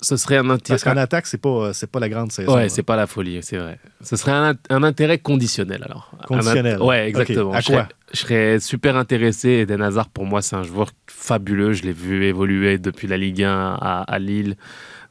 ce 0.00 0.16
serait 0.16 0.38
un 0.38 0.48
intérêt. 0.48 0.78
Parce 0.78 0.84
qu'en 0.84 0.96
attaque, 0.96 1.26
c'est 1.26 1.36
pas, 1.36 1.74
c'est 1.74 1.90
pas 1.90 2.00
la 2.00 2.08
grande 2.08 2.32
saison. 2.32 2.54
Ouais, 2.54 2.70
c'est 2.70 2.82
pas 2.82 2.96
la 2.96 3.06
folie, 3.06 3.40
c'est 3.42 3.58
vrai. 3.58 3.78
Ce 4.00 4.16
serait 4.16 4.32
un, 4.32 4.54
un, 4.70 4.82
intérêt 4.82 5.18
conditionnel 5.18 5.82
alors. 5.84 6.10
Conditionnel. 6.26 6.80
Ouais, 6.80 7.06
exactement. 7.06 7.52
À 7.52 7.60
quoi? 7.60 7.86
je 8.14 8.18
serais, 8.18 8.60
super 8.60 8.96
intéressé. 8.96 9.48
Eden 9.50 9.82
Hazard, 9.82 10.08
pour 10.08 10.24
moi, 10.24 10.40
c'est 10.40 10.56
un 10.56 10.62
joueur 10.62 10.90
fabuleux. 11.06 11.74
Je 11.74 11.82
l'ai 11.82 11.92
vu 11.92 12.24
évoluer 12.24 12.78
depuis 12.78 13.08
la 13.08 13.18
Ligue 13.18 13.42
1 13.42 13.50
à, 13.50 14.04
à 14.06 14.18
Lille. 14.18 14.56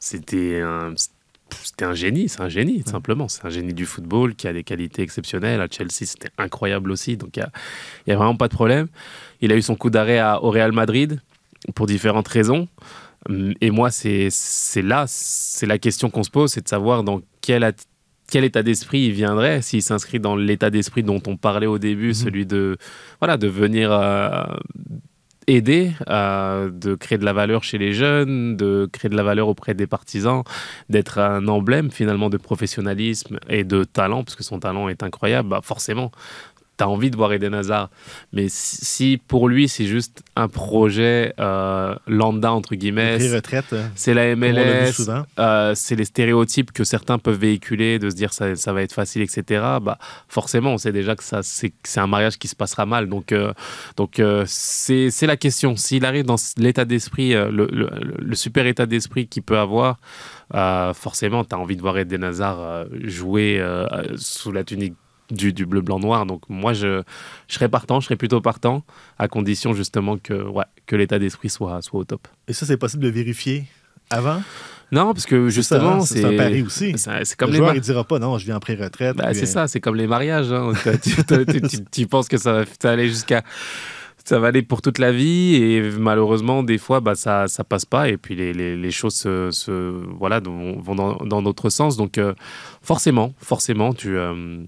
C'était 0.00 0.60
un. 0.60 0.94
C'était 1.62 1.84
un 1.84 1.94
génie, 1.94 2.28
c'est 2.28 2.40
un 2.40 2.48
génie, 2.48 2.82
simplement. 2.86 3.28
C'est 3.28 3.44
un 3.44 3.50
génie 3.50 3.74
du 3.74 3.86
football 3.86 4.34
qui 4.34 4.48
a 4.48 4.52
des 4.52 4.64
qualités 4.64 5.02
exceptionnelles. 5.02 5.60
À 5.60 5.66
Chelsea, 5.70 6.04
c'était 6.04 6.30
incroyable 6.38 6.90
aussi. 6.90 7.16
Donc, 7.16 7.36
il 7.36 7.46
n'y 8.06 8.12
a, 8.12 8.16
a, 8.16 8.18
vraiment 8.18 8.36
pas 8.36 8.48
de 8.48 8.54
problème. 8.54 8.88
Il 9.40 9.52
a 9.52 9.56
eu 9.56 9.62
son 9.62 9.74
coup 9.74 9.90
d'arrêt 9.90 10.20
au 10.42 10.50
Real 10.50 10.72
Madrid 10.72 11.20
pour 11.74 11.86
différentes 11.86 12.28
raisons. 12.28 12.68
Et 13.60 13.70
moi, 13.70 13.90
c'est 13.90 14.30
là, 14.82 15.04
c'est 15.06 15.66
la 15.66 15.78
question 15.78 16.08
qu'on 16.10 16.22
se 16.22 16.30
pose, 16.30 16.52
c'est 16.52 16.62
de 16.62 16.68
savoir 16.68 17.02
dans 17.02 17.20
quel, 17.40 17.74
quel 18.30 18.44
état 18.44 18.62
d'esprit 18.62 19.00
il 19.00 19.12
viendrait, 19.12 19.60
s'il 19.60 19.82
s'inscrit 19.82 20.20
dans 20.20 20.36
l'état 20.36 20.70
d'esprit 20.70 21.02
dont 21.02 21.20
on 21.26 21.36
parlait 21.36 21.66
au 21.66 21.78
début, 21.78 22.08
mhm. 22.08 22.14
celui 22.14 22.46
de, 22.46 22.78
voilà, 23.20 23.36
de 23.36 23.48
venir 23.48 23.92
euh, 23.92 24.44
aider, 25.48 25.92
euh, 26.08 26.70
de 26.70 26.94
créer 26.94 27.18
de 27.18 27.24
la 27.24 27.32
valeur 27.32 27.64
chez 27.64 27.78
les 27.78 27.92
jeunes, 27.92 28.56
de 28.56 28.88
créer 28.92 29.08
de 29.08 29.16
la 29.16 29.22
valeur 29.22 29.48
auprès 29.48 29.74
des 29.74 29.86
partisans, 29.86 30.44
d'être 30.90 31.18
un 31.18 31.48
emblème 31.48 31.90
finalement 31.90 32.28
de 32.30 32.36
professionnalisme 32.36 33.38
et 33.48 33.64
de 33.64 33.82
talent, 33.82 34.22
parce 34.24 34.36
que 34.36 34.44
son 34.44 34.60
talent 34.60 34.88
est 34.88 35.02
incroyable, 35.02 35.48
bah 35.48 35.60
forcément, 35.62 36.12
tu 36.78 36.84
as 36.84 36.88
envie 36.88 37.10
de 37.10 37.16
voir 37.16 37.32
Eden 37.32 37.54
Hazard. 37.54 37.90
Mais 38.32 38.46
si, 38.48 39.20
pour 39.26 39.48
lui, 39.48 39.68
c'est 39.68 39.86
juste 39.86 40.22
un 40.36 40.48
projet 40.48 41.34
euh, 41.40 41.94
lambda, 42.06 42.52
entre 42.52 42.76
guillemets, 42.76 43.18
euh, 43.20 43.40
c'est 43.94 44.14
la 44.14 44.36
MLS, 44.36 45.10
euh, 45.38 45.72
c'est 45.74 45.96
les 45.96 46.04
stéréotypes 46.04 46.72
que 46.72 46.84
certains 46.84 47.18
peuvent 47.18 47.38
véhiculer, 47.38 47.98
de 47.98 48.08
se 48.08 48.14
dire 48.14 48.32
ça, 48.32 48.54
ça 48.54 48.72
va 48.72 48.82
être 48.82 48.92
facile, 48.92 49.22
etc. 49.22 49.42
Bah, 49.82 49.98
forcément, 50.28 50.72
on 50.72 50.78
sait 50.78 50.92
déjà 50.92 51.16
que 51.16 51.24
ça, 51.24 51.42
c'est, 51.42 51.72
un 51.96 52.06
mariage 52.06 52.38
qui 52.38 52.46
se 52.48 52.56
passera 52.56 52.86
mal. 52.86 53.08
Donc, 53.08 53.34
donc 53.96 54.22
c'est, 54.46 55.10
la 55.22 55.36
question. 55.36 55.76
S'il 55.76 56.04
arrive 56.04 56.24
dans 56.24 56.36
l'état 56.56 56.84
d'esprit, 56.84 57.32
le, 57.32 57.68
le, 57.70 58.34
super 58.34 58.66
état 58.66 58.86
d'esprit 58.86 59.26
qu'il 59.26 59.42
peut 59.42 59.58
avoir, 59.58 59.98
forcément, 60.94 61.44
tu 61.44 61.54
as 61.54 61.58
envie 61.58 61.76
de 61.76 61.82
voir 61.82 61.98
Eden 61.98 62.22
Hazard 62.22 62.86
jouer 63.02 63.60
sous 64.16 64.52
la 64.52 64.62
tunique 64.62 64.94
du, 65.30 65.66
bleu, 65.66 65.80
blanc, 65.80 65.98
noir. 65.98 66.26
Donc 66.26 66.42
moi, 66.48 66.72
je, 66.72 67.02
je 67.48 67.54
serais 67.54 67.68
partant, 67.68 68.00
je 68.00 68.06
serais 68.06 68.16
plutôt 68.16 68.40
partant, 68.40 68.84
à 69.18 69.28
condition 69.28 69.72
justement 69.72 70.18
que, 70.18 70.34
ouais, 70.34 70.64
que 70.86 70.96
l'état 70.96 71.18
d'esprit 71.18 71.48
soit, 71.48 71.82
soit 71.82 72.00
au 72.00 72.04
top. 72.04 72.28
Et 72.46 72.52
ça, 72.52 72.66
c'est 72.66 72.76
possible 72.76 73.02
de 73.02 73.08
vérifier 73.08 73.64
avant? 74.10 74.42
Non, 74.90 75.12
parce 75.12 75.26
que 75.26 75.50
justement, 75.50 76.00
c'est 76.00 76.24
un 76.24 76.36
pari 76.36 76.62
aussi. 76.62 76.94
C'est 76.96 77.36
comme 77.36 77.48
le 77.48 77.52
les 77.52 77.58
joueur, 77.58 77.74
il 77.74 77.80
dira 77.80 78.04
pas 78.04 78.18
non, 78.18 78.38
je 78.38 78.46
viens 78.46 78.56
en 78.56 78.60
pré-retraite. 78.60 79.16
Bah, 79.16 79.34
c'est 79.34 79.46
ça, 79.46 79.68
c'est 79.68 79.80
comme 79.80 79.96
les 79.96 80.06
mariages. 80.06 80.50
Hein. 80.50 80.72
tu, 81.92 82.06
penses 82.06 82.28
que 82.28 82.38
ça 82.38 82.64
va 82.82 82.90
aller 82.90 83.08
jusqu'à 83.08 83.42
ça 84.28 84.38
va 84.38 84.48
aller 84.48 84.60
pour 84.60 84.82
toute 84.82 84.98
la 84.98 85.10
vie 85.10 85.54
et 85.54 85.80
malheureusement 85.98 86.62
des 86.62 86.76
fois 86.76 87.00
bah, 87.00 87.14
ça 87.14 87.48
ça 87.48 87.64
passe 87.64 87.86
pas 87.86 88.10
et 88.10 88.18
puis 88.18 88.36
les, 88.36 88.52
les, 88.52 88.76
les 88.76 88.90
choses 88.90 89.14
se, 89.14 90.04
voilà 90.18 90.38
vont 90.40 90.94
dans, 90.94 91.16
dans 91.16 91.40
notre 91.40 91.70
sens 91.70 91.96
donc 91.96 92.18
euh, 92.18 92.34
forcément 92.82 93.32
forcément 93.38 93.94
tu 93.94 94.18
euh, 94.18 94.64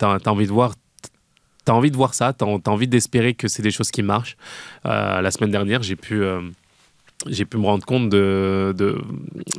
as, 0.00 0.28
envie 0.28 0.46
de 0.46 0.52
voir 0.52 0.72
as 1.68 1.74
envie 1.74 1.90
de 1.90 1.96
voir 1.96 2.14
ça, 2.14 2.32
tu 2.32 2.44
as, 2.44 2.70
envie 2.70 2.88
d'espérer 2.88 3.34
que 3.34 3.48
c'est 3.48 3.62
des 3.62 3.72
choses 3.72 3.90
qui 3.90 4.04
marchent. 4.04 4.36
Euh, 4.86 5.20
la 5.20 5.30
semaine 5.32 5.50
dernière, 5.50 5.82
j'ai 5.82 5.96
pu, 5.96 6.22
j'ai 7.26 7.46
pu 7.46 7.56
me 7.56 7.64
rendre 7.64 7.84
compte 7.86 8.10
de, 8.10 8.74
de, 8.76 8.98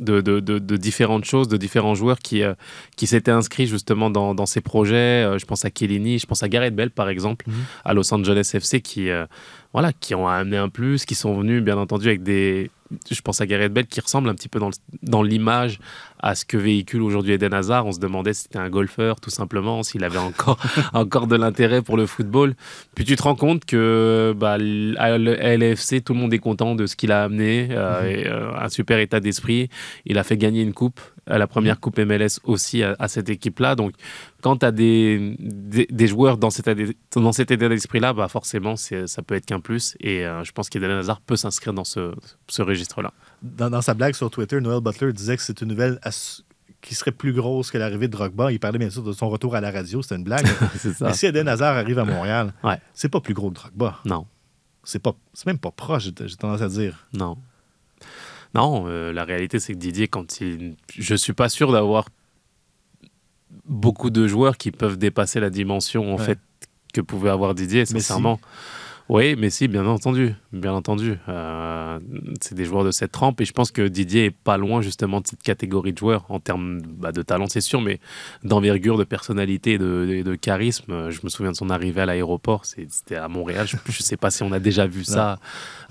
de, 0.00 0.20
de, 0.20 0.58
de 0.58 0.76
différentes 0.76 1.24
choses, 1.24 1.48
de 1.48 1.56
différents 1.56 1.94
joueurs 1.96 2.18
qui, 2.20 2.42
euh, 2.42 2.54
qui 2.96 3.06
s'étaient 3.08 3.32
inscrits 3.32 3.66
justement 3.66 4.10
dans, 4.10 4.34
dans 4.34 4.46
ces 4.46 4.60
projets. 4.60 5.24
Euh, 5.26 5.38
je 5.38 5.44
pense 5.44 5.64
à 5.64 5.70
Kellini, 5.70 6.18
je 6.20 6.26
pense 6.26 6.42
à 6.44 6.48
Gareth 6.48 6.74
Bell 6.76 6.90
par 6.90 7.08
exemple, 7.08 7.44
Mhm. 7.48 7.54
à 7.84 7.94
Los 7.94 8.14
Angeles 8.14 8.50
FC 8.54 8.80
qui, 8.80 9.10
euh, 9.10 9.26
voilà, 9.72 9.92
qui 9.92 10.14
ont 10.14 10.26
amené 10.26 10.56
un 10.56 10.68
plus, 10.68 11.04
qui 11.04 11.14
sont 11.14 11.38
venus 11.38 11.62
bien 11.62 11.76
entendu 11.76 12.08
avec 12.08 12.22
des... 12.22 12.70
Je 13.10 13.20
pense 13.20 13.42
à 13.42 13.46
Gareth 13.46 13.70
Bell 13.70 13.86
qui 13.86 14.00
ressemble 14.00 14.30
un 14.30 14.34
petit 14.34 14.48
peu 14.48 14.58
dans, 15.02 15.22
l'image 15.22 15.78
à 16.20 16.34
ce 16.34 16.46
que 16.46 16.56
véhicule 16.56 17.02
aujourd'hui 17.02 17.34
Eden 17.34 17.52
Hazard. 17.52 17.84
On 17.84 17.92
se 17.92 18.00
demandait 18.00 18.32
si 18.32 18.44
c'était 18.44 18.58
un 18.58 18.70
golfeur 18.70 19.20
tout 19.20 19.28
simplement, 19.28 19.82
s'il 19.82 20.04
avait 20.04 20.16
encore, 20.16 20.58
encore 20.94 21.26
de 21.26 21.36
l'intérêt 21.36 21.82
pour 21.82 21.98
le 21.98 22.06
football. 22.06 22.54
Puis 22.94 23.04
tu 23.04 23.14
te 23.14 23.22
rends 23.22 23.34
compte 23.34 23.66
que 23.66 24.34
bah, 24.34 24.52
à 24.52 24.58
le 25.18 25.34
LFC, 25.34 26.00
tout 26.00 26.14
le 26.14 26.20
monde 26.20 26.32
est 26.32 26.38
content 26.38 26.74
de 26.74 26.86
ce 26.86 26.96
qu'il 26.96 27.12
a 27.12 27.24
amené. 27.24 27.68
euh, 27.72 28.08
et, 28.08 28.26
euh, 28.26 28.54
un 28.58 28.70
super 28.70 28.98
état 29.00 29.20
d'esprit. 29.20 29.68
Il 30.06 30.16
a 30.16 30.24
fait 30.24 30.38
gagner 30.38 30.62
une 30.62 30.72
coupe, 30.72 31.00
la 31.36 31.46
première 31.46 31.78
coupe 31.80 31.98
MLS 31.98 32.40
aussi 32.44 32.82
à, 32.82 32.96
à 32.98 33.08
cette 33.08 33.28
équipe-là. 33.28 33.74
Donc 33.74 33.92
quand 34.40 34.56
tu 34.56 34.64
as 34.66 34.70
des, 34.72 35.36
des, 35.38 35.86
des 35.90 36.06
joueurs 36.06 36.38
dans 36.38 36.48
cet, 36.48 36.68
état- 36.68 36.92
dans 37.16 37.32
cet 37.32 37.50
état 37.50 37.68
d'esprit-là, 37.68 38.14
bah, 38.14 38.28
forcément 38.28 38.76
ça 38.76 39.22
peut 39.26 39.34
être 39.34 39.44
qu'un 39.44 39.60
plus. 39.60 39.96
Et 40.00 40.24
euh, 40.24 40.42
je 40.44 40.52
pense 40.52 40.70
qu'Eden 40.70 40.90
Hazard 40.92 41.20
peut 41.20 41.36
s'inscrire 41.36 41.74
dans 41.74 41.84
ce, 41.84 42.14
ce 42.48 42.62
registre-là. 42.62 43.12
Dans, 43.42 43.68
dans 43.68 43.82
sa 43.82 43.92
blague 43.92 44.14
sur 44.14 44.30
Twitter, 44.30 44.60
Noel 44.60 44.80
Butler 44.80 45.12
disait 45.12 45.36
que 45.36 45.42
c'est 45.42 45.60
une 45.60 45.68
nouvelle 45.68 46.00
qui 46.80 46.94
serait 46.94 47.10
plus 47.12 47.32
grosse 47.32 47.70
que 47.72 47.76
l'arrivée 47.78 48.06
de 48.06 48.12
Drogba. 48.12 48.52
Il 48.52 48.60
parlait 48.60 48.78
bien 48.78 48.88
sûr 48.88 49.02
de 49.02 49.12
son 49.12 49.28
retour 49.28 49.56
à 49.56 49.60
la 49.60 49.70
radio, 49.72 50.00
c'était 50.00 50.14
une 50.14 50.22
blague. 50.24 50.46
ça. 50.76 51.08
Mais 51.08 51.12
si 51.12 51.26
Eden 51.26 51.48
Hazard 51.48 51.76
arrive 51.76 51.98
à 51.98 52.04
Montréal, 52.04 52.54
Ouais. 52.62 52.78
c'est 52.94 53.08
pas 53.08 53.20
plus 53.20 53.34
gros 53.34 53.50
que 53.50 53.56
Drogba. 53.56 53.98
Non. 54.04 54.26
C'est 54.84 55.02
même 55.46 55.58
pas 55.58 55.70
proche, 55.72 56.04
j'ai 56.04 56.36
tendance 56.36 56.62
à 56.62 56.68
dire. 56.68 57.06
Non. 57.12 57.36
Non, 58.54 58.84
euh, 58.86 59.12
la 59.12 59.24
réalité, 59.24 59.58
c'est 59.60 59.74
que 59.74 59.78
Didier, 59.78 60.08
quand 60.08 60.40
il. 60.40 60.76
Je 60.96 61.14
suis 61.14 61.32
pas 61.34 61.48
sûr 61.48 61.70
d'avoir 61.72 62.08
beaucoup 63.66 64.10
de 64.10 64.26
joueurs 64.26 64.56
qui 64.56 64.70
peuvent 64.70 64.96
dépasser 64.98 65.40
la 65.40 65.50
dimension, 65.50 66.14
en 66.14 66.18
Ouais. 66.18 66.24
fait, 66.24 66.38
que 66.92 67.00
pouvait 67.00 67.30
avoir 67.30 67.54
Didier, 67.54 67.84
sincèrement. 67.86 68.40
Oui, 69.08 69.36
mais 69.38 69.48
si, 69.48 69.68
bien 69.68 69.86
entendu. 69.86 70.34
Bien 70.52 70.72
entendu. 70.74 71.14
Euh, 71.30 71.98
c'est 72.42 72.54
des 72.54 72.66
joueurs 72.66 72.84
de 72.84 72.90
cette 72.90 73.10
trempe 73.10 73.40
et 73.40 73.46
je 73.46 73.52
pense 73.52 73.70
que 73.72 73.88
Didier 73.88 74.26
est 74.26 74.30
pas 74.30 74.58
loin, 74.58 74.82
justement, 74.82 75.22
de 75.22 75.26
cette 75.26 75.42
catégorie 75.42 75.94
de 75.94 75.98
joueurs 75.98 76.26
en 76.28 76.40
termes 76.40 76.82
bah, 76.82 77.10
de 77.10 77.22
talent, 77.22 77.46
c'est 77.48 77.62
sûr, 77.62 77.80
mais 77.80 78.00
d'envergure, 78.44 78.98
de 78.98 79.04
personnalité 79.04 79.72
et 79.72 79.78
de, 79.78 80.06
de- 80.06 80.22
de 80.22 80.34
charisme. 80.34 80.92
Euh, 80.92 81.10
Je 81.10 81.20
me 81.24 81.30
souviens 81.30 81.52
de 81.52 81.56
son 81.56 81.70
arrivée 81.70 82.02
à 82.02 82.06
l'aéroport, 82.06 82.66
c'était 82.66 83.16
à 83.16 83.28
Montréal. 83.28 83.66
Je 83.66 83.76
ne 83.76 83.92
sais 83.92 84.18
pas 84.18 84.30
si 84.30 84.42
on 84.42 84.52
a 84.52 84.58
déjà 84.58 84.86
vu 84.86 85.04
ça 85.04 85.38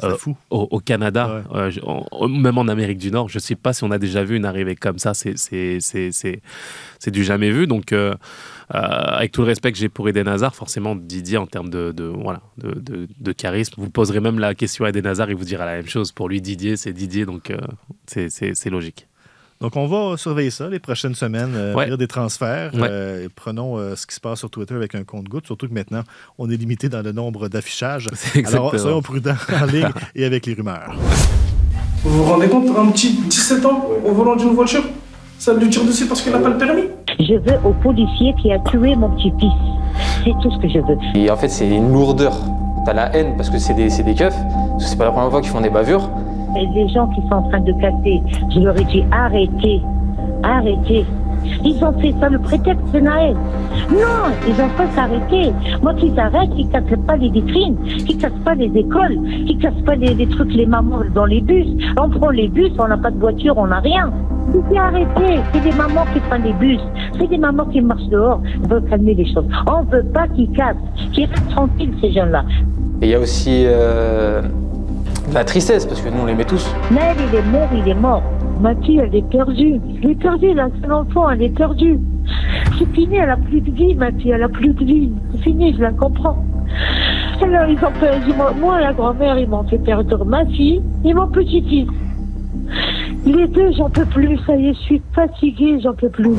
Euh, 0.04 0.16
fou. 0.16 0.38
au, 0.52 0.68
au 0.70 0.80
Canada, 0.80 1.44
Ouais. 1.52 1.58
euh, 1.60 1.70
je- 1.72 1.82
en- 1.82 2.28
même 2.28 2.60
en 2.60 2.68
Amérique 2.68 3.00
du 3.00 3.10
Nord. 3.10 3.30
Je 3.30 3.38
ne 3.38 3.42
sais 3.42 3.56
pas 3.56 3.74
si 3.74 3.84
on 3.84 3.90
a 3.90 3.98
déjà 3.98 4.24
vu 4.24 4.36
une 4.38 4.46
arrivée 4.46 4.76
comme 4.76 5.00
ça. 5.00 5.16
C'est- 5.16 5.38
C'est 7.00 7.12
du 7.12 7.24
jamais 7.24 7.52
vu. 7.52 7.68
Donc, 7.68 7.94
euh, 7.94 8.14
euh, 8.74 8.78
avec 8.80 9.32
tout 9.32 9.42
le 9.42 9.48
respect 9.48 9.72
que 9.72 9.78
j'ai 9.78 9.90
pour 9.90 10.10
Eden 10.10 10.28
Hazard, 10.28 10.56
forcément, 10.56 10.96
Didier, 10.96 11.38
en 11.38 11.46
termes 11.48 11.70
de, 11.70 11.92
de, 11.92 12.04
voilà, 12.06 12.42
de, 12.58 12.72
de- 12.80 13.08
de 13.20 13.32
charisme, 13.32 13.76
vous 13.78 13.90
poserez 13.90 14.20
même 14.20 14.40
la 14.40 14.56
question 14.56 14.86
à 14.86 14.90
Eden 14.90 15.06
Hazard, 15.06 15.30
il 15.30 15.36
vous 15.36 15.46
dira 15.46 15.66
la 15.66 15.74
même 15.78 15.88
chose. 15.88 16.12
Pour 16.12 16.28
lui, 16.30 16.42
Didier, 16.42 16.76
c'est 16.78 16.94
Didier, 16.94 17.26
donc 17.26 17.52
euh, 17.52 17.58
c'est- 18.08 18.70
logique. 18.70 19.08
Donc, 19.60 19.76
on 19.76 19.88
va 19.88 20.18
surveiller 20.18 20.52
ça 20.52 20.70
les 20.70 20.78
prochaines 20.80 21.16
semaines, 21.16 21.54
euh, 21.56 21.74
Ouais. 21.74 21.98
des 21.98 22.08
transferts. 22.08 22.76
Ouais. 22.76 22.88
euh, 22.92 23.26
et 23.26 23.30
prenons 23.30 23.78
euh, 23.80 23.96
ce 23.96 24.06
qui 24.06 24.14
se 24.14 24.20
passe 24.20 24.38
sur 24.40 24.52
Twitter 24.52 24.76
avec 24.76 24.94
un 24.94 25.04
compte-goutte, 25.04 25.48
surtout 25.48 25.68
que 25.68 25.74
maintenant, 25.74 26.04
on 26.38 26.48
est 26.52 26.58
limité 26.58 26.90
dans 26.90 27.02
le 27.02 27.12
nombre 27.12 27.48
d'affichages. 27.48 28.08
C'est 28.14 28.46
Alors, 28.54 28.78
soyons 28.78 29.02
prudents 29.02 29.34
en 29.60 29.66
ligne 29.66 29.90
et 30.14 30.26
avec 30.26 30.46
les 30.46 30.54
rumeurs. 30.54 30.96
Vous 32.04 32.18
vous 32.18 32.24
rendez 32.26 32.48
compte, 32.50 32.70
un 32.78 32.92
petit 32.92 33.14
17 33.14 33.66
ans 33.66 33.90
au 34.06 34.12
volant 34.14 34.36
d'une 34.36 34.54
voiture, 34.54 34.84
ça 35.40 35.54
lui 35.54 35.70
tire 35.70 35.84
dessus 35.86 36.06
parce 36.08 36.22
qu'il 36.22 36.32
n'a 36.32 36.40
pas 36.40 36.50
le 36.50 36.58
permis 36.58 36.84
Je 37.20 37.36
veux 37.36 37.60
au 37.64 37.72
policier 37.74 38.34
qui 38.42 38.52
a 38.52 38.60
tué 38.60 38.96
mon 38.96 39.10
petit-fils. 39.12 39.52
C'est 40.24 40.34
tout 40.42 40.52
ce 40.52 40.60
que 40.60 40.68
je 40.68 40.80
veux. 40.80 40.98
Et 41.16 41.30
en 41.30 41.36
fait, 41.36 41.50
c'est 41.50 41.68
une 41.68 41.92
lourdeur. 41.92 42.36
T'as 42.86 42.94
la 42.94 43.16
haine 43.16 43.36
parce 43.38 43.50
que 43.50 43.58
c'est 43.58 43.74
des, 43.74 43.90
c'est 43.90 44.04
des 44.04 44.16
keufs. 44.16 44.36
Parce 44.72 44.84
que 44.84 44.90
c'est 44.90 44.98
pas 44.98 45.06
la 45.06 45.12
première 45.12 45.32
fois 45.32 45.42
qu'ils 45.42 45.52
font 45.52 45.62
des 45.62 45.70
bavures. 45.70 46.10
Et 46.58 46.66
les 46.74 46.88
gens 46.90 47.08
qui 47.08 47.22
sont 47.28 47.36
en 47.36 47.50
train 47.50 47.60
de 47.60 47.72
casser, 47.74 48.22
je 48.54 48.60
leur 48.60 48.78
ai 48.80 48.84
dit 48.86 49.04
arrêtez, 49.12 49.82
arrêtez. 50.44 51.06
Ils 51.64 51.84
ont 51.84 51.94
fait 52.00 52.14
ça 52.20 52.30
le 52.30 52.40
prétexte 52.40 52.92
de 52.94 53.00
Naël. 53.00 53.36
Non, 53.92 54.34
ils 54.48 54.56
n'ont 54.58 54.70
pas 54.76 54.88
s'arrêter. 54.96 55.54
Moi, 55.82 55.94
qu'ils 55.94 56.20
arrêtent, 56.20 56.54
qu'ils 56.56 56.70
cassent 56.70 56.84
pas 57.06 57.16
les 57.16 57.30
vitrines, 57.30 57.78
qu'ils 58.06 58.18
cassent 58.18 58.32
pas 58.44 58.56
les 58.56 58.72
écoles, 58.76 59.18
qu'ils 59.46 59.58
cassent 59.60 59.84
pas 59.86 59.96
les, 59.96 60.14
les 60.14 60.28
trucs, 60.28 60.54
les 60.54 60.66
mamans 60.66 61.02
dans 61.14 61.26
les 61.26 61.42
bus. 61.42 61.68
On 61.98 62.10
prend 62.10 62.30
les 62.32 62.48
bus, 62.48 62.72
on 62.80 62.88
n'a 62.88 62.98
pas 62.98 63.12
de 63.12 63.20
voiture, 63.20 63.54
on 63.58 63.68
n'a 63.68 63.80
rien. 63.80 64.12
Il 64.54 64.64
dit 64.72 64.78
arrêtez, 64.78 65.40
c'est 65.54 65.62
des 65.62 65.72
mamans 65.74 66.06
qui 66.14 66.20
prennent 66.22 66.44
les 66.44 66.54
bus, 66.54 66.80
c'est 67.20 67.28
des 67.28 67.38
mamans 67.38 67.66
qui 67.66 67.82
marchent 67.82 68.08
dehors. 68.10 68.42
Il 68.64 68.70
faut 68.70 68.82
calmer 68.82 69.14
les 69.14 69.26
choses. 69.34 69.46
On 69.68 69.84
veut 69.84 70.04
pas 70.14 70.28
qu'ils 70.30 70.52
cassent, 70.52 70.76
qu'ils 71.12 71.26
restent 71.26 71.50
tranquilles, 71.50 71.94
ces 72.02 72.12
jeunes-là. 72.12 72.44
Et 73.02 73.08
il 73.08 73.10
y 73.10 73.16
a 73.16 73.20
aussi 73.20 73.64
euh, 73.66 74.42
de 75.30 75.34
la 75.34 75.44
tristesse 75.44 75.86
parce 75.86 76.02
que 76.02 76.10
nous, 76.10 76.22
on 76.22 76.26
les 76.26 76.34
met 76.36 76.46
tous. 76.46 76.74
Naël, 76.92 77.16
il 77.30 77.36
est 77.38 77.52
mort, 77.52 77.70
il 77.74 77.88
est 77.90 77.94
mort. 77.94 78.24
Ma 78.62 78.74
fille, 78.76 79.00
elle 79.00 79.14
est 79.16 79.30
perdue. 79.30 79.80
Elle 80.02 80.12
est 80.12 80.16
perdue, 80.16 80.48
elle 80.48 80.60
a 80.60 80.66
un 80.66 80.72
seul 80.82 80.94
enfant, 80.94 81.30
elle 81.30 81.44
est 81.44 81.50
perdue. 81.56 82.00
C'est 82.80 82.88
fini, 82.94 83.18
elle 83.18 83.30
a 83.30 83.38
plus 83.38 83.62
de 83.62 83.72
vie, 83.72 83.96
ma 83.96 84.12
fille, 84.12 84.32
elle 84.32 84.44
a 84.44 84.50
plus 84.50 84.74
de 84.74 84.84
vie. 84.84 85.12
C'est 85.34 85.42
fini, 85.44 85.74
je 85.76 85.82
la 85.82 85.92
comprends. 85.92 86.44
Alors, 87.42 87.68
ils 87.70 87.78
ont 87.78 88.36
m'ont- 88.38 88.60
moi, 88.60 88.82
la 88.82 88.94
grand-mère, 88.94 89.38
ils 89.38 89.48
m'ont 89.48 89.64
fait 89.64 89.78
perdre 89.78 90.26
ma 90.26 90.46
fille 90.46 90.82
et 91.06 91.14
mon 91.14 91.28
petit-fils. 91.28 91.88
Les 93.28 93.46
deux, 93.46 93.74
j'en 93.74 93.90
peux 93.90 94.06
plus, 94.06 94.40
ça 94.46 94.56
y 94.56 94.68
est, 94.68 94.74
je 94.74 94.80
suis 94.80 95.02
fatiguée, 95.14 95.82
j'en 95.84 95.94
peux 95.94 96.10
plus. 96.10 96.32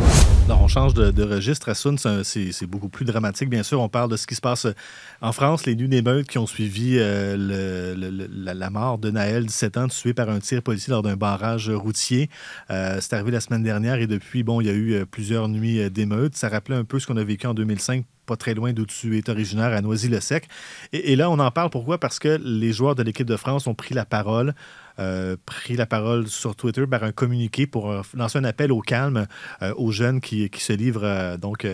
On 0.49 0.69
change 0.69 0.95
de, 0.95 1.11
de 1.11 1.23
registre. 1.23 1.69
Assoun, 1.69 1.99
c'est 1.99 2.67
beaucoup 2.67 2.89
plus 2.89 3.05
dramatique. 3.05 3.51
Bien 3.51 3.63
sûr, 3.63 3.83
on 3.83 3.91
parle 3.91 4.11
de 4.11 4.17
ce 4.17 4.27
qui 4.27 4.35
se 4.35 4.41
passe 4.41 4.65
euh, 4.65 4.73
en 5.21 5.33
France, 5.33 5.67
les 5.67 5.77
nuits 5.77 5.89
d'émeutes 5.89 6.27
qui 6.27 6.39
ont 6.39 6.47
suivi 6.47 6.97
euh, 6.99 7.37
la, 7.37 8.71
mort 8.71 8.97
de 8.97 9.11
Naël, 9.11 9.45
17 9.45 9.77
ans, 9.77 9.89
tué 9.89 10.15
par 10.15 10.31
un 10.31 10.39
tir 10.39 10.63
policier 10.63 10.91
lors 10.91 11.03
d'un 11.03 11.17
barrage 11.17 11.69
routier. 11.69 12.31
Euh, 12.71 12.97
c'est 13.03 13.13
arrivé 13.13 13.33
la 13.33 13.41
semaine 13.41 13.63
dernière 13.63 13.97
et 13.97 14.07
depuis, 14.07 14.43
bon, 14.43 14.63
il 14.63 14.67
y 14.67 14.71
a 14.71 14.75
eu 14.75 15.05
plusieurs 15.05 15.49
nuits 15.49 15.91
d'émeutes. 15.91 16.37
Ça 16.37 16.49
rappelait 16.49 16.77
un 16.77 16.85
peu 16.85 16.99
ce 16.99 17.07
qu'on 17.07 17.19
a 17.19 17.25
vécu 17.25 17.47
en 17.47 17.53
2005 17.53 18.05
pas 18.29 18.37
très 18.37 18.55
loin 18.55 18.73
d'où 18.73 18.87
tu 18.87 19.19
es 19.19 19.29
originaire, 19.31 19.73
à 19.73 19.81
Noisy-le-Sec. 19.81 20.47
Et 20.93 21.17
là, 21.17 21.31
on 21.31 21.39
en 21.39 21.51
parle 21.51 21.71
pourquoi? 21.71 21.99
Parce 21.99 22.19
que 22.21 22.39
les 22.45 22.73
joueurs 22.73 22.95
de 22.95 23.03
l'équipe 23.03 23.27
de 23.27 23.37
France 23.37 23.67
ont 23.67 23.75
pris 23.75 23.95
la 23.95 24.05
parole, 24.05 24.55
euh, 24.99 25.37
pris 25.47 25.77
la 25.77 25.87
parole 25.87 26.27
sur 26.27 26.57
Twitter 26.57 26.87
par 26.87 27.05
un 27.05 27.13
communiqué 27.13 27.67
pour 27.67 27.91
euh, 27.91 28.03
lancer 28.15 28.39
un 28.39 28.45
appel 28.45 28.73
au 28.73 28.81
calme 28.81 29.27
euh, 29.63 29.73
aux 29.77 29.93
jeunes 29.93 30.21
qui, 30.21 30.51
qui 30.51 30.63
se 30.63 30.73
livrent 30.73 31.37
donc 31.39 31.67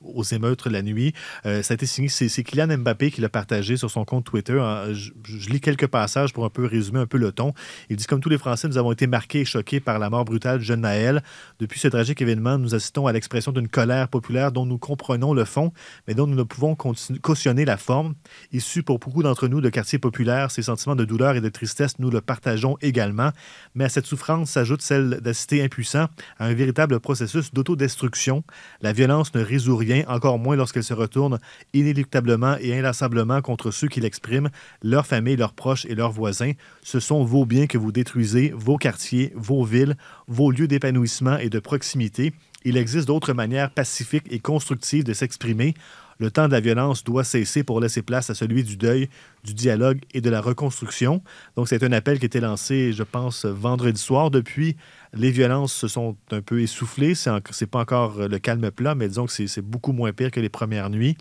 aux 0.00 0.22
émeutes 0.22 0.66
la 0.66 0.82
nuit. 0.82 1.12
Ça 1.44 1.50
a 1.50 1.74
été 1.74 1.86
signé, 1.86 2.08
c'est 2.08 2.42
Kylian 2.42 2.78
Mbappé 2.78 3.10
qui 3.10 3.20
l'a 3.20 3.28
partagé 3.28 3.76
sur 3.76 3.90
son 3.90 4.04
compte 4.04 4.24
Twitter. 4.24 4.60
Je, 4.92 5.10
lis 5.50 5.60
quelques 5.60 5.86
passages 5.86 6.32
pour 6.32 6.44
un 6.44 6.50
peu 6.50 6.64
résumer 6.64 7.00
un 7.00 7.06
peu 7.06 7.18
le 7.18 7.32
ton. 7.32 7.52
Il 7.90 7.96
dit 7.96 8.06
comme 8.06 8.20
tous 8.20 8.28
les 8.28 8.38
Français, 8.38 8.68
nous 8.68 8.78
avons 8.78 8.92
été 8.92 9.06
marqués 9.06 9.40
et 9.40 9.44
choqués 9.44 9.80
par 9.80 9.98
la 9.98 10.10
mort 10.10 10.24
brutale 10.24 10.58
du 10.58 10.64
jeune 10.64 10.80
Naël. 10.80 11.22
Depuis 11.58 11.80
ce 11.80 11.88
tragique 11.88 12.20
événement, 12.22 12.58
nous 12.58 12.74
assistons 12.74 13.06
à 13.06 13.12
l'expression 13.12 13.52
d'une 13.52 13.68
colère 13.68 14.08
populaire 14.08 14.52
dont 14.52 14.66
nous 14.66 14.78
comprenons 14.78 15.32
le 15.32 15.44
fond, 15.44 15.72
mais 16.06 16.14
dont 16.14 16.26
nous 16.26 16.36
ne 16.36 16.42
pouvons 16.42 16.76
cautionner 16.76 17.64
la 17.64 17.76
forme. 17.76 18.14
Issu 18.52 18.82
pour 18.82 18.98
beaucoup 18.98 19.22
d'entre 19.22 19.48
nous 19.48 19.60
de 19.60 19.68
quartiers 19.68 19.98
populaires, 19.98 20.50
ces 20.50 20.62
sentiments 20.62 20.96
de 20.96 21.04
douleur 21.04 21.36
et 21.36 21.40
de 21.40 21.48
tristesse, 21.48 21.98
nous 21.98 22.10
le 22.10 22.20
partageons 22.20 22.47
également. 22.80 23.30
Mais 23.74 23.84
à 23.84 23.88
cette 23.88 24.06
souffrance 24.06 24.50
s'ajoute 24.50 24.82
celle 24.82 25.20
d'assister 25.20 25.62
impuissant 25.62 26.06
à 26.38 26.46
un 26.46 26.54
véritable 26.54 27.00
processus 27.00 27.52
d'autodestruction. 27.52 28.44
La 28.80 28.92
violence 28.92 29.34
ne 29.34 29.42
résout 29.42 29.76
rien, 29.76 30.04
encore 30.08 30.38
moins 30.38 30.56
lorsqu'elle 30.56 30.84
se 30.84 30.94
retourne 30.94 31.38
inéluctablement 31.72 32.56
et 32.60 32.78
inlassablement 32.78 33.40
contre 33.40 33.70
ceux 33.70 33.88
qui 33.88 34.00
l'expriment, 34.00 34.50
leurs 34.82 35.06
familles, 35.06 35.36
leurs 35.36 35.52
proches 35.52 35.86
et 35.86 35.94
leurs 35.94 36.12
voisins. 36.12 36.52
Ce 36.82 37.00
sont 37.00 37.24
vos 37.24 37.46
biens 37.46 37.66
que 37.66 37.78
vous 37.78 37.92
détruisez, 37.92 38.52
vos 38.54 38.76
quartiers, 38.76 39.32
vos 39.36 39.64
villes, 39.64 39.96
vos 40.26 40.50
lieux 40.50 40.68
d'épanouissement 40.68 41.38
et 41.38 41.50
de 41.50 41.58
proximité. 41.58 42.32
Il 42.64 42.76
existe 42.76 43.06
d'autres 43.06 43.32
manières 43.32 43.70
pacifiques 43.70 44.26
et 44.30 44.40
constructives 44.40 45.04
de 45.04 45.12
s'exprimer. 45.12 45.74
Le 46.18 46.30
temps 46.30 46.48
de 46.48 46.52
la 46.52 46.60
violence 46.60 47.04
doit 47.04 47.24
cesser 47.24 47.62
pour 47.62 47.80
laisser 47.80 48.02
place 48.02 48.28
à 48.30 48.34
celui 48.34 48.64
du 48.64 48.76
deuil, 48.76 49.08
du 49.44 49.54
dialogue 49.54 50.00
et 50.12 50.20
de 50.20 50.30
la 50.30 50.40
reconstruction. 50.40 51.22
Donc, 51.56 51.68
c'est 51.68 51.82
un 51.84 51.92
appel 51.92 52.18
qui 52.18 52.24
a 52.24 52.26
été 52.26 52.40
lancé, 52.40 52.92
je 52.92 53.04
pense, 53.04 53.44
vendredi 53.44 54.00
soir. 54.00 54.30
Depuis, 54.30 54.76
les 55.14 55.30
violences 55.30 55.72
se 55.72 55.86
sont 55.86 56.16
un 56.32 56.40
peu 56.40 56.60
essoufflées. 56.60 57.14
C'est 57.14 57.30
c'est 57.50 57.70
pas 57.70 57.80
encore 57.80 58.28
le 58.28 58.38
calme 58.38 58.70
plat, 58.70 58.94
mais 58.94 59.08
disons 59.08 59.26
que 59.26 59.46
c'est 59.46 59.62
beaucoup 59.62 59.92
moins 59.92 60.12
pire 60.12 60.30
que 60.30 60.40
les 60.40 60.48
premières 60.48 60.90
nuits. 60.90 61.16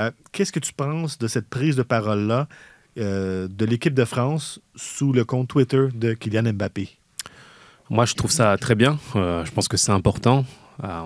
Euh, 0.00 0.10
Qu'est-ce 0.32 0.52
que 0.52 0.60
tu 0.60 0.72
penses 0.72 1.18
de 1.18 1.28
cette 1.28 1.48
prise 1.48 1.76
de 1.76 1.82
parole-là 1.82 2.48
euh, 2.98 3.48
de 3.48 3.64
l'équipe 3.64 3.94
de 3.94 4.04
France 4.04 4.60
sous 4.74 5.12
le 5.12 5.24
compte 5.24 5.48
Twitter 5.48 5.88
de 5.94 6.14
Kylian 6.14 6.52
Mbappé? 6.54 6.88
Moi, 7.90 8.06
je 8.06 8.14
trouve 8.14 8.30
ça 8.30 8.56
très 8.56 8.74
bien. 8.74 8.98
Euh, 9.16 9.44
je 9.44 9.52
pense 9.52 9.68
que 9.68 9.76
c'est 9.76 9.92
important. 9.92 10.44
Euh, 10.82 11.00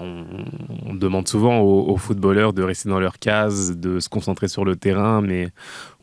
on, 0.87 0.95
demande 0.95 1.29
souvent 1.29 1.61
aux, 1.61 1.97
footballeurs 1.97 2.53
de 2.53 2.63
rester 2.63 2.89
dans 2.89 3.01
leur 3.01 3.19
case, 3.19 3.77
de 3.77 4.01
se 4.01 4.09
concentrer 4.09 4.49
sur 4.49 4.65
le 4.65 4.77
terrain, 4.77 5.21
mais 5.21 5.49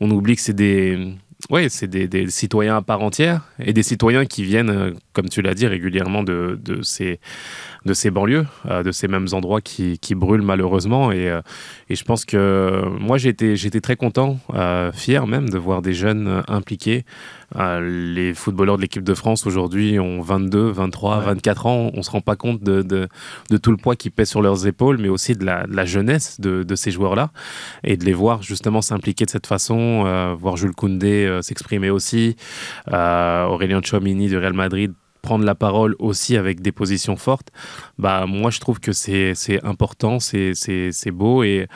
on 0.00 0.10
oublie 0.10 0.36
que 0.36 0.42
c'est 0.42 0.52
des, 0.52 1.14
des, 1.50 2.08
des, 2.08 2.30
citoyens 2.30 2.76
à 2.76 2.82
part 2.82 3.02
entière 3.02 3.42
et 3.58 3.72
des 3.72 3.82
citoyens 3.82 4.26
qui 4.26 4.44
viennent, 4.44 4.70
euh, 4.70 4.92
comme 5.12 5.28
tu 5.28 5.42
l'as 5.42 5.54
dit, 5.54 5.66
régulièrement 5.66 6.22
de, 6.22 6.58
de, 6.62 6.82
ces, 6.82 7.20
de 7.84 7.94
ces 7.94 8.10
banlieues, 8.10 8.46
euh, 8.68 8.82
de 8.82 8.92
ces 8.92 9.08
mêmes 9.08 9.26
endroits 9.32 9.60
qui, 9.60 9.98
qui 9.98 10.14
brûlent 10.14 10.42
malheureusement. 10.42 11.12
Et, 11.12 11.28
euh, 11.28 11.40
et, 11.88 11.94
je 11.94 12.04
pense 12.04 12.24
que 12.24 12.82
moi, 12.98 13.18
j'étais 13.18 13.80
très 13.80 13.96
content, 13.96 14.38
fier 14.92 15.26
même 15.26 15.48
de 15.48 15.58
voir 15.58 15.82
des 15.82 15.94
jeunes 15.94 16.42
impliqués. 16.48 17.04
les 17.54 18.34
footballeurs 18.34 18.76
de 18.76 18.82
l'équipe 18.82 19.04
de 19.04 19.14
France 19.14 19.46
aujourd'hui 19.46 19.98
ont 19.98 20.20
22, 20.20 20.70
23, 20.70 21.20
24 21.20 21.66
ans. 21.66 21.90
On 21.94 21.98
ne 21.98 22.02
se 22.02 22.10
rend 22.10 22.20
pas 22.20 22.36
compte 22.36 22.62
de, 22.62 22.82
de, 22.82 23.08
de, 23.50 23.56
tout 23.56 23.70
le 23.70 23.76
poids 23.76 23.96
qui 23.96 24.10
pèse 24.10 24.30
sur 24.30 24.42
leurs 24.42 24.66
épaules, 24.66 24.98
mais 24.98 25.08
aussi 25.08 25.34
de 25.34 25.44
la, 25.44 25.66
de 25.66 25.74
la 25.74 25.84
jeunesse 25.84 26.40
de, 26.40 26.62
de 26.62 26.74
ces 26.74 26.90
joueurs-là. 26.90 27.30
Et 27.84 27.96
de 27.96 28.04
les 28.04 28.12
voir 28.14 28.42
justement 28.42 28.82
s'impliquer 28.82 29.24
de 29.24 29.30
cette 29.30 29.46
façon, 29.46 30.34
voir 30.38 30.56
Jules 30.56 30.74
Koundé 30.74 31.26
euh, 31.26 31.42
s'exprimer 31.42 31.90
aussi. 31.90 32.36
Euh, 32.92 33.44
Aurélien 33.44 33.80
Chouamini 33.82 34.28
du 34.28 34.36
Real 34.36 34.52
Madrid 34.52 34.92
prendre 35.24 35.44
la 35.44 35.54
parole 35.54 35.96
aussi 35.98 36.36
avec 36.36 36.60
des 36.60 36.70
positions 36.70 37.16
fortes, 37.16 37.50
bah, 37.98 38.26
moi 38.28 38.50
je 38.50 38.60
trouve 38.60 38.78
que 38.78 38.92
c'est 38.92 39.34
important, 39.64 40.20
c'est 40.20 41.10
beau 41.10 41.42
et, 41.42 41.66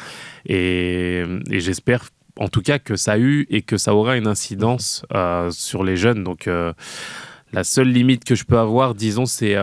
et, 0.47 1.25
j'espère 1.51 2.05
en 2.37 2.49
tout 2.49 2.63
cas 2.63 2.79
que 2.79 2.95
ça 2.95 3.13
a 3.13 3.19
eu 3.19 3.47
et 3.51 3.63
que 3.63 3.77
ça 3.79 3.95
aura 3.95 4.17
une 4.17 4.29
incidence 4.29 5.05
euh, 5.13 5.51
sur 5.51 5.83
les 5.83 5.97
jeunes. 5.97 6.23
Donc 6.23 6.49
la 7.53 7.65
seule 7.65 7.89
limite 7.89 8.25
que 8.25 8.35
je 8.35 8.45
peux 8.45 8.59
avoir, 8.59 8.95
disons, 8.95 9.27
c'est 9.27 9.57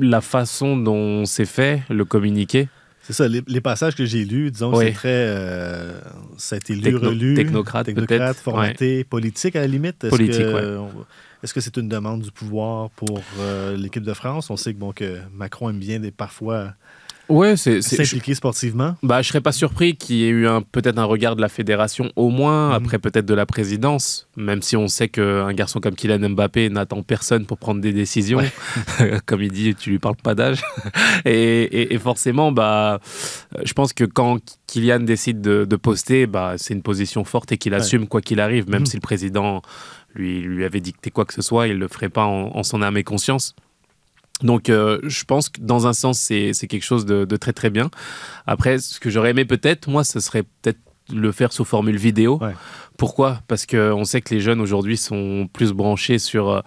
la 0.00 0.20
façon 0.20 0.76
dont 0.76 1.24
c'est 1.24 1.50
fait, 1.58 1.82
le 1.90 2.04
communiqué. 2.04 2.68
C'est 3.02 3.14
ça, 3.14 3.26
les, 3.26 3.60
passages 3.60 3.96
que 3.96 4.04
j'ai 4.04 4.24
lus, 4.24 4.52
disons, 4.52 4.72
c'est 4.76 4.92
très. 4.92 5.08
Euh, 5.10 5.92
ça 6.38 6.54
a 6.54 6.58
été 6.58 6.76
lu, 6.76 6.94
relu. 6.94 7.34
Technocrate, 7.34 7.86
technocrate 7.86 8.36
formaté, 8.36 9.02
politique 9.02 9.56
à 9.56 9.60
la 9.60 9.66
limite. 9.66 10.08
Politique, 10.08 10.46
Est-ce 11.42 11.54
que 11.54 11.60
c'est 11.60 11.76
une 11.76 11.88
demande 11.88 12.22
du 12.22 12.30
pouvoir 12.30 12.90
pour 12.90 13.20
euh, 13.38 13.76
l'équipe 13.76 14.04
de 14.04 14.14
France? 14.14 14.50
On 14.50 14.56
sait 14.56 14.74
que, 14.74 14.78
bon, 14.78 14.92
que 14.92 15.20
Macron 15.32 15.70
aime 15.70 15.78
bien 15.78 16.00
des, 16.00 16.10
parfois 16.10 16.74
Ouais, 17.28 17.56
c'est 17.56 17.80
s'impliquer 17.80 18.34
sportivement. 18.34 18.96
Bah, 19.02 19.22
je 19.22 19.28
serais 19.28 19.40
pas 19.40 19.52
surpris 19.52 19.96
qu'il 19.96 20.16
y 20.16 20.24
ait 20.24 20.30
eu 20.30 20.46
peut-être 20.70 20.98
un 20.98 21.04
regard 21.04 21.36
de 21.36 21.40
la 21.40 21.48
fédération 21.48 22.12
au 22.16 22.28
moins, 22.28 22.68
mhm. 22.68 22.74
après 22.74 22.98
peut-être 22.98 23.24
de 23.24 23.34
la 23.34 23.46
présidence, 23.46 24.28
même 24.36 24.60
si 24.60 24.76
on 24.76 24.88
sait 24.88 25.08
qu'un 25.08 25.52
garçon 25.54 25.80
comme 25.80 25.94
Kylian 25.94 26.30
Mbappé 26.30 26.68
n'attend 26.68 27.02
personne 27.02 27.46
pour 27.46 27.58
prendre 27.58 27.80
des 27.80 27.92
décisions. 27.92 28.40
comme 29.26 29.42
il 29.42 29.50
dit, 29.50 29.74
tu 29.74 29.90
lui 29.90 29.98
parles 29.98 30.16
pas 30.16 30.34
d'âge. 30.34 30.62
et, 31.24 31.96
forcément, 31.98 32.52
bah, 32.52 33.00
je 33.64 33.72
pense 33.72 33.92
que 33.92 34.04
quand 34.04 34.58
Kylian 34.66 35.00
décide 35.00 35.40
de, 35.40 35.76
poster, 35.76 36.26
bah, 36.26 36.54
c'est 36.58 36.74
une 36.74 36.82
position 36.82 37.24
forte 37.24 37.52
et 37.52 37.56
qu'il 37.56 37.72
assume 37.72 38.08
quoi 38.08 38.20
qu'il 38.20 38.40
arrive, 38.40 38.68
même 38.68 38.80
mhm. 38.80 38.86
si 38.86 38.96
le 38.96 39.00
président 39.00 39.62
lui, 40.14 40.40
lui 40.40 40.64
avait 40.64 40.80
dicté 40.80 41.10
quoi 41.10 41.24
que 41.24 41.34
ce 41.34 41.42
soit, 41.42 41.68
il 41.68 41.78
le 41.78 41.88
ferait 41.88 42.08
pas 42.08 42.24
en 42.24 42.62
son 42.62 42.82
âme 42.82 42.96
et 42.96 43.04
conscience. 43.04 43.54
Donc, 44.42 44.68
euh, 44.68 44.98
je 45.04 45.24
pense 45.24 45.48
que 45.48 45.60
dans 45.60 45.86
un 45.86 45.92
sens, 45.92 46.18
c'est 46.18 46.52
quelque 46.68 46.84
chose 46.84 47.06
de, 47.06 47.24
très 47.36 47.52
très 47.52 47.70
bien. 47.70 47.90
Après, 48.46 48.78
ce 48.78 49.00
que 49.00 49.10
j'aurais 49.10 49.30
aimé 49.30 49.44
peut-être, 49.44 49.88
moi, 49.88 50.04
ce 50.04 50.20
serait 50.20 50.42
peut-être 50.42 50.80
le 51.12 51.32
faire 51.32 51.52
sous 51.52 51.64
formule 51.64 51.96
vidéo. 51.96 52.40
Pourquoi? 52.96 53.40
Parce 53.48 53.66
qu'on 53.66 54.04
sait 54.04 54.20
que 54.20 54.34
les 54.34 54.40
jeunes 54.40 54.60
aujourd'hui 54.60 54.96
sont 54.96 55.48
plus 55.52 55.72
branchés 55.72 56.18
sur, 56.18 56.50
euh, 56.50 56.60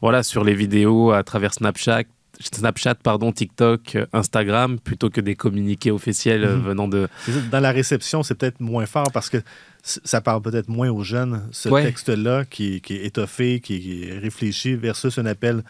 voilà, 0.00 0.22
sur 0.22 0.42
les 0.42 0.54
vidéos 0.54 1.12
à 1.12 1.22
travers 1.22 1.54
Snapchat, 1.54 2.04
Snapchat, 2.40 2.96
pardon, 2.96 3.32
TikTok, 3.32 3.98
Instagram, 4.12 4.78
plutôt 4.78 5.10
que 5.10 5.20
des 5.20 5.34
communiqués 5.34 5.90
officiels 5.90 6.44
euh, 6.44 6.56
mhm. 6.56 6.62
venant 6.62 6.88
de... 6.88 7.08
Dans 7.50 7.60
la 7.60 7.72
réception, 7.72 8.22
c'est 8.22 8.34
peut-être 8.34 8.60
moins 8.60 8.86
fort 8.86 9.10
parce 9.12 9.30
que 9.30 9.38
ça 9.82 10.20
parle 10.20 10.42
peut-être 10.42 10.68
moins 10.68 10.90
aux 10.90 11.02
jeunes, 11.02 11.42
ce 11.52 11.68
texte-là 11.68 12.44
qui, 12.44 12.80
qui, 12.80 12.96
est 12.96 13.06
étoffé, 13.06 13.60
qui 13.60 14.04
est 14.04 14.18
réfléchi, 14.18 14.74
versus 14.74 15.18
un 15.18 15.26
appel 15.26 15.62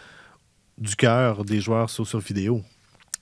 du 0.79 0.97
cœur 0.97 1.45
des 1.45 1.61
joueurs 1.61 1.91
sur, 1.91 2.07
sur 2.07 2.21
vidéo. 2.21 2.63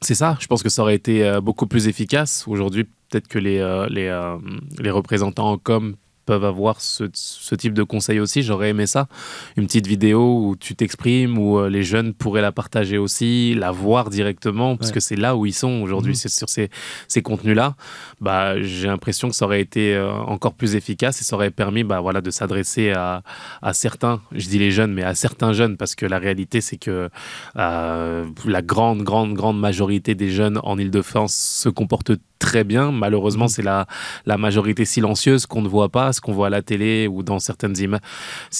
C'est 0.01 0.15
ça, 0.15 0.37
je 0.41 0.47
pense 0.47 0.63
que 0.63 0.69
ça 0.69 0.83
aurait 0.83 0.95
été 0.95 1.25
euh, 1.25 1.41
beaucoup 1.41 1.67
plus 1.67 1.89
efficace. 1.89 2.45
Aujourd'hui, 2.47 2.85
peut-être 2.85 3.27
que 3.27 3.39
les, 3.39 3.59
euh, 3.59 3.87
les, 3.89 4.09
euh, 4.09 4.37
les, 4.79 4.91
représentants 4.91 5.53
en 5.53 5.59
com 5.59 5.97
peuvent 6.25 6.45
avoir 6.45 6.81
ce, 6.81 7.05
ce, 7.13 7.55
type 7.55 7.75
de 7.75 7.83
conseil 7.83 8.21
aussi. 8.21 8.43
J'aurais 8.43 8.71
aimé 8.71 8.87
ça. 8.87 9.09
Une 9.57 9.67
petite 9.67 9.87
vidéo 9.87 10.49
où 10.49 10.57
tu 10.57 10.75
t'exprimes, 10.75 11.39
où 11.39 11.59
euh, 11.59 11.69
les 11.69 11.83
jeunes 11.83 12.15
pourraient 12.15 12.43
la 12.43 12.53
partager 12.53 12.99
aussi, 12.99 13.55
la 13.55 13.71
voir 13.71 14.11
directement, 14.11 14.77
parce 14.77 14.93
que 14.93 15.01
c'est 15.01 15.17
là 15.17 15.37
où 15.37 15.47
ils 15.47 15.55
sont 15.55 15.83
aujourd'hui, 15.83 16.13
mhm. 16.13 16.17
c'est 16.17 16.29
sur 16.29 16.49
ces, 16.49 16.71
ces 17.09 17.23
contenus-là. 17.23 17.77
Bah, 18.21 18.61
J'ai 18.61 18.87
l'impression 18.87 19.29
que 19.29 19.37
ça 19.37 19.45
aurait 19.45 19.61
été 19.61 19.95
euh, 19.95 20.13
encore 20.13 20.55
plus 20.55 20.75
efficace 20.75 21.21
et 21.21 21.25
ça 21.25 21.37
aurait 21.37 21.51
permis 21.51 21.85
bah, 21.85 22.01
voilà, 22.01 22.21
de 22.21 22.31
s'adresser 22.31 22.91
à, 22.91 23.23
à, 23.63 23.73
certains, 23.73 24.21
je 24.33 24.49
dis 24.49 24.59
les 24.59 24.71
jeunes, 24.71 24.93
mais 24.93 25.03
à 25.03 25.15
certains 25.15 25.53
jeunes, 25.53 25.77
parce 25.77 25.95
que 25.95 26.07
la 26.07 26.19
réalité, 26.19 26.61
c'est 26.61 26.77
que 26.77 27.09
euh, 27.57 28.25
la 28.45 28.63
grande, 28.63 29.03
grande, 29.03 29.35
grande 29.35 29.59
majorité 29.59 30.15
des 30.15 30.31
jeunes 30.31 30.59
en 30.63 30.79
Ile-de-France 30.79 31.35
se 31.35 31.69
comportent 31.69 32.13
très 32.39 32.65
bien. 32.65 32.93
Malheureusement, 32.93 33.45
mhm. 33.45 33.49
c'est 33.49 33.63
la, 33.63 33.87
la 34.27 34.39
majorité 34.39 34.85
silencieuse 34.85 35.47
qu'on 35.47 35.63
ne 35.63 35.69
voit 35.69 35.89
pas, 35.89 36.13
ce 36.13 36.21
qu'on 36.21 36.33
voit 36.33 36.49
à 36.49 36.51
la 36.51 36.63
télé 36.63 37.09
ou 37.09 37.23
dans 37.23 37.39
certaines 37.39 37.75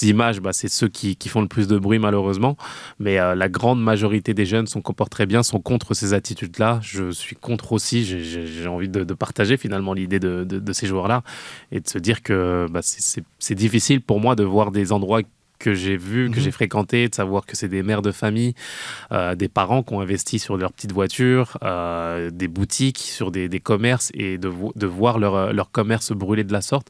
images, 0.01 0.41
bah, 0.41 0.53
c'est 0.53 0.67
ceux 0.67 0.87
qui, 0.87 1.15
qui, 1.15 1.29
font 1.29 1.41
le 1.41 1.47
plus 1.47 1.67
de 1.67 1.77
bruit, 1.77 1.99
malheureusement. 1.99 2.57
Mais 2.99 3.19
euh, 3.19 3.35
la 3.35 3.49
grande 3.49 3.81
majorité 3.81 4.33
des 4.33 4.45
jeunes 4.45 4.67
se 4.67 4.79
comportent 4.79 5.11
très 5.11 5.25
bien, 5.25 5.43
sont 5.43 5.59
contre 5.59 5.93
ces 5.93 6.13
attitudes-là. 6.13 6.79
Je 6.81 7.11
suis 7.11 7.35
contre 7.35 7.73
aussi, 7.73 8.05
j'ai 8.05 8.67
envie 8.67 8.89
de, 8.89 9.03
partager 9.13 9.55
finalement 9.55 9.93
l'idée 9.93 10.19
de, 10.19 10.43
de, 10.43 10.73
ces 10.73 10.87
joueurs-là 10.87 11.23
et 11.71 11.79
de 11.79 11.87
se 11.87 11.97
dire 11.97 12.21
que 12.21 12.67
bah, 12.69 12.81
c'est 12.81 13.55
difficile 13.55 14.01
pour 14.01 14.19
moi 14.19 14.35
de 14.35 14.43
voir 14.43 14.71
des 14.71 14.91
endroits 14.91 15.21
que 15.59 15.73
j'ai 15.73 15.97
vu, 15.97 16.29
que 16.31 16.39
j'ai 16.39 16.47
mhm. 16.47 16.53
fréquenté, 16.53 17.07
de 17.09 17.15
savoir 17.15 17.45
que 17.45 17.55
c'est 17.55 17.67
des 17.67 17.83
mères 17.83 18.01
de 18.01 18.11
famille, 18.11 18.53
euh, 19.11 19.35
des 19.35 19.47
parents 19.47 19.83
qui 19.83 19.93
ont 19.93 20.01
investi 20.01 20.39
sur 20.39 20.57
leur 20.57 20.73
petite 20.73 20.91
voiture, 20.91 21.57
euh, 21.63 22.29
des 22.31 22.47
boutiques, 22.47 22.99
sur 22.99 23.31
des, 23.31 23.49
des 23.49 23.59
commerces 23.59 24.11
et 24.13 24.37
de, 24.37 24.51
de 24.75 24.87
voir 24.87 25.19
leur, 25.19 25.53
leur, 25.53 25.71
commerce 25.71 26.11
brûler 26.11 26.43
de 26.43 26.53
la 26.53 26.61
sorte, 26.61 26.89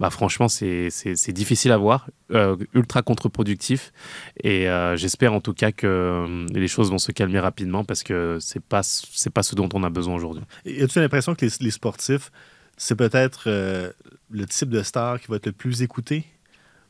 bah 0.00 0.08
franchement, 0.10 0.48
c'est 0.48 1.32
difficile 1.32 1.72
à 1.72 1.76
voir, 1.76 2.08
euh, 2.32 2.56
ultra 2.74 3.02
contre-productif. 3.02 3.92
Et 4.42 4.66
j'espère 4.94 5.32
en 5.32 5.40
tout 5.40 5.54
cas 5.54 5.72
que 5.72 6.46
les 6.52 6.68
choses 6.68 6.90
vont 6.90 6.98
se 6.98 7.12
calmer 7.12 7.40
rapidement 7.40 7.84
parce 7.84 8.02
que 8.02 8.38
c'est 8.40 8.62
pas, 8.62 8.82
pas 9.34 9.42
ce 9.42 9.54
dont 9.54 9.68
on 9.74 9.82
a 9.82 9.90
besoin 9.90 10.14
aujourd'hui. 10.14 10.44
As-tu 10.66 11.00
l'impression 11.00 11.34
que 11.34 11.44
les, 11.44 11.52
les 11.60 11.70
sportifs, 11.70 12.30
c'est 12.76 12.96
peut-être 12.96 13.48
le 14.30 14.46
type 14.46 14.70
de 14.70 14.82
star 14.82 15.20
qui 15.20 15.28
va 15.28 15.36
être 15.36 15.46
le 15.46 15.52
plus 15.52 15.82
écouté? 15.82 16.24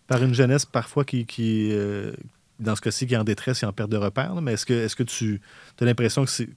Par 0.07 0.23
une 0.23 0.35
jeunesse 0.35 0.67
parfois 0.67 1.05
qui, 1.05 1.27
qui 1.27 1.71
euh, 1.73 2.13
dans 2.61 2.77
ce 2.77 2.81
cas-ci, 2.81 3.07
qui 3.07 3.15
est 3.15 3.19
en 3.19 3.25
détresse 3.25 3.63
et 3.63 3.67
en 3.67 3.73
perte 3.73 3.91
de 3.91 3.97
repère. 3.97 4.35
Mais 4.43 4.55
est-ce 4.55 4.67
que, 4.67 4.75
est-ce 4.75 4.97
que 4.97 5.03
tu 5.03 5.41
as 5.81 5.85
l'impression 5.85 6.25
que 6.25 6.31
c'est 6.31 6.49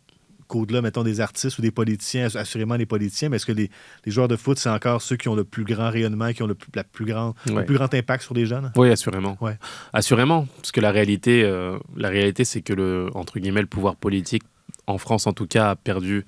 qu'au-delà, 0.48 0.82
mettons, 0.82 1.04
des 1.04 1.20
artistes 1.20 1.58
ou 1.60 1.62
des 1.62 1.72
politiciens, 1.72 2.28
assurément 2.36 2.78
des 2.78 2.86
politiciens, 2.86 3.28
mais 3.28 3.36
est-ce 3.36 3.46
que 3.46 3.52
les, 3.52 3.70
les, 4.06 4.12
joueurs 4.12 4.30
de 4.30 4.38
foot, 4.38 4.58
c'est 4.58 4.70
encore 4.70 5.02
ceux 5.02 5.18
qui 5.18 5.28
ont 5.28 5.36
le 5.36 5.44
plus 5.44 5.66
grand 5.66 5.90
rayonnement, 5.90 6.32
qui 6.32 6.42
ont 6.42 6.48
le 6.48 6.56
plus, 6.56 6.70
la 6.74 6.86
plus 6.86 7.06
grand, 7.06 7.36
le 7.46 7.66
plus 7.66 7.76
grand 7.76 7.94
impact 7.94 8.24
sur 8.24 8.34
les 8.34 8.46
jeunes? 8.46 8.72
Oui, 8.78 8.90
assurément. 8.90 9.38
Ouais. 9.42 9.58
Assurément, 9.92 10.48
parce 10.58 10.72
que 10.72 10.80
la 10.80 10.92
réalité, 10.92 11.44
euh, 11.44 11.78
la 11.98 12.08
réalité 12.10 12.46
c'est 12.46 12.62
que 12.62 12.72
le, 12.72 13.10
entre 13.14 13.40
guillemets, 13.40 13.62
le 13.62 13.68
pouvoir 13.68 13.98
politique, 13.98 14.44
en 14.86 14.98
France 14.98 15.28
en 15.28 15.34
tout 15.34 15.48
cas, 15.48 15.72
a 15.72 15.76
perdu 15.76 16.26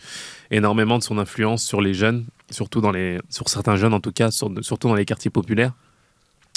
énormément 0.52 0.98
de 0.98 1.04
son 1.04 1.18
influence 1.18 1.64
sur 1.64 1.80
les 1.80 1.94
jeunes, 1.94 2.26
surtout 2.50 2.82
dans 2.82 2.92
les, 2.92 3.20
sur 3.30 3.48
certains 3.48 3.78
jeunes 3.78 3.94
en 3.94 4.02
tout 4.02 4.12
cas, 4.12 4.32
surtout 4.32 4.90
dans 4.90 4.96
les 4.96 5.06
quartiers 5.06 5.32
populaires 5.32 5.74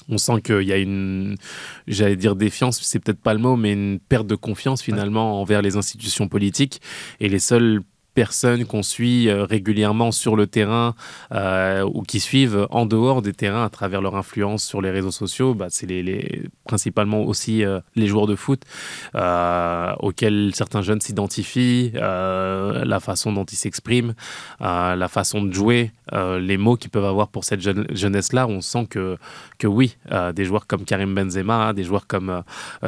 on 0.09 0.19
sent 0.19 0.41
qu'il 0.43 0.63
y 0.63 0.73
a 0.73 0.79
une, 0.79 1.37
j'allais 1.87 2.17
dire 2.17 2.37
défiance, 2.37 2.81
c'est 2.83 2.99
peut-être 2.99 3.21
pas 3.21 3.35
le 3.35 3.41
mot, 3.41 3.57
mais 3.57 3.73
une 3.73 3.99
perte 3.99 4.27
de 4.27 4.35
confiance 4.35 4.83
finalement 4.83 5.41
envers 5.41 5.63
les 5.63 5.77
institutions 5.77 6.29
politiques. 6.29 6.81
Et 7.21 7.29
les 7.29 7.39
seuls 7.39 7.83
personnes 8.15 8.65
qu'on 8.65 8.83
suit 8.83 9.29
euh, 9.29 9.45
régulièrement 9.45 10.13
sur 10.13 10.37
le 10.37 10.47
terrain 10.47 10.95
euh, 11.33 11.83
ou 11.83 12.03
qui 12.03 12.21
suivent 12.21 12.67
en 12.71 12.87
dehors 12.87 13.23
des 13.23 13.33
terrains 13.33 13.65
à 13.65 13.71
travers 13.71 14.01
leur 14.01 14.17
influence 14.17 14.65
sur 14.65 14.83
les 14.83 14.91
réseaux 14.91 15.11
sociaux, 15.11 15.55
bah, 15.55 15.67
c'est 15.71 15.87
principalement 16.65 17.23
aussi 17.23 17.65
euh, 17.65 17.81
les 17.97 18.07
joueurs 18.07 18.27
de 18.27 18.37
foot 18.37 18.63
auxquels 19.15 20.53
certains 20.55 20.83
jeunes 20.83 21.01
s'identifient, 21.01 21.93
la 21.95 23.01
façon 23.01 23.33
dont 23.33 23.45
ils 23.45 23.57
s'expriment, 23.57 24.15
la 24.61 25.09
façon 25.09 25.43
de 25.43 25.53
jouer, 25.53 25.93
les 26.13 26.57
mots 26.57 26.77
qu'ils 26.77 26.91
peuvent 26.91 27.05
avoir 27.05 27.29
pour 27.29 27.45
cette 27.45 27.61
jeunesse-là. 27.61 28.47
On 28.47 28.61
sent 28.61 28.87
que, 28.89 29.17
que 29.59 29.67
oui, 29.67 29.97
des 30.35 30.45
joueurs 30.45 30.67
comme 30.67 30.85
Karim 30.85 31.15
Benzema, 31.15 31.73
des 31.73 31.85
joueurs 31.85 32.07
comme 32.07 32.43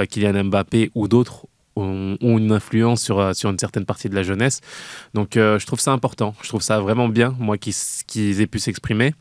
Kylian 0.09 0.45
Mbappé 0.45 0.91
ou 0.95 1.09
d'autres 1.09 1.47
ont, 1.77 2.16
une 2.22 2.53
influence 2.53 3.03
sur, 3.03 3.18
euh, 3.18 3.33
sur 3.33 3.51
une 3.51 3.59
certaine 3.59 3.85
partie 3.85 4.09
de 4.09 4.14
la 4.14 4.22
jeunesse. 4.22 4.61
Donc 5.14 5.37
euh, 5.37 5.59
je 5.59 5.66
trouve 5.66 5.81
ça 5.81 5.93
important, 5.93 6.35
je 6.43 6.49
trouve 6.49 6.62
ça 6.62 6.81
vraiment 6.81 7.09
bien, 7.09 7.35
moi, 7.39 7.57
qu'ils 7.59 8.41
aient 8.41 8.47
pu 8.47 8.59
s'exprimer. 8.59 9.14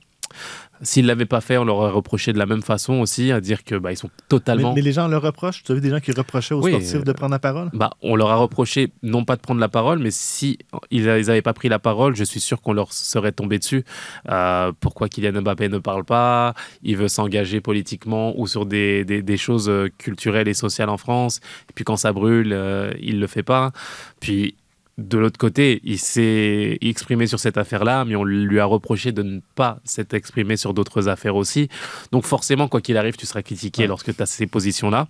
S'ils 0.84 1.06
l'avaient 1.06 1.26
pas 1.26 1.42
fait, 1.42 1.58
on 1.58 1.64
leur 1.66 1.78
aurait 1.78 1.92
reproché 1.92 2.34
de 2.34 2.38
la 2.38 2.46
même 2.46 2.62
façon 2.62 2.96
aussi, 2.96 3.32
à 3.32 3.42
dire 3.42 3.64
que 3.64 3.76
bah, 3.76 3.92
ils 3.92 3.98
sont 3.98 4.10
totalement. 4.30 4.70
Mais, 4.70 4.76
mais 4.76 4.82
les 4.82 4.92
gens 4.92 5.08
le 5.08 5.18
reprochent. 5.18 5.64
Tu 5.64 5.72
as 5.72 5.76
vu 5.76 5.82
des 5.82 5.90
gens 5.90 6.00
qui 6.00 6.12
reprochaient 6.12 6.54
aux 6.54 6.62
Oui, 6.62 6.72
sportifs 6.72 6.96
euh, 6.96 7.04
de 7.04 7.12
prendre 7.14 7.32
la 7.32 7.40
parole? 7.40 7.70
Bah, 7.74 7.92
on 8.02 8.16
leur 8.16 8.30
a 8.30 8.36
reproché 8.36 8.92
non 9.02 9.24
pas 9.26 9.36
de 9.36 9.42
prendre 9.42 9.60
la 9.62 9.70
parole, 9.70 10.00
mais 10.00 10.12
si 10.12 10.60
ils 10.92 11.06
n'avaient 11.06 11.42
pas 11.42 11.54
pris 11.54 11.70
la 11.70 11.80
parole, 11.80 12.16
je 12.16 12.24
suis 12.24 12.40
sûr 12.40 12.62
qu'on 12.62 12.74
leur 12.74 12.92
serait 12.94 13.32
tombé 13.32 13.58
dessus. 13.60 13.84
Euh, 14.30 14.72
pourquoi 14.80 15.10
Kylian 15.10 15.42
Mbappé 15.42 15.70
ne 15.70 15.78
parle 15.80 16.04
pas? 16.04 16.54
Il 16.84 16.98
veut 16.98 17.08
s'engager 17.08 17.62
politiquement 17.62 18.38
ou 18.38 18.46
sur 18.48 18.66
des, 18.66 19.06
des- 19.06 19.22
des 19.22 19.38
choses 19.38 19.70
euh, 19.70 19.90
culturelles 19.98 20.48
et 20.48 20.54
sociales 20.54 20.90
en 20.90 20.98
France. 20.98 21.40
Et 21.70 21.74
puis 21.74 21.86
quand 21.86 21.98
ça 21.98 22.12
brûle, 22.14 22.52
euh, 22.54 22.92
il 23.02 23.20
le 23.20 23.28
fait 23.28 23.44
pas. 23.44 23.72
Puis 24.20 24.56
de 25.00 25.18
l'autre 25.18 25.40
côté, 25.40 25.82
il 25.84 25.98
s'est 25.98 26.78
exprimé 26.82 27.26
sur 27.26 27.40
cette 27.40 27.58
affaire-là, 27.58 28.06
mais 28.06 28.16
on 28.16 28.24
lui 28.24 28.60
a 28.60 28.66
reproché 28.66 29.12
de 29.12 29.24
ne 29.24 29.40
pas 29.56 29.80
s'être 29.84 30.14
exprimé 30.14 30.56
sur 30.56 30.76
d'autres 30.76 31.08
affaires 31.10 31.36
aussi. 31.36 31.68
Donc 32.12 32.26
forcément, 32.26 32.68
quoi 32.68 32.80
qu'il 32.80 32.96
arrive, 32.98 33.16
tu 33.18 33.26
seras 33.26 33.42
critiqué 33.42 33.88
lorsque 33.88 34.16
tu 34.16 34.22
as 34.22 34.28
ces 34.28 34.46
positions-là. 34.46 35.08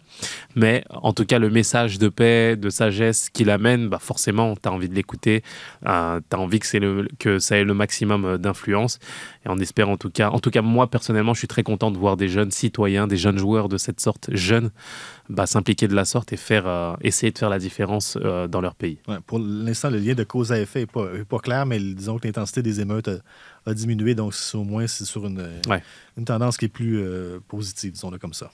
Mais 0.56 0.86
en 0.90 1.12
tout 1.12 1.26
cas, 1.26 1.38
le 1.38 1.50
message 1.50 2.00
de 2.00 2.08
paix, 2.08 2.56
de 2.56 2.70
sagesse 2.70 3.30
qu'il 3.30 3.50
amène, 3.50 3.90
bah 3.90 4.00
forcément, 4.00 4.56
tu 4.56 4.70
as 4.70 4.72
envie 4.72 4.88
de 4.88 4.96
l'écouter. 4.96 5.42
tu 5.82 5.88
as 5.90 6.22
envie 6.32 6.60
que, 6.60 6.78
le- 6.78 7.08
que 7.20 7.40
ça 7.40 7.58
ait 7.58 7.66
le 7.66 7.74
maximum 7.74 8.24
euh, 8.26 8.38
d'influence. 8.38 9.00
Et 9.46 9.50
on 9.50 9.58
espère 9.58 9.89
en 9.89 9.98
tout 9.98 10.10
cas, 10.10 10.30
en 10.30 10.39
tout 10.39 10.50
cas, 10.52 10.62
moi 10.62 10.88
personnellement, 10.89 11.34
je 11.34 11.39
suis 11.39 11.48
très 11.48 11.64
content 11.64 11.91
de 11.91 11.98
voir 11.98 12.16
des 12.18 12.30
jeunes 12.30 12.52
citoyens, 12.52 13.08
des 13.08 13.18
jeunes 13.18 13.38
joueurs 13.38 13.68
de 13.70 13.78
cette 13.78 14.00
sorte, 14.00 14.30
jeunes, 14.32 14.72
bah, 15.30 15.46
s'impliquer 15.46 15.88
de 15.88 15.96
la 15.96 16.06
sorte 16.06 16.32
et 16.34 16.38
faire, 16.38 16.68
euh, 16.68 16.94
essayer 17.02 17.32
de 17.32 17.38
faire 17.38 17.50
la 17.50 17.60
différence 17.60 18.18
euh, 18.22 18.48
dans 18.48 18.62
leur 18.62 18.76
pays. 18.76 19.00
Ouais, 19.08 19.18
pour 19.28 19.39
l'instant, 19.39 19.89
le 19.89 19.98
lien 19.98 20.14
de 20.14 20.24
cause 20.24 20.52
à 20.52 20.60
effet 20.60 20.86
n'est 20.96 21.24
pas, 21.26 21.39
clair, 21.39 21.66
mais 21.66 21.80
disons 21.80 22.18
que 22.20 22.28
l'intensité 22.28 22.62
des 22.62 22.80
émeutes 22.80 23.10
a, 23.10 23.18
a 23.66 23.74
diminué, 23.74 24.16
donc 24.16 24.34
au 24.54 24.64
moins 24.64 24.88
c'est 24.88 25.06
sur 25.06 25.26
une, 25.26 25.46
Ouais. 25.68 25.84
une 26.18 26.26
tendance 26.26 26.58
qui 26.58 26.66
est 26.66 26.70
plus 26.70 27.00
euh, 27.02 27.39
positive, 27.48 27.91
disons-le 27.94 28.18
comme 28.20 28.34
ça. 28.34 28.50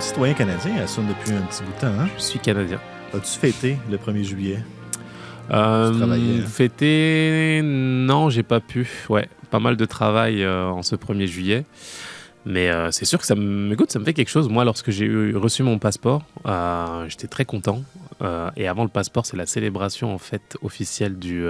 Citoyen 0.00 0.34
canadien, 0.34 0.86
sonne 0.86 1.08
depuis 1.08 1.32
un 1.32 1.42
petit 1.42 1.62
bout 1.62 1.72
de 1.72 1.80
temps. 1.80 2.00
Hein? 2.00 2.08
Je 2.16 2.22
suis 2.22 2.38
canadien. 2.38 2.78
As-tu 3.12 3.38
fêté 3.38 3.78
le 3.90 3.96
1er 3.96 4.22
juillet? 4.22 4.58
Euh, 5.50 5.92
hein? 5.92 6.46
fêter, 6.46 7.60
non, 7.64 8.30
j'ai 8.30 8.44
pas 8.44 8.60
pu. 8.60 8.88
Ouais, 9.08 9.28
pas 9.50 9.58
mal 9.58 9.76
de 9.76 9.84
travail 9.84 10.44
euh, 10.44 10.66
en 10.66 10.82
ce 10.82 10.94
1er 10.94 11.26
juillet. 11.26 11.64
Mais 12.46 12.70
euh, 12.70 12.92
c'est 12.92 13.06
sûr 13.06 13.18
que 13.18 13.26
ça 13.26 13.34
me, 13.34 13.72
écoute, 13.72 13.90
ça 13.90 13.98
me 13.98 14.04
fait 14.04 14.14
quelque 14.14 14.30
chose. 14.30 14.48
Moi, 14.48 14.64
lorsque 14.64 14.90
j'ai 14.90 15.32
reçu 15.34 15.64
mon 15.64 15.78
passeport, 15.78 16.22
euh, 16.46 17.08
j'étais 17.08 17.28
très 17.28 17.44
content. 17.44 17.82
Et 18.56 18.66
avant 18.66 18.82
le 18.82 18.88
passeport, 18.88 19.26
c'est 19.26 19.36
la 19.36 19.46
célébration 19.46 20.12
en 20.12 20.18
fait 20.18 20.56
officielle 20.62 21.18
du, 21.18 21.46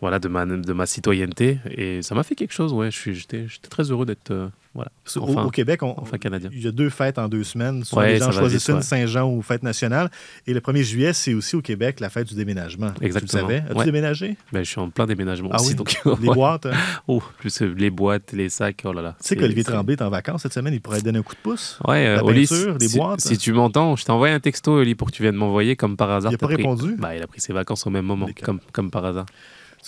voilà, 0.00 0.20
de 0.20 0.28
ma, 0.28 0.46
de 0.46 0.72
ma 0.72 0.86
citoyenneté. 0.86 1.58
Et 1.70 2.02
ça 2.02 2.14
m'a 2.14 2.22
fait 2.22 2.34
quelque 2.34 2.54
chose. 2.54 2.72
Ouais, 2.72 2.90
j'étais, 2.90 3.46
j'étais 3.48 3.68
très 3.68 3.90
heureux 3.90 4.06
d'être, 4.06 4.32
voilà, 4.74 4.90
enfin, 5.16 5.44
au 5.44 5.50
Québec, 5.50 5.82
on, 5.82 5.94
enfin 5.98 6.16
canadien. 6.16 6.48
il 6.52 6.62
y 6.62 6.66
a 6.66 6.72
deux 6.72 6.88
fêtes 6.88 7.18
en 7.18 7.28
deux 7.28 7.44
semaines. 7.44 7.84
Souvent, 7.84 8.02
Ouais, 8.02 8.14
les 8.14 8.18
gens 8.20 8.32
choisissent 8.32 8.68
une 8.68 8.76
ouais. 8.76 8.82
Saint-Jean 8.82 9.28
ou 9.30 9.42
fête 9.42 9.62
nationale. 9.62 10.10
Et 10.46 10.54
le 10.54 10.60
1er 10.60 10.82
juillet, 10.82 11.12
c'est 11.12 11.34
aussi 11.34 11.56
au 11.56 11.60
Québec 11.60 12.00
la 12.00 12.08
fête 12.08 12.26
du 12.28 12.34
déménagement. 12.34 12.92
Exactement. 13.02 13.28
Tu 13.30 13.36
le 13.36 13.40
savais? 13.58 13.64
As-tu 13.68 13.78
Ouais. 13.78 13.84
déménagé? 13.84 14.36
Ben, 14.52 14.64
je 14.64 14.70
suis 14.70 14.80
en 14.80 14.88
plein 14.88 15.04
déménagement 15.06 15.50
Ah 15.52 15.56
aussi. 15.60 15.70
oui? 15.70 15.74
Donc, 15.74 16.00
Les 16.20 16.28
boîtes? 16.28 16.66
hein? 16.66 16.72
Oh, 17.06 17.22
plus 17.38 17.60
euh, 17.60 17.74
les 17.76 17.90
boîtes, 17.90 18.32
les 18.32 18.48
sacs, 18.48 18.82
oh 18.86 18.92
là 18.92 19.02
là. 19.02 19.16
Tu 19.20 19.28
sais 19.28 19.36
qu'Olivier 19.36 19.64
Tremblay 19.64 19.94
est 19.94 20.02
en 20.02 20.08
vacances 20.10 20.42
cette 20.42 20.54
semaine, 20.54 20.72
il 20.72 20.80
pourrait 20.80 21.00
te 21.00 21.04
donner 21.04 21.18
un 21.18 21.22
coup 21.22 21.34
de 21.34 21.40
pouce? 21.40 21.78
Ouais, 21.86 22.06
euh, 22.06 22.16
La 22.16 22.24
Oli, 22.24 22.46
peinture, 22.46 22.78
les 22.80 22.88
si, 22.88 22.96
boîtes? 22.98 23.20
si 23.20 23.36
tu 23.36 23.52
m'entends, 23.52 23.96
je 23.96 24.04
t'ai 24.06 24.12
envoyé 24.12 24.32
un 24.34 24.40
texto, 24.40 24.72
Oli, 24.78 24.94
pour 24.94 25.08
que 25.10 25.12
tu 25.16 25.22
viennes 25.22 25.36
m'envoyer, 25.36 25.76
comme 25.76 25.96
par 25.98 26.10
hasard. 26.10 26.32
Il 26.32 26.36
a 26.36 26.38
pas 26.38 26.46
pris- 26.46 26.56
répondu? 26.56 26.96
Bah, 26.98 27.14
il 27.14 27.22
a 27.22 27.26
pris 27.26 27.40
ses 27.40 27.52
vacances 27.52 27.86
au 27.86 27.90
même 27.90 28.06
moment, 28.06 28.28
comme, 28.42 28.60
comme 28.72 28.90
par 28.90 29.04
hasard. 29.04 29.26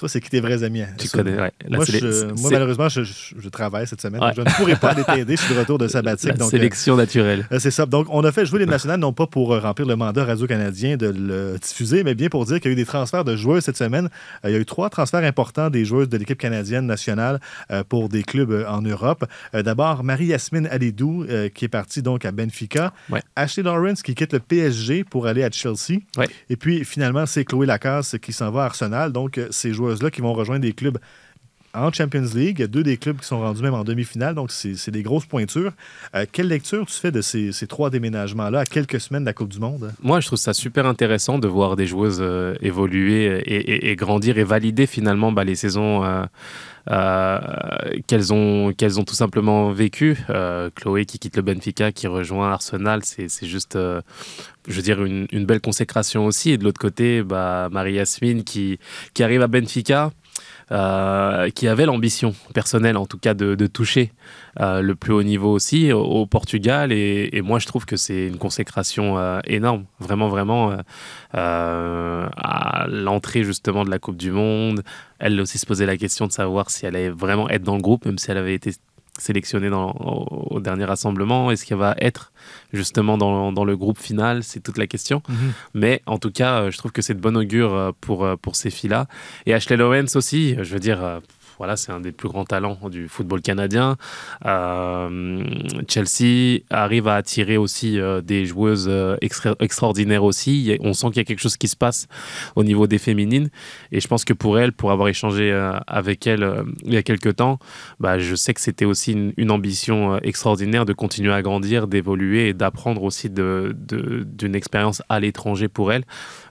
Vois, 0.00 0.08
c'est 0.08 0.20
qui 0.20 0.28
tes 0.30 0.40
vrais 0.40 0.62
amis. 0.62 0.82
hein? 0.82 0.88
Tu 0.98 1.06
Ça, 1.06 1.18
connais, 1.18 1.36
ouais. 1.36 1.52
Là, 1.68 1.76
moi, 1.76 1.84
je- 1.84 2.48
malheureusement, 2.50 2.88
je, 2.88 3.04
je- 3.04 3.34
je 3.38 3.48
travaille 3.48 3.86
cette 3.86 4.00
semaine. 4.00 4.20
Ouais. 4.22 4.34
donc 4.34 4.46
Je 4.46 4.50
ne 4.50 4.56
pourrai 4.56 4.76
pas 4.76 4.90
aller 4.90 5.04
t'aider. 5.24 5.36
Je 5.36 5.42
suis 5.42 5.54
de 5.54 5.58
retour 5.60 5.78
de 5.78 5.86
sabbatique. 5.88 6.30
La 6.30 6.34
donc, 6.36 6.50
sélection 6.50 6.96
naturelle. 6.96 7.46
euh, 7.52 7.58
c'est 7.58 7.70
ça. 7.70 7.86
Donc, 7.86 8.06
on 8.10 8.22
a 8.24 8.32
fait 8.32 8.44
jouer 8.44 8.58
les 8.58 8.66
nationales, 8.66 8.98
non 9.00 9.12
pas 9.12 9.26
pour 9.26 9.52
euh, 9.54 9.60
remplir 9.60 9.86
le 9.86 9.96
mandat 9.96 10.24
radio-canadien 10.24 10.96
de 10.96 11.06
le 11.16 11.58
diffuser, 11.62 12.02
mais 12.04 12.14
bien 12.14 12.28
pour 12.28 12.44
dire 12.44 12.60
qu'il 12.60 12.70
y 12.70 12.70
a 12.70 12.72
eu 12.72 12.76
des 12.76 12.84
transferts 12.84 13.24
de 13.24 13.36
joueurs 13.36 13.62
cette 13.62 13.76
semaine. 13.76 14.08
Euh, 14.44 14.50
il 14.50 14.52
y 14.52 14.56
a 14.56 14.58
eu 14.58 14.64
trois 14.66 14.90
transferts 14.90 15.22
importants 15.24 15.70
des 15.70 15.84
joueuses 15.84 16.08
de 16.08 16.16
l'équipe 16.16 16.38
canadienne 16.38 16.86
nationale 16.86 17.40
euh, 17.70 17.84
pour 17.88 18.08
des 18.08 18.22
clubs 18.24 18.50
euh, 18.50 18.66
en 18.68 18.82
Europe. 18.82 19.24
Euh, 19.54 19.62
D'abord, 19.62 20.02
Marie-Yasmine 20.04 20.66
Alidou, 20.66 21.24
euh, 21.28 21.48
qui 21.48 21.64
est 21.66 21.68
partie 21.68 22.02
donc 22.02 22.24
à 22.24 22.32
Benfica. 22.32 22.92
Ouais. 23.10 23.22
Ashley 23.36 23.62
Lawrence, 23.62 24.02
qui 24.02 24.14
quitte 24.14 24.32
le 24.32 24.40
PSG 24.40 25.04
pour 25.04 25.26
aller 25.26 25.44
à 25.44 25.50
Chelsea. 25.50 26.00
Et 26.50 26.56
puis, 26.56 26.84
finalement, 26.84 27.26
c'est 27.26 27.44
Chloé 27.44 27.66
Lacasse 27.66 28.16
qui 28.20 28.32
s'en 28.32 28.50
va 28.50 28.62
à 28.62 28.66
Arsenal. 28.66 29.12
Donc, 29.12 29.38
euh, 29.38 29.48
ces 29.50 29.72
joueuses-là 29.84 30.10
qui 30.10 30.20
vont 30.20 30.32
rejoindre 30.32 30.62
des 30.62 30.72
clubs 30.72 30.98
en 31.74 31.92
Champions 31.92 32.26
League. 32.34 32.64
Deux 32.64 32.82
des 32.82 32.96
clubs 32.96 33.18
qui 33.18 33.26
sont 33.26 33.40
rendus 33.40 33.62
même 33.62 33.74
en 33.74 33.84
demi-finale, 33.84 34.34
donc 34.34 34.50
c'est 34.50 34.90
des 34.90 35.02
grosses 35.02 35.26
pointures. 35.26 35.72
Euh, 36.14 36.24
quelle 36.30 36.48
lecture 36.48 36.86
tu 36.86 36.94
fais 36.94 37.10
de 37.10 37.20
ces, 37.20 37.52
trois 37.66 37.90
déménagements-là 37.90 38.60
à 38.60 38.64
quelques 38.64 39.00
semaines 39.00 39.24
de 39.24 39.28
la 39.28 39.32
Coupe 39.32 39.50
du 39.50 39.58
Monde? 39.58 39.92
Moi, 40.02 40.20
je 40.20 40.26
trouve 40.26 40.38
ça 40.38 40.54
super 40.54 40.86
intéressant 40.86 41.38
de 41.38 41.48
voir 41.48 41.76
des 41.76 41.86
joueuses 41.86 42.20
euh, 42.20 42.54
évoluer 42.60 43.42
et, 43.46 43.96
grandir 43.96 44.38
et 44.38 44.44
valider 44.44 44.86
finalement 44.86 45.32
bah, 45.32 45.44
les 45.44 45.56
saisons 45.56 46.02
euh, 46.90 47.38
qu'elles 48.06 48.32
ont, 48.32 48.72
tout 49.06 49.14
simplement. 49.14 49.74
Euh, 50.30 50.70
Chloé 50.74 51.04
qui 51.06 51.18
quitte 51.18 51.36
le 51.36 51.42
Benfica, 51.42 51.92
qui 51.92 52.06
rejoint 52.06 52.52
Arsenal, 52.52 53.00
c'est 53.04 53.28
juste, 53.46 53.76
je 53.76 54.72
veux 54.72 54.82
dire, 54.82 55.02
une, 55.04 55.46
belle 55.46 55.60
consécration 55.60 56.26
aussi. 56.26 56.50
Et 56.50 56.58
de 56.58 56.64
l'autre 56.64 56.80
côté, 56.80 57.22
bah, 57.22 57.68
Marie-Yasmine 57.70 58.44
qui, 58.44 58.78
qui 59.14 59.22
arrive 59.22 59.42
à 59.42 59.46
Benfica. 59.46 60.12
Euh, 60.72 61.50
qui 61.50 61.68
avait 61.68 61.84
l'ambition 61.84 62.34
personnelle 62.54 62.96
en 62.96 63.04
tout 63.04 63.18
cas 63.18 63.34
de, 63.34 63.66
toucher 63.66 64.12
euh, 64.60 64.80
le 64.80 64.94
plus 64.94 65.12
haut 65.12 65.22
niveau 65.22 65.52
aussi 65.52 65.92
au, 65.92 66.26
Portugal. 66.26 66.90
Et, 66.92 67.42
moi 67.42 67.58
je 67.58 67.66
trouve 67.66 67.84
que 67.84 67.96
c'est 67.96 68.26
une 68.26 68.38
consécration 68.38 69.18
euh, 69.18 69.40
énorme. 69.44 69.84
Vraiment 70.00 70.28
vraiment 70.28 70.76
à 71.32 72.86
l'entrée 72.88 73.44
justement 73.44 73.84
de 73.84 73.90
la 73.90 73.98
Coupe 73.98 74.16
du 74.16 74.30
Monde. 74.30 74.82
Elle 75.18 75.40
aussi 75.40 75.58
se 75.58 75.66
posait 75.66 75.86
la 75.86 75.96
question 75.96 76.26
de 76.26 76.32
savoir 76.32 76.70
si 76.70 76.86
elle 76.86 76.96
allait 76.96 77.10
vraiment 77.10 77.48
être 77.50 77.62
dans 77.62 77.76
le 77.76 77.82
groupe 77.82 78.06
même 78.06 78.18
si 78.18 78.30
elle 78.30 78.38
avait 78.38 78.54
été 78.54 78.72
sélectionnée 79.18 79.70
dans, 79.70 79.90
au, 79.92 80.56
au 80.56 80.60
dernier 80.60 80.84
rassemblement 80.84 81.50
est-ce 81.50 81.64
qu'elle 81.64 81.78
va 81.78 81.94
être 81.98 82.32
justement 82.72 83.16
dans, 83.16 83.52
dans 83.52 83.64
le 83.64 83.76
groupe 83.76 83.98
final 83.98 84.42
c'est 84.42 84.60
toute 84.60 84.78
la 84.78 84.86
question 84.86 85.22
mais 85.74 86.02
en 86.06 86.18
tout 86.18 86.30
cas, 86.30 86.62
euh, 86.62 86.70
je 86.70 86.78
trouve 86.78 86.92
que 86.92 87.02
c'est 87.02 87.14
de 87.14 87.20
bon 87.20 87.36
augure 87.36 87.74
euh, 87.74 87.92
pour, 88.00 88.24
euh, 88.24 88.36
pour 88.36 88.56
ces 88.56 88.70
filles-là. 88.70 89.06
Et 89.46 89.54
Ashley 89.54 89.76
Lawrence 89.76 90.16
aussi, 90.16 90.56
je 90.60 90.72
veux 90.72 90.80
dire, 90.80 91.20
voilà, 91.58 91.76
c'est 91.76 91.92
un 91.92 92.00
des 92.00 92.12
plus 92.12 92.28
grands 92.28 92.44
talents 92.44 92.78
du 92.90 93.08
football 93.08 93.40
canadien. 93.40 93.96
Euh, 94.44 95.44
Chelsea 95.88 96.60
arrive 96.70 97.08
à 97.08 97.16
attirer 97.16 97.56
aussi 97.56 97.98
euh, 97.98 98.20
des 98.20 98.46
joueuses 98.46 98.86
euh, 98.88 99.16
extra- 99.22 99.54
extraordinaires 99.60 100.24
aussi. 100.24 100.76
On 100.80 100.92
sent 100.92 101.08
qu'il 101.08 101.16
y 101.18 101.20
a 101.20 101.24
quelque 101.24 101.40
chose 101.40 101.56
qui 101.56 101.68
se 101.68 101.76
passe 101.76 102.06
au 102.56 102.64
niveau 102.64 102.86
des 102.86 102.98
féminines. 102.98 103.50
Et 103.92 104.00
je 104.00 104.08
pense 104.08 104.24
que 104.24 104.32
pour 104.32 104.58
elle, 104.58 104.72
pour 104.72 104.90
avoir 104.90 105.08
échangé 105.08 105.52
avec 105.86 106.26
elle 106.26 106.64
il 106.84 106.92
y 106.92 106.96
a 106.96 107.02
quelques 107.02 107.36
temps, 107.36 107.58
bah, 108.00 108.18
je 108.18 108.34
sais 108.34 108.54
que 108.54 108.60
c'était 108.60 108.84
aussi 108.84 109.32
une, 109.36 109.50
ambition 109.50 110.18
extraordinaire 110.18 110.84
de 110.84 110.92
continuer 110.92 111.32
à 111.32 111.42
grandir, 111.42 111.86
d'évoluer 111.86 112.48
et 112.48 112.54
d'apprendre 112.54 113.02
aussi 113.04 113.30
de- 113.30 113.76
de- 113.78 114.24
d'une 114.26 114.54
expérience 114.56 115.02
à 115.08 115.20
l'étranger 115.20 115.68
pour 115.68 115.92
elle. 115.92 116.04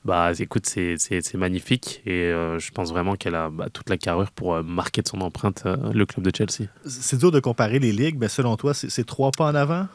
Bah, 0.06 0.32
écoute, 0.40 0.66
c'est 0.66 1.34
magnifique 1.36 2.02
et 2.06 2.32
je 2.58 2.72
pense 2.72 2.92
vraiment 2.92 3.16
qu'elle 3.16 3.36
a 3.36 3.50
bah, 3.50 3.68
toute 3.72 3.90
la 3.90 3.98
carrure 3.98 4.32
pour 4.32 4.54
euh, 4.56 4.64
marquer 4.94 5.02
de 5.02 5.08
son 5.08 5.22
empreinte 5.22 5.64
euh, 5.66 5.76
le 5.94 6.06
club 6.06 6.26
de 6.26 6.32
Chelsea. 6.36 6.70
C'est 6.86 7.18
dur 7.18 7.32
de 7.32 7.40
comparer 7.40 7.80
les 7.80 7.92
ligues, 7.92 8.18
mais 8.20 8.28
selon 8.30 8.56
toi, 8.58 8.74
c'est 8.76 9.06
trois 9.06 9.32
pas 9.32 9.46
en 9.46 9.56
avant? 9.56 9.88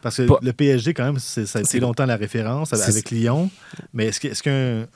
Parce 0.00 0.16
que 0.16 0.22
Pas- 0.22 0.38
le 0.42 0.52
PSG, 0.52 0.94
quand 0.94 1.04
même, 1.04 1.18
c'est- 1.18 1.46
ça 1.46 1.58
a 1.60 1.62
été 1.62 1.78
longtemps 1.80 2.06
la 2.06 2.16
référence 2.16 2.72
avec, 2.72 3.10
Lyon. 3.10 3.50
Mais 3.94 4.06
est-ce 4.06 4.42
qu'un 4.42 4.86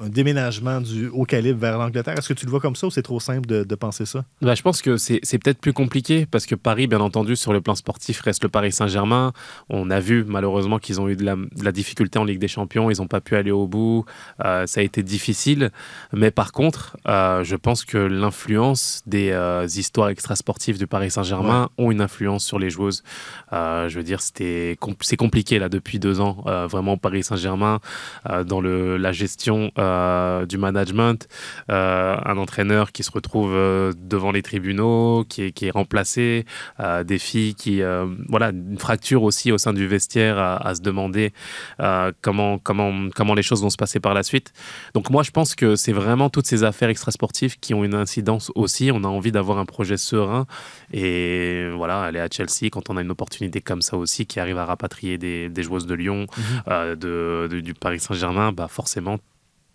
un- 0.00 0.08
déménagement 0.08 0.80
du 0.80 1.08
haut 1.08 1.24
calibre 1.24 1.60
vers 1.60 1.78
l'Angleterre? 1.78 2.18
Est-ce 2.18 2.28
que 2.28 2.34
tu 2.34 2.44
le 2.46 2.50
vois 2.50 2.60
comme 2.60 2.76
ça 2.76 2.86
ou 2.86 2.90
c'est 2.90 3.02
trop 3.02 3.20
simple 3.20 3.46
de, 3.46 3.64
de 3.64 3.74
penser 3.74 4.06
ça? 4.06 4.24
Bah, 4.42 4.54
je 4.54 4.62
pense 4.62 4.82
que 4.82 4.96
c'est 4.96 5.20
peut-être 5.38 5.58
plus 5.60 5.72
compliqué 5.72 6.26
parce 6.26 6.46
que 6.46 6.54
Paris, 6.54 6.86
bien 6.86 7.00
entendu, 7.00 7.36
sur 7.36 7.52
le 7.52 7.60
plan 7.60 7.74
sportif, 7.74 8.20
reste 8.20 8.42
le 8.42 8.48
Paris 8.48 8.72
Saint-Germain. 8.72 9.32
On 9.68 9.90
a 9.90 10.00
vu 10.00 10.24
malheureusement 10.26 10.78
qu'ils 10.78 11.00
ont 11.00 11.08
eu 11.08 11.16
de 11.16 11.24
la, 11.24 11.36
de 11.36 11.64
la 11.64 11.72
difficulté 11.72 12.18
en 12.18 12.24
Ligue 12.24 12.38
des 12.38 12.48
Champions. 12.48 12.90
Ils 12.90 12.98
n'ont 12.98 13.06
pas 13.06 13.20
pu 13.20 13.36
aller 13.36 13.50
au 13.50 13.66
bout. 13.66 14.04
Euh, 14.44 14.66
ça 14.66 14.80
a 14.80 14.82
été 14.82 15.02
difficile. 15.02 15.70
Mais 16.12 16.30
par 16.30 16.52
contre, 16.52 16.96
euh, 17.08 17.44
je 17.44 17.56
pense 17.56 17.84
que 17.84 17.98
l'influence 17.98 19.02
des 19.06 19.30
euh, 19.30 19.66
histoires 19.66 20.08
extrasportives 20.08 20.78
du 20.78 20.86
Paris 20.86 21.10
Saint-Germain 21.10 21.68
ont 21.78 21.90
une 21.90 22.00
influence 22.00 22.44
sur 22.44 22.58
les 22.58 22.70
joueuses. 22.70 23.02
Je 23.52 23.94
veux 23.94 24.02
dire, 24.02 24.20
c'est 24.20 24.76
compliqué 25.18 25.58
là 25.58 25.68
depuis 25.68 25.98
deux 25.98 26.20
ans, 26.20 26.44
vraiment 26.68 26.94
au 26.94 26.96
Paris 26.96 27.22
Saint-Germain, 27.22 27.80
dans 28.46 28.60
le, 28.60 28.96
la 28.96 29.12
gestion 29.12 29.70
du 30.46 30.58
management. 30.58 31.28
Euh, 31.70 32.16
un 32.24 32.36
entraîneur 32.38 32.92
qui 32.92 33.02
se 33.02 33.10
retrouve 33.10 33.52
euh, 33.54 33.92
devant 33.96 34.32
les 34.32 34.42
tribunaux, 34.42 35.24
qui 35.28 35.42
est, 35.42 35.52
qui 35.52 35.66
est 35.66 35.70
remplacé, 35.70 36.44
euh, 36.80 37.04
des 37.04 37.18
filles 37.18 37.54
qui, 37.54 37.82
euh, 37.82 38.06
voilà, 38.28 38.50
une 38.50 38.78
fracture 38.78 39.22
aussi 39.22 39.52
au 39.52 39.58
sein 39.58 39.72
du 39.72 39.86
vestiaire 39.86 40.38
à, 40.38 40.56
à 40.66 40.74
se 40.74 40.80
demander 40.80 41.32
euh, 41.80 42.12
comment, 42.22 42.58
comment, 42.58 42.92
comment 43.14 43.34
les 43.34 43.42
choses 43.42 43.62
vont 43.62 43.70
se 43.70 43.76
passer 43.76 44.00
par 44.00 44.14
la 44.14 44.22
suite. 44.22 44.52
Donc 44.94 45.10
moi, 45.10 45.22
je 45.22 45.30
pense 45.30 45.54
que 45.54 45.76
c'est 45.76 45.92
vraiment 45.92 46.30
toutes 46.30 46.46
ces 46.46 46.64
affaires 46.64 46.88
extrasportives 46.88 47.58
qui 47.58 47.74
ont 47.74 47.84
une 47.84 47.94
incidence 47.94 48.50
aussi. 48.54 48.90
On 48.92 49.04
a 49.04 49.08
envie 49.08 49.32
d'avoir 49.32 49.58
un 49.58 49.64
projet 49.66 49.96
serein 49.96 50.46
et 50.92 51.68
voilà, 51.76 52.02
aller 52.02 52.20
à 52.20 52.28
Chelsea 52.30 52.70
quand 52.70 52.90
on 52.90 52.96
a 52.96 53.02
une 53.02 53.10
opportunité 53.10 53.60
comme 53.60 53.82
ça 53.82 53.96
aussi 53.96 54.26
qui 54.26 54.40
arrive 54.40 54.58
à 54.58 54.64
rapatrier 54.64 55.18
des, 55.18 55.48
des 55.48 55.62
joueuses 55.62 55.86
de 55.86 55.94
Lyon, 55.94 56.26
euh, 56.68 56.94
de, 56.96 57.48
de- 57.48 57.60
du 57.60 57.74
Paris 57.74 58.00
Saint-Germain, 58.00 58.52
bah 58.52 58.68
forcément. 58.68 59.18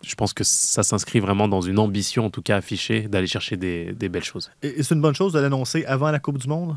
Je 0.04 0.14
pense 0.14 0.32
que 0.32 0.44
ça 0.44 0.82
s'inscrit 0.82 1.20
vraiment 1.20 1.48
dans 1.48 1.60
une 1.60 1.78
ambition, 1.78 2.26
en 2.26 2.30
tout 2.30 2.42
cas 2.42 2.56
affichée, 2.56 3.02
d'aller 3.02 3.26
chercher 3.26 3.56
des, 3.56 3.92
des 3.92 4.08
belles 4.08 4.24
choses. 4.24 4.50
Et, 4.62 4.82
c'est 4.82 4.94
une 4.94 5.00
bonne 5.00 5.14
chose 5.14 5.32
de 5.32 5.38
l'annoncer 5.40 5.84
avant 5.84 6.10
la 6.10 6.18
Coupe 6.18 6.38
du 6.38 6.48
Monde? 6.48 6.74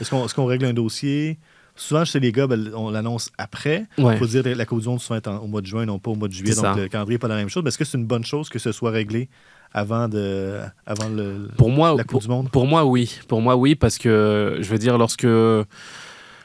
Est-ce 0.00 0.34
qu'on 0.34 0.44
règle 0.46 0.66
un 0.66 0.74
dossier? 0.74 1.38
Souvent, 1.74 2.04
chez 2.04 2.20
les 2.20 2.32
gars, 2.32 2.46
ben, 2.46 2.70
on 2.74 2.90
l'annonce 2.90 3.30
après. 3.38 3.84
Il 3.98 4.04
Ouais. 4.04 4.16
faut 4.16 4.26
dire 4.26 4.42
que 4.42 4.48
la 4.50 4.64
Coupe 4.64 4.80
du 4.80 4.88
Monde 4.88 5.00
souvent 5.00 5.16
est 5.16 5.28
en- 5.28 5.38
au 5.38 5.46
mois 5.46 5.60
de 5.60 5.66
juin, 5.66 5.84
non 5.86 5.98
pas 5.98 6.10
au 6.10 6.14
mois 6.14 6.28
de 6.28 6.32
juillet. 6.32 6.54
Donc, 6.54 6.64
ça. 6.64 6.74
le 6.74 6.88
calendrier 6.88 7.14
n'est 7.16 7.18
pas 7.18 7.28
la 7.28 7.36
même 7.36 7.48
chose. 7.48 7.62
Mais 7.62 7.68
est-ce 7.68 7.78
que 7.78 7.84
c'est 7.84 7.98
une 7.98 8.06
bonne 8.06 8.24
chose 8.24 8.48
que 8.48 8.58
ce 8.58 8.72
soit 8.72 8.90
réglé 8.90 9.28
avant, 9.72 10.08
de, 10.08 10.58
avant 10.86 11.08
le, 11.08 11.48
Pour 11.58 11.68
moi, 11.70 11.94
la 11.94 12.02
Coupe 12.04 12.10
pour, 12.12 12.20
du 12.20 12.28
Monde? 12.28 12.50
pour 12.50 12.66
moi, 12.66 12.84
oui. 12.84 13.18
Pour 13.28 13.40
moi, 13.42 13.56
oui, 13.56 13.74
parce 13.74 13.98
que 13.98 14.58
je 14.60 14.68
veux 14.70 14.78
dire, 14.78 14.96
lorsque, 14.96 15.26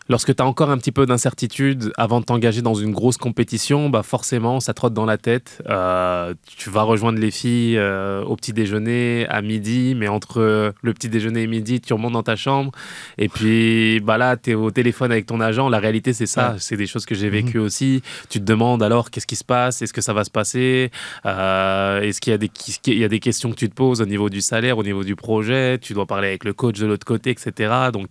lorsque 0.09 0.35
tu 0.35 0.41
as 0.43 0.45
encore 0.45 0.69
un 0.69 0.77
petit 0.77 0.91
peu 0.91 1.05
d'incertitude 1.05 1.93
avant 1.97 2.19
de 2.19 2.25
t'engager 2.25 2.61
dans 2.61 2.73
une 2.73 2.91
grosse 2.91 3.17
compétition, 3.17 3.89
bah 3.89 4.03
forcément, 4.03 4.59
ça 4.59 4.73
trotte 4.73 4.93
dans 4.93 5.05
la 5.05 5.17
tête. 5.17 5.61
Euh, 5.69 6.33
tu 6.57 6.69
vas 6.69 6.81
rejoindre 6.83 7.19
les 7.19 7.31
filles 7.31 7.77
euh, 7.77 8.23
au 8.23 8.35
petit 8.35 8.53
déjeuner 8.53 9.25
à 9.29 9.41
midi, 9.41 9.93
mais 9.95 10.07
entre 10.07 10.73
le 10.81 10.93
petit 10.93 11.09
déjeuner 11.09 11.43
et 11.43 11.47
midi, 11.47 11.79
tu 11.81 11.93
remontes 11.93 12.13
dans 12.13 12.23
ta 12.23 12.35
chambre. 12.35 12.71
Et 13.17 13.29
puis 13.29 13.99
bah 14.01 14.17
là, 14.17 14.37
tu 14.37 14.51
es 14.51 14.53
au 14.53 14.71
téléphone 14.71 15.11
avec 15.11 15.25
ton 15.25 15.39
agent. 15.39 15.69
La 15.69 15.79
réalité, 15.79 16.13
c'est 16.13 16.25
ça. 16.25 16.51
Ouais. 16.51 16.55
C'est 16.59 16.77
des 16.77 16.87
choses 16.87 17.05
que 17.05 17.15
j'ai 17.15 17.29
vécues 17.29 17.59
aussi. 17.59 18.01
Tu 18.29 18.39
te 18.39 18.45
demandes 18.45 18.83
alors 18.83 19.11
qu'est-ce 19.11 19.27
qui 19.27 19.35
se 19.35 19.43
passe? 19.45 19.81
Est-ce 19.81 19.93
que 19.93 20.01
ça 20.01 20.13
va 20.13 20.23
se 20.23 20.31
passer? 20.31 20.91
Euh, 21.25 22.01
Est-ce 22.01 22.19
qu'il 22.21 22.31
y, 22.31 22.33
a 22.33 22.37
des- 22.37 22.51
est-ce 22.67 22.79
qu'il 22.79 22.97
y 22.97 23.03
a 23.03 23.07
des 23.07 23.19
questions 23.19 23.49
que 23.51 23.55
tu 23.55 23.69
te 23.69 23.75
poses 23.75 24.01
au 24.01 24.05
niveau 24.05 24.29
du 24.29 24.41
salaire, 24.41 24.77
au 24.77 24.83
niveau 24.83 25.03
du 25.03 25.15
projet? 25.15 25.77
Tu 25.79 25.93
dois 25.93 26.05
parler 26.05 26.27
avec 26.27 26.43
le 26.43 26.53
coach 26.53 26.77
de 26.79 26.85
l'autre 26.85 27.05
côté, 27.05 27.29
etc. 27.29 27.71
Donc, 27.93 28.09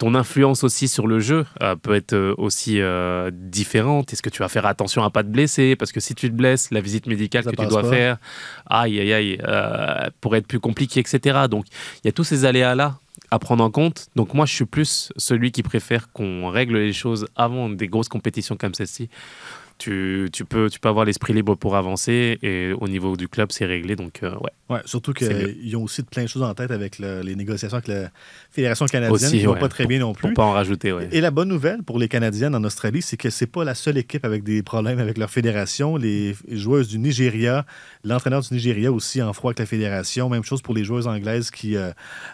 ton 0.00 0.14
influence 0.14 0.64
aussi 0.64 0.88
sur 0.88 1.06
le 1.06 1.20
jeu 1.20 1.44
euh, 1.62 1.76
peut 1.76 1.94
être 1.94 2.14
euh, 2.14 2.34
aussi 2.38 2.80
euh, 2.80 3.30
différente? 3.32 4.14
Est-ce 4.14 4.22
que 4.22 4.30
tu 4.30 4.38
vas 4.38 4.48
faire 4.48 4.64
attention 4.64 5.04
à 5.04 5.10
pas 5.10 5.22
te 5.22 5.28
blesser? 5.28 5.76
Parce 5.76 5.92
que 5.92 6.00
si 6.00 6.14
tu 6.14 6.30
te 6.30 6.34
blesses, 6.34 6.70
la 6.70 6.80
visite 6.80 7.06
médicale 7.06 7.44
Ça 7.44 7.50
que 7.50 7.56
tu 7.56 7.66
dois 7.66 7.82
pas. 7.82 7.90
faire, 7.90 8.16
aïe, 8.64 8.98
aïe, 8.98 9.12
aïe, 9.12 9.38
euh, 9.46 10.08
pourrait 10.22 10.38
être 10.38 10.46
plus 10.46 10.58
compliqué, 10.58 11.00
etc. 11.00 11.40
Donc, 11.50 11.66
il 12.02 12.06
y 12.06 12.08
a 12.08 12.12
tous 12.12 12.24
ces 12.24 12.46
aléas-là 12.46 12.98
à 13.30 13.38
prendre 13.38 13.62
en 13.62 13.70
compte. 13.70 14.06
Donc, 14.16 14.32
moi, 14.32 14.46
je 14.46 14.54
suis 14.54 14.64
plus 14.64 15.12
celui 15.18 15.52
qui 15.52 15.62
préfère 15.62 16.10
qu'on 16.12 16.48
règle 16.48 16.78
les 16.78 16.94
choses 16.94 17.26
avant 17.36 17.68
des 17.68 17.86
grosses 17.86 18.08
compétitions 18.08 18.56
comme 18.56 18.72
celle-ci. 18.72 19.10
Tu, 19.80 20.28
tu, 20.30 20.44
peux, 20.44 20.68
tu 20.68 20.78
peux 20.78 20.90
avoir 20.90 21.06
l'esprit 21.06 21.32
libre 21.32 21.54
pour 21.54 21.74
avancer 21.74 22.38
et 22.42 22.72
au 22.78 22.86
niveau 22.86 23.16
du 23.16 23.28
club, 23.28 23.48
c'est 23.50 23.64
réglé. 23.64 23.96
Donc, 23.96 24.22
euh, 24.22 24.32
ouais. 24.34 24.50
Ouais, 24.68 24.80
surtout 24.84 25.12
qu'ils 25.14 25.74
ont 25.76 25.82
aussi 25.84 26.02
plein 26.02 26.22
de 26.24 26.28
choses 26.28 26.42
en 26.44 26.54
tête 26.54 26.70
avec 26.70 26.98
le- 27.00 27.22
les 27.22 27.34
négociations 27.34 27.78
avec 27.78 27.88
la 27.88 28.10
Fédération 28.52 28.84
canadienne 28.86 29.14
Aussi, 29.14 29.30
qui 29.38 29.42
ne 29.42 29.46
vont 29.48 29.54
ouais. 29.54 29.58
pas 29.58 29.68
très 29.68 29.86
bien 29.86 29.98
non 29.98 30.12
Pour 30.12 30.28
plus. 30.28 30.34
pas 30.34 30.44
en 30.44 30.52
rajouter, 30.52 30.92
ouais. 30.92 31.08
Et 31.10 31.20
la 31.20 31.30
bonne 31.32 31.48
nouvelle 31.48 31.82
pour 31.82 31.98
les 31.98 32.06
Canadiennes 32.08 32.54
en 32.54 32.62
Australie, 32.62 33.00
c'est 33.02 33.16
que 33.16 33.30
c'est 33.30 33.46
pas 33.48 33.64
la 33.64 33.74
seule 33.74 33.96
équipe 33.98 34.24
avec 34.24 34.44
des 34.44 34.62
problèmes 34.62 34.98
avec 35.00 35.16
leur 35.18 35.30
fédération. 35.30 35.96
Les 35.96 36.36
joueuses 36.50 36.88
du 36.88 36.98
Nigeria, 36.98 37.64
l'entraîneur 38.04 38.42
du 38.42 38.54
Nigeria 38.54 38.92
aussi 38.92 39.20
en 39.22 39.32
froid 39.32 39.48
avec 39.50 39.58
la 39.60 39.66
fédération. 39.66 40.28
Même 40.28 40.44
chose 40.44 40.62
pour 40.62 40.74
les 40.74 40.84
joueuses 40.84 41.08
anglaises 41.08 41.50
qui 41.50 41.74
euh, 41.76 41.90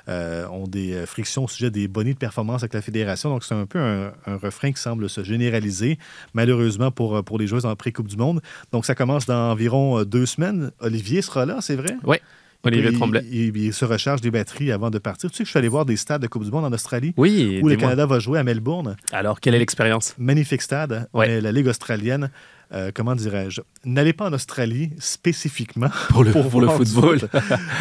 euh, 0.08 0.46
ont 0.48 0.66
des 0.66 1.06
frictions 1.06 1.44
au 1.44 1.48
sujet 1.48 1.70
des 1.70 1.88
bonus 1.88 2.14
de 2.14 2.18
performance 2.18 2.62
avec 2.64 2.74
la 2.74 2.82
fédération. 2.82 3.30
Donc 3.30 3.44
c'est 3.44 3.54
un 3.54 3.66
peu 3.66 3.78
un, 3.78 4.12
un 4.26 4.36
refrain 4.36 4.72
qui 4.72 4.80
semble 4.82 5.08
se 5.08 5.22
généraliser, 5.24 5.98
malheureusement 6.34 6.90
pour, 6.90 7.16
euh, 7.16 7.22
pour 7.36 7.40
les 7.42 7.46
joueuses 7.46 7.66
en 7.66 7.76
pré-Coupe 7.76 8.08
du 8.08 8.16
Monde. 8.16 8.40
Donc 8.72 8.86
ça 8.86 8.94
commence 8.94 9.26
dans 9.26 9.50
environ 9.52 9.98
euh, 9.98 10.04
deux 10.06 10.24
semaines. 10.24 10.70
Olivier 10.80 11.20
sera 11.20 11.44
là, 11.44 11.58
c'est 11.60 11.76
vrai? 11.76 11.94
Ouais. 12.02 12.22
Olivier 12.64 12.92
Tremblay. 12.94 13.22
Il, 13.30 13.54
il 13.58 13.72
se 13.74 13.84
recharge 13.84 14.22
des 14.22 14.30
batteries 14.30 14.72
avant 14.72 14.88
de 14.90 14.98
partir. 14.98 15.30
Tu 15.30 15.36
sais 15.36 15.42
que 15.44 15.46
je 15.46 15.50
suis 15.50 15.58
allé 15.58 15.68
voir 15.68 15.84
des 15.84 15.96
stades 15.96 16.22
de 16.22 16.26
Coupe 16.26 16.44
du 16.44 16.50
Monde 16.50 16.64
en 16.64 16.72
Australie 16.72 17.12
Oui, 17.18 17.60
où 17.62 17.68
le. 17.68 17.76
Canada 17.76 18.06
va 18.06 18.18
jouer 18.18 18.38
à 18.38 18.42
Melbourne. 18.42 18.96
Alors, 19.12 19.38
quelle 19.40 19.54
est 19.54 19.58
l'expérience? 19.58 20.14
Magnifique 20.18 20.62
stade, 20.62 21.08
Ouais. 21.12 21.40
la 21.42 21.52
Ligue 21.52 21.68
australienne, 21.68 22.30
euh, 22.72 22.90
comment 22.94 23.14
dirais-je, 23.14 23.60
n'allez 23.84 24.12
pas 24.12 24.28
en 24.28 24.32
Australie 24.32 24.90
spécifiquement 24.98 25.88
Pour 26.08 26.24
le- 26.24 26.32
pour 26.32 26.50
football. 26.50 27.20
foot. 27.20 27.30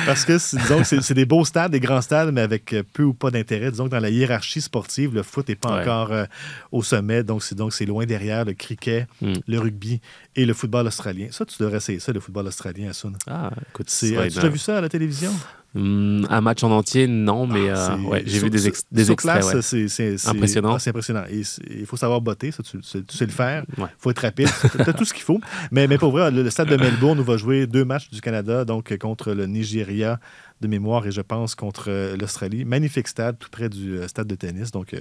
parce 0.06 0.26
que 0.26 0.38
c'est- 0.38 0.58
disons 0.58 0.80
que 0.84 1.02
c'est 1.02 1.14
des 1.14 1.26
beaux 1.26 1.44
stades, 1.46 1.72
des 1.72 1.80
grands 1.80 2.02
stades, 2.02 2.32
mais 2.34 2.42
avec 2.42 2.74
euh, 2.74 2.84
peu 2.94 3.04
ou 3.04 3.14
pas 3.14 3.32
d'intérêt. 3.32 3.72
Disons 3.72 3.86
que 3.86 3.90
dans 3.92 4.00
la 4.00 4.10
hiérarchie 4.10 4.62
sportive, 4.62 5.14
le 5.14 5.24
foot 5.24 5.50
n'est 5.50 5.56
pas 5.56 5.76
Ouais. 5.76 5.82
encore 5.82 6.12
euh, 6.12 6.26
au 6.72 6.84
sommet, 6.84 7.24
donc 7.24 7.44
c'est 7.44 7.56
donc 7.56 7.74
c'est 7.74 7.86
loin 7.86 8.06
derrière 8.06 8.46
le 8.46 8.54
cricket, 8.54 9.08
Mm. 9.22 9.34
le 9.48 9.60
rugby 9.60 10.02
et 10.36 10.46
le 10.46 10.54
football 10.54 10.86
australien. 10.88 11.28
Ça, 11.32 11.46
tu 11.46 11.56
devrais 11.62 11.78
essayer 11.78 12.00
ça, 12.00 12.12
le 12.12 12.20
football 12.20 12.48
australien, 12.48 12.92
Sun. 12.94 13.16
Ah, 13.28 13.52
écoute, 13.70 13.90
C'est, 13.90 14.16
euh, 14.16 14.30
tu 14.30 14.40
as 14.40 14.50
vu 14.50 14.58
ça 14.58 14.78
à 14.78 14.82
la 14.82 14.90
télévision? 14.90 15.32
Hum, 15.76 16.26
un 16.30 16.40
match 16.40 16.64
en 16.64 16.72
entier, 16.72 17.06
non, 17.06 17.48
mais 17.48 17.70
euh, 17.70 17.98
ouais, 17.98 18.24
j'ai 18.26 18.40
vu 18.40 18.50
des, 18.50 18.68
ex- 18.70 18.86
des 18.94 19.04
sur 19.04 19.14
extraits. 19.14 19.44
ouais. 19.44 19.62
c'est- 19.62 20.28
Impressionnant. 20.28 20.76
ah, 20.76 20.80
c'est 20.80 20.92
impressionnant. 20.92 21.24
Il 21.30 21.86
faut 21.86 21.98
savoir 21.98 22.22
botter, 22.22 22.52
ça, 22.52 22.64
tu, 22.64 22.78
sais 22.82 23.26
le 23.26 23.32
faire. 23.32 23.66
Il 23.78 23.84
Ouais. 23.84 23.90
faut 23.98 24.10
être 24.10 24.20
rapide. 24.20 24.48
Tu 24.72 24.82
as 24.90 24.94
tout 24.94 25.04
ce 25.04 25.14
qu'il 25.14 25.24
faut. 25.24 25.42
Mais, 25.72 25.88
mais 25.88 25.98
pour 25.98 26.12
vrai, 26.12 26.32
le, 26.32 26.44
le 26.44 26.50
stade 26.50 26.70
de 26.70 26.78
Melbourne 26.78 27.20
va 27.20 27.36
jouer 27.36 27.68
deux 27.68 27.84
matchs 27.84 28.10
du 28.10 28.22
Canada, 28.22 28.64
donc 28.64 28.94
euh, 28.94 28.98
contre 28.98 29.34
le 29.34 29.48
Nigeria 29.48 30.20
de 30.62 30.68
mémoire 30.68 31.06
et 31.06 31.12
je 31.12 31.22
pense 31.22 31.56
contre 31.56 31.86
euh, 31.90 32.16
l'Australie. 32.18 32.66
Magnifique 32.66 33.08
stade, 33.08 33.38
tout 33.38 33.50
près 33.52 33.70
du 33.70 33.98
euh, 33.98 34.08
stade 34.08 34.28
de 34.28 34.36
tennis. 34.36 34.72
Donc, 34.72 34.94
euh, 34.94 35.00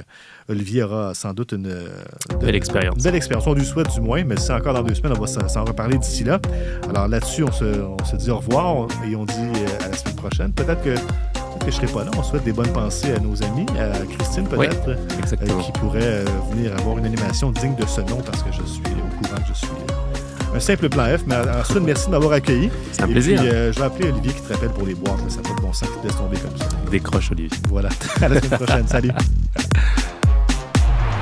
Olivier 0.48 0.82
aura 0.82 1.14
sans 1.14 1.32
doute 1.32 1.52
une, 1.52 1.74
Belle 2.40 2.54
expérience. 2.54 2.96
une 2.96 3.02
belle 3.02 3.14
expérience. 3.14 3.46
On 3.46 3.54
lui 3.54 3.64
souhaite 3.64 3.92
du 3.92 4.00
moins, 4.00 4.24
mais 4.24 4.36
c'est 4.36 4.52
encore 4.52 4.74
dans 4.74 4.82
deux 4.82 4.94
semaines, 4.94 5.14
on 5.16 5.20
va 5.20 5.48
s'en 5.48 5.64
reparler 5.64 5.98
d'ici 5.98 6.24
là. 6.24 6.40
Alors 6.88 7.08
là-dessus, 7.08 7.44
on 7.44 7.52
se, 7.52 7.64
on 7.64 8.04
se 8.04 8.16
dit 8.16 8.30
au 8.30 8.38
revoir 8.38 8.88
et 9.08 9.14
on 9.16 9.24
dit 9.24 9.34
à 9.80 9.88
la 9.88 9.96
semaine 9.96 10.16
prochaine. 10.16 10.52
Peut-être 10.52 10.82
que, 10.82 10.94
que 11.64 11.70
je 11.70 11.80
ne 11.80 11.86
serai 11.86 11.86
pas 11.86 12.04
là. 12.04 12.10
On 12.18 12.22
souhaite 12.22 12.44
des 12.44 12.52
bonnes 12.52 12.72
pensées 12.72 13.12
à 13.12 13.20
nos 13.20 13.42
amis, 13.42 13.66
à 13.78 14.04
Christine 14.06 14.46
Oui, 14.56 14.66
peut-être, 14.68 14.88
euh, 14.88 15.60
qui 15.62 15.72
pourrait 15.72 16.02
euh, 16.02 16.24
venir 16.50 16.76
avoir 16.78 16.98
une 16.98 17.06
animation 17.06 17.52
digne 17.52 17.74
de 17.74 17.86
ce 17.86 18.00
nom 18.02 18.20
parce 18.22 18.42
que 18.42 18.52
je 18.52 18.62
suis 18.64 18.82
au 18.82 19.22
courant 19.22 19.40
que 19.40 19.48
je 19.48 19.54
suis 19.54 19.68
euh, 19.68 20.03
un 20.54 20.60
simple 20.60 20.88
plan 20.88 21.04
F. 21.06 21.22
Mais 21.26 21.36
ensuite, 21.36 21.82
merci 21.82 22.06
de 22.06 22.10
m'avoir 22.12 22.32
accueilli. 22.32 22.70
C'est 22.92 23.02
un 23.02 23.08
Et 23.08 23.12
plaisir. 23.12 23.40
Puis, 23.40 23.50
euh, 23.50 23.72
je 23.72 23.78
vais 23.78 23.84
appeler 23.84 24.10
Olivier 24.10 24.32
qui 24.32 24.42
te 24.42 24.52
rappelle 24.52 24.70
pour 24.70 24.86
les 24.86 24.94
boîtes. 24.94 25.18
Ça 25.28 25.36
n'a 25.36 25.42
pas 25.48 25.54
de 25.54 25.60
bon 25.60 25.72
sens 25.72 25.88
qui 25.88 25.98
te 25.98 26.06
laisse 26.06 26.16
tomber 26.16 26.36
comme 26.38 26.56
ça. 26.56 26.66
Décroche, 26.90 27.32
Olivier. 27.32 27.58
Voilà. 27.68 27.88
à 28.22 28.28
la 28.28 28.40
semaine 28.40 28.60
prochaine. 28.60 28.88
Salut. 28.88 29.10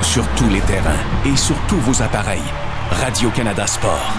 Sur 0.01 0.27
tous 0.35 0.49
les 0.49 0.61
terrains 0.61 0.91
et 1.25 1.35
sur 1.35 1.55
tous 1.67 1.77
vos 1.77 2.01
appareils. 2.01 2.41
Radio-Canada 2.91 3.65
Sport. 3.65 4.13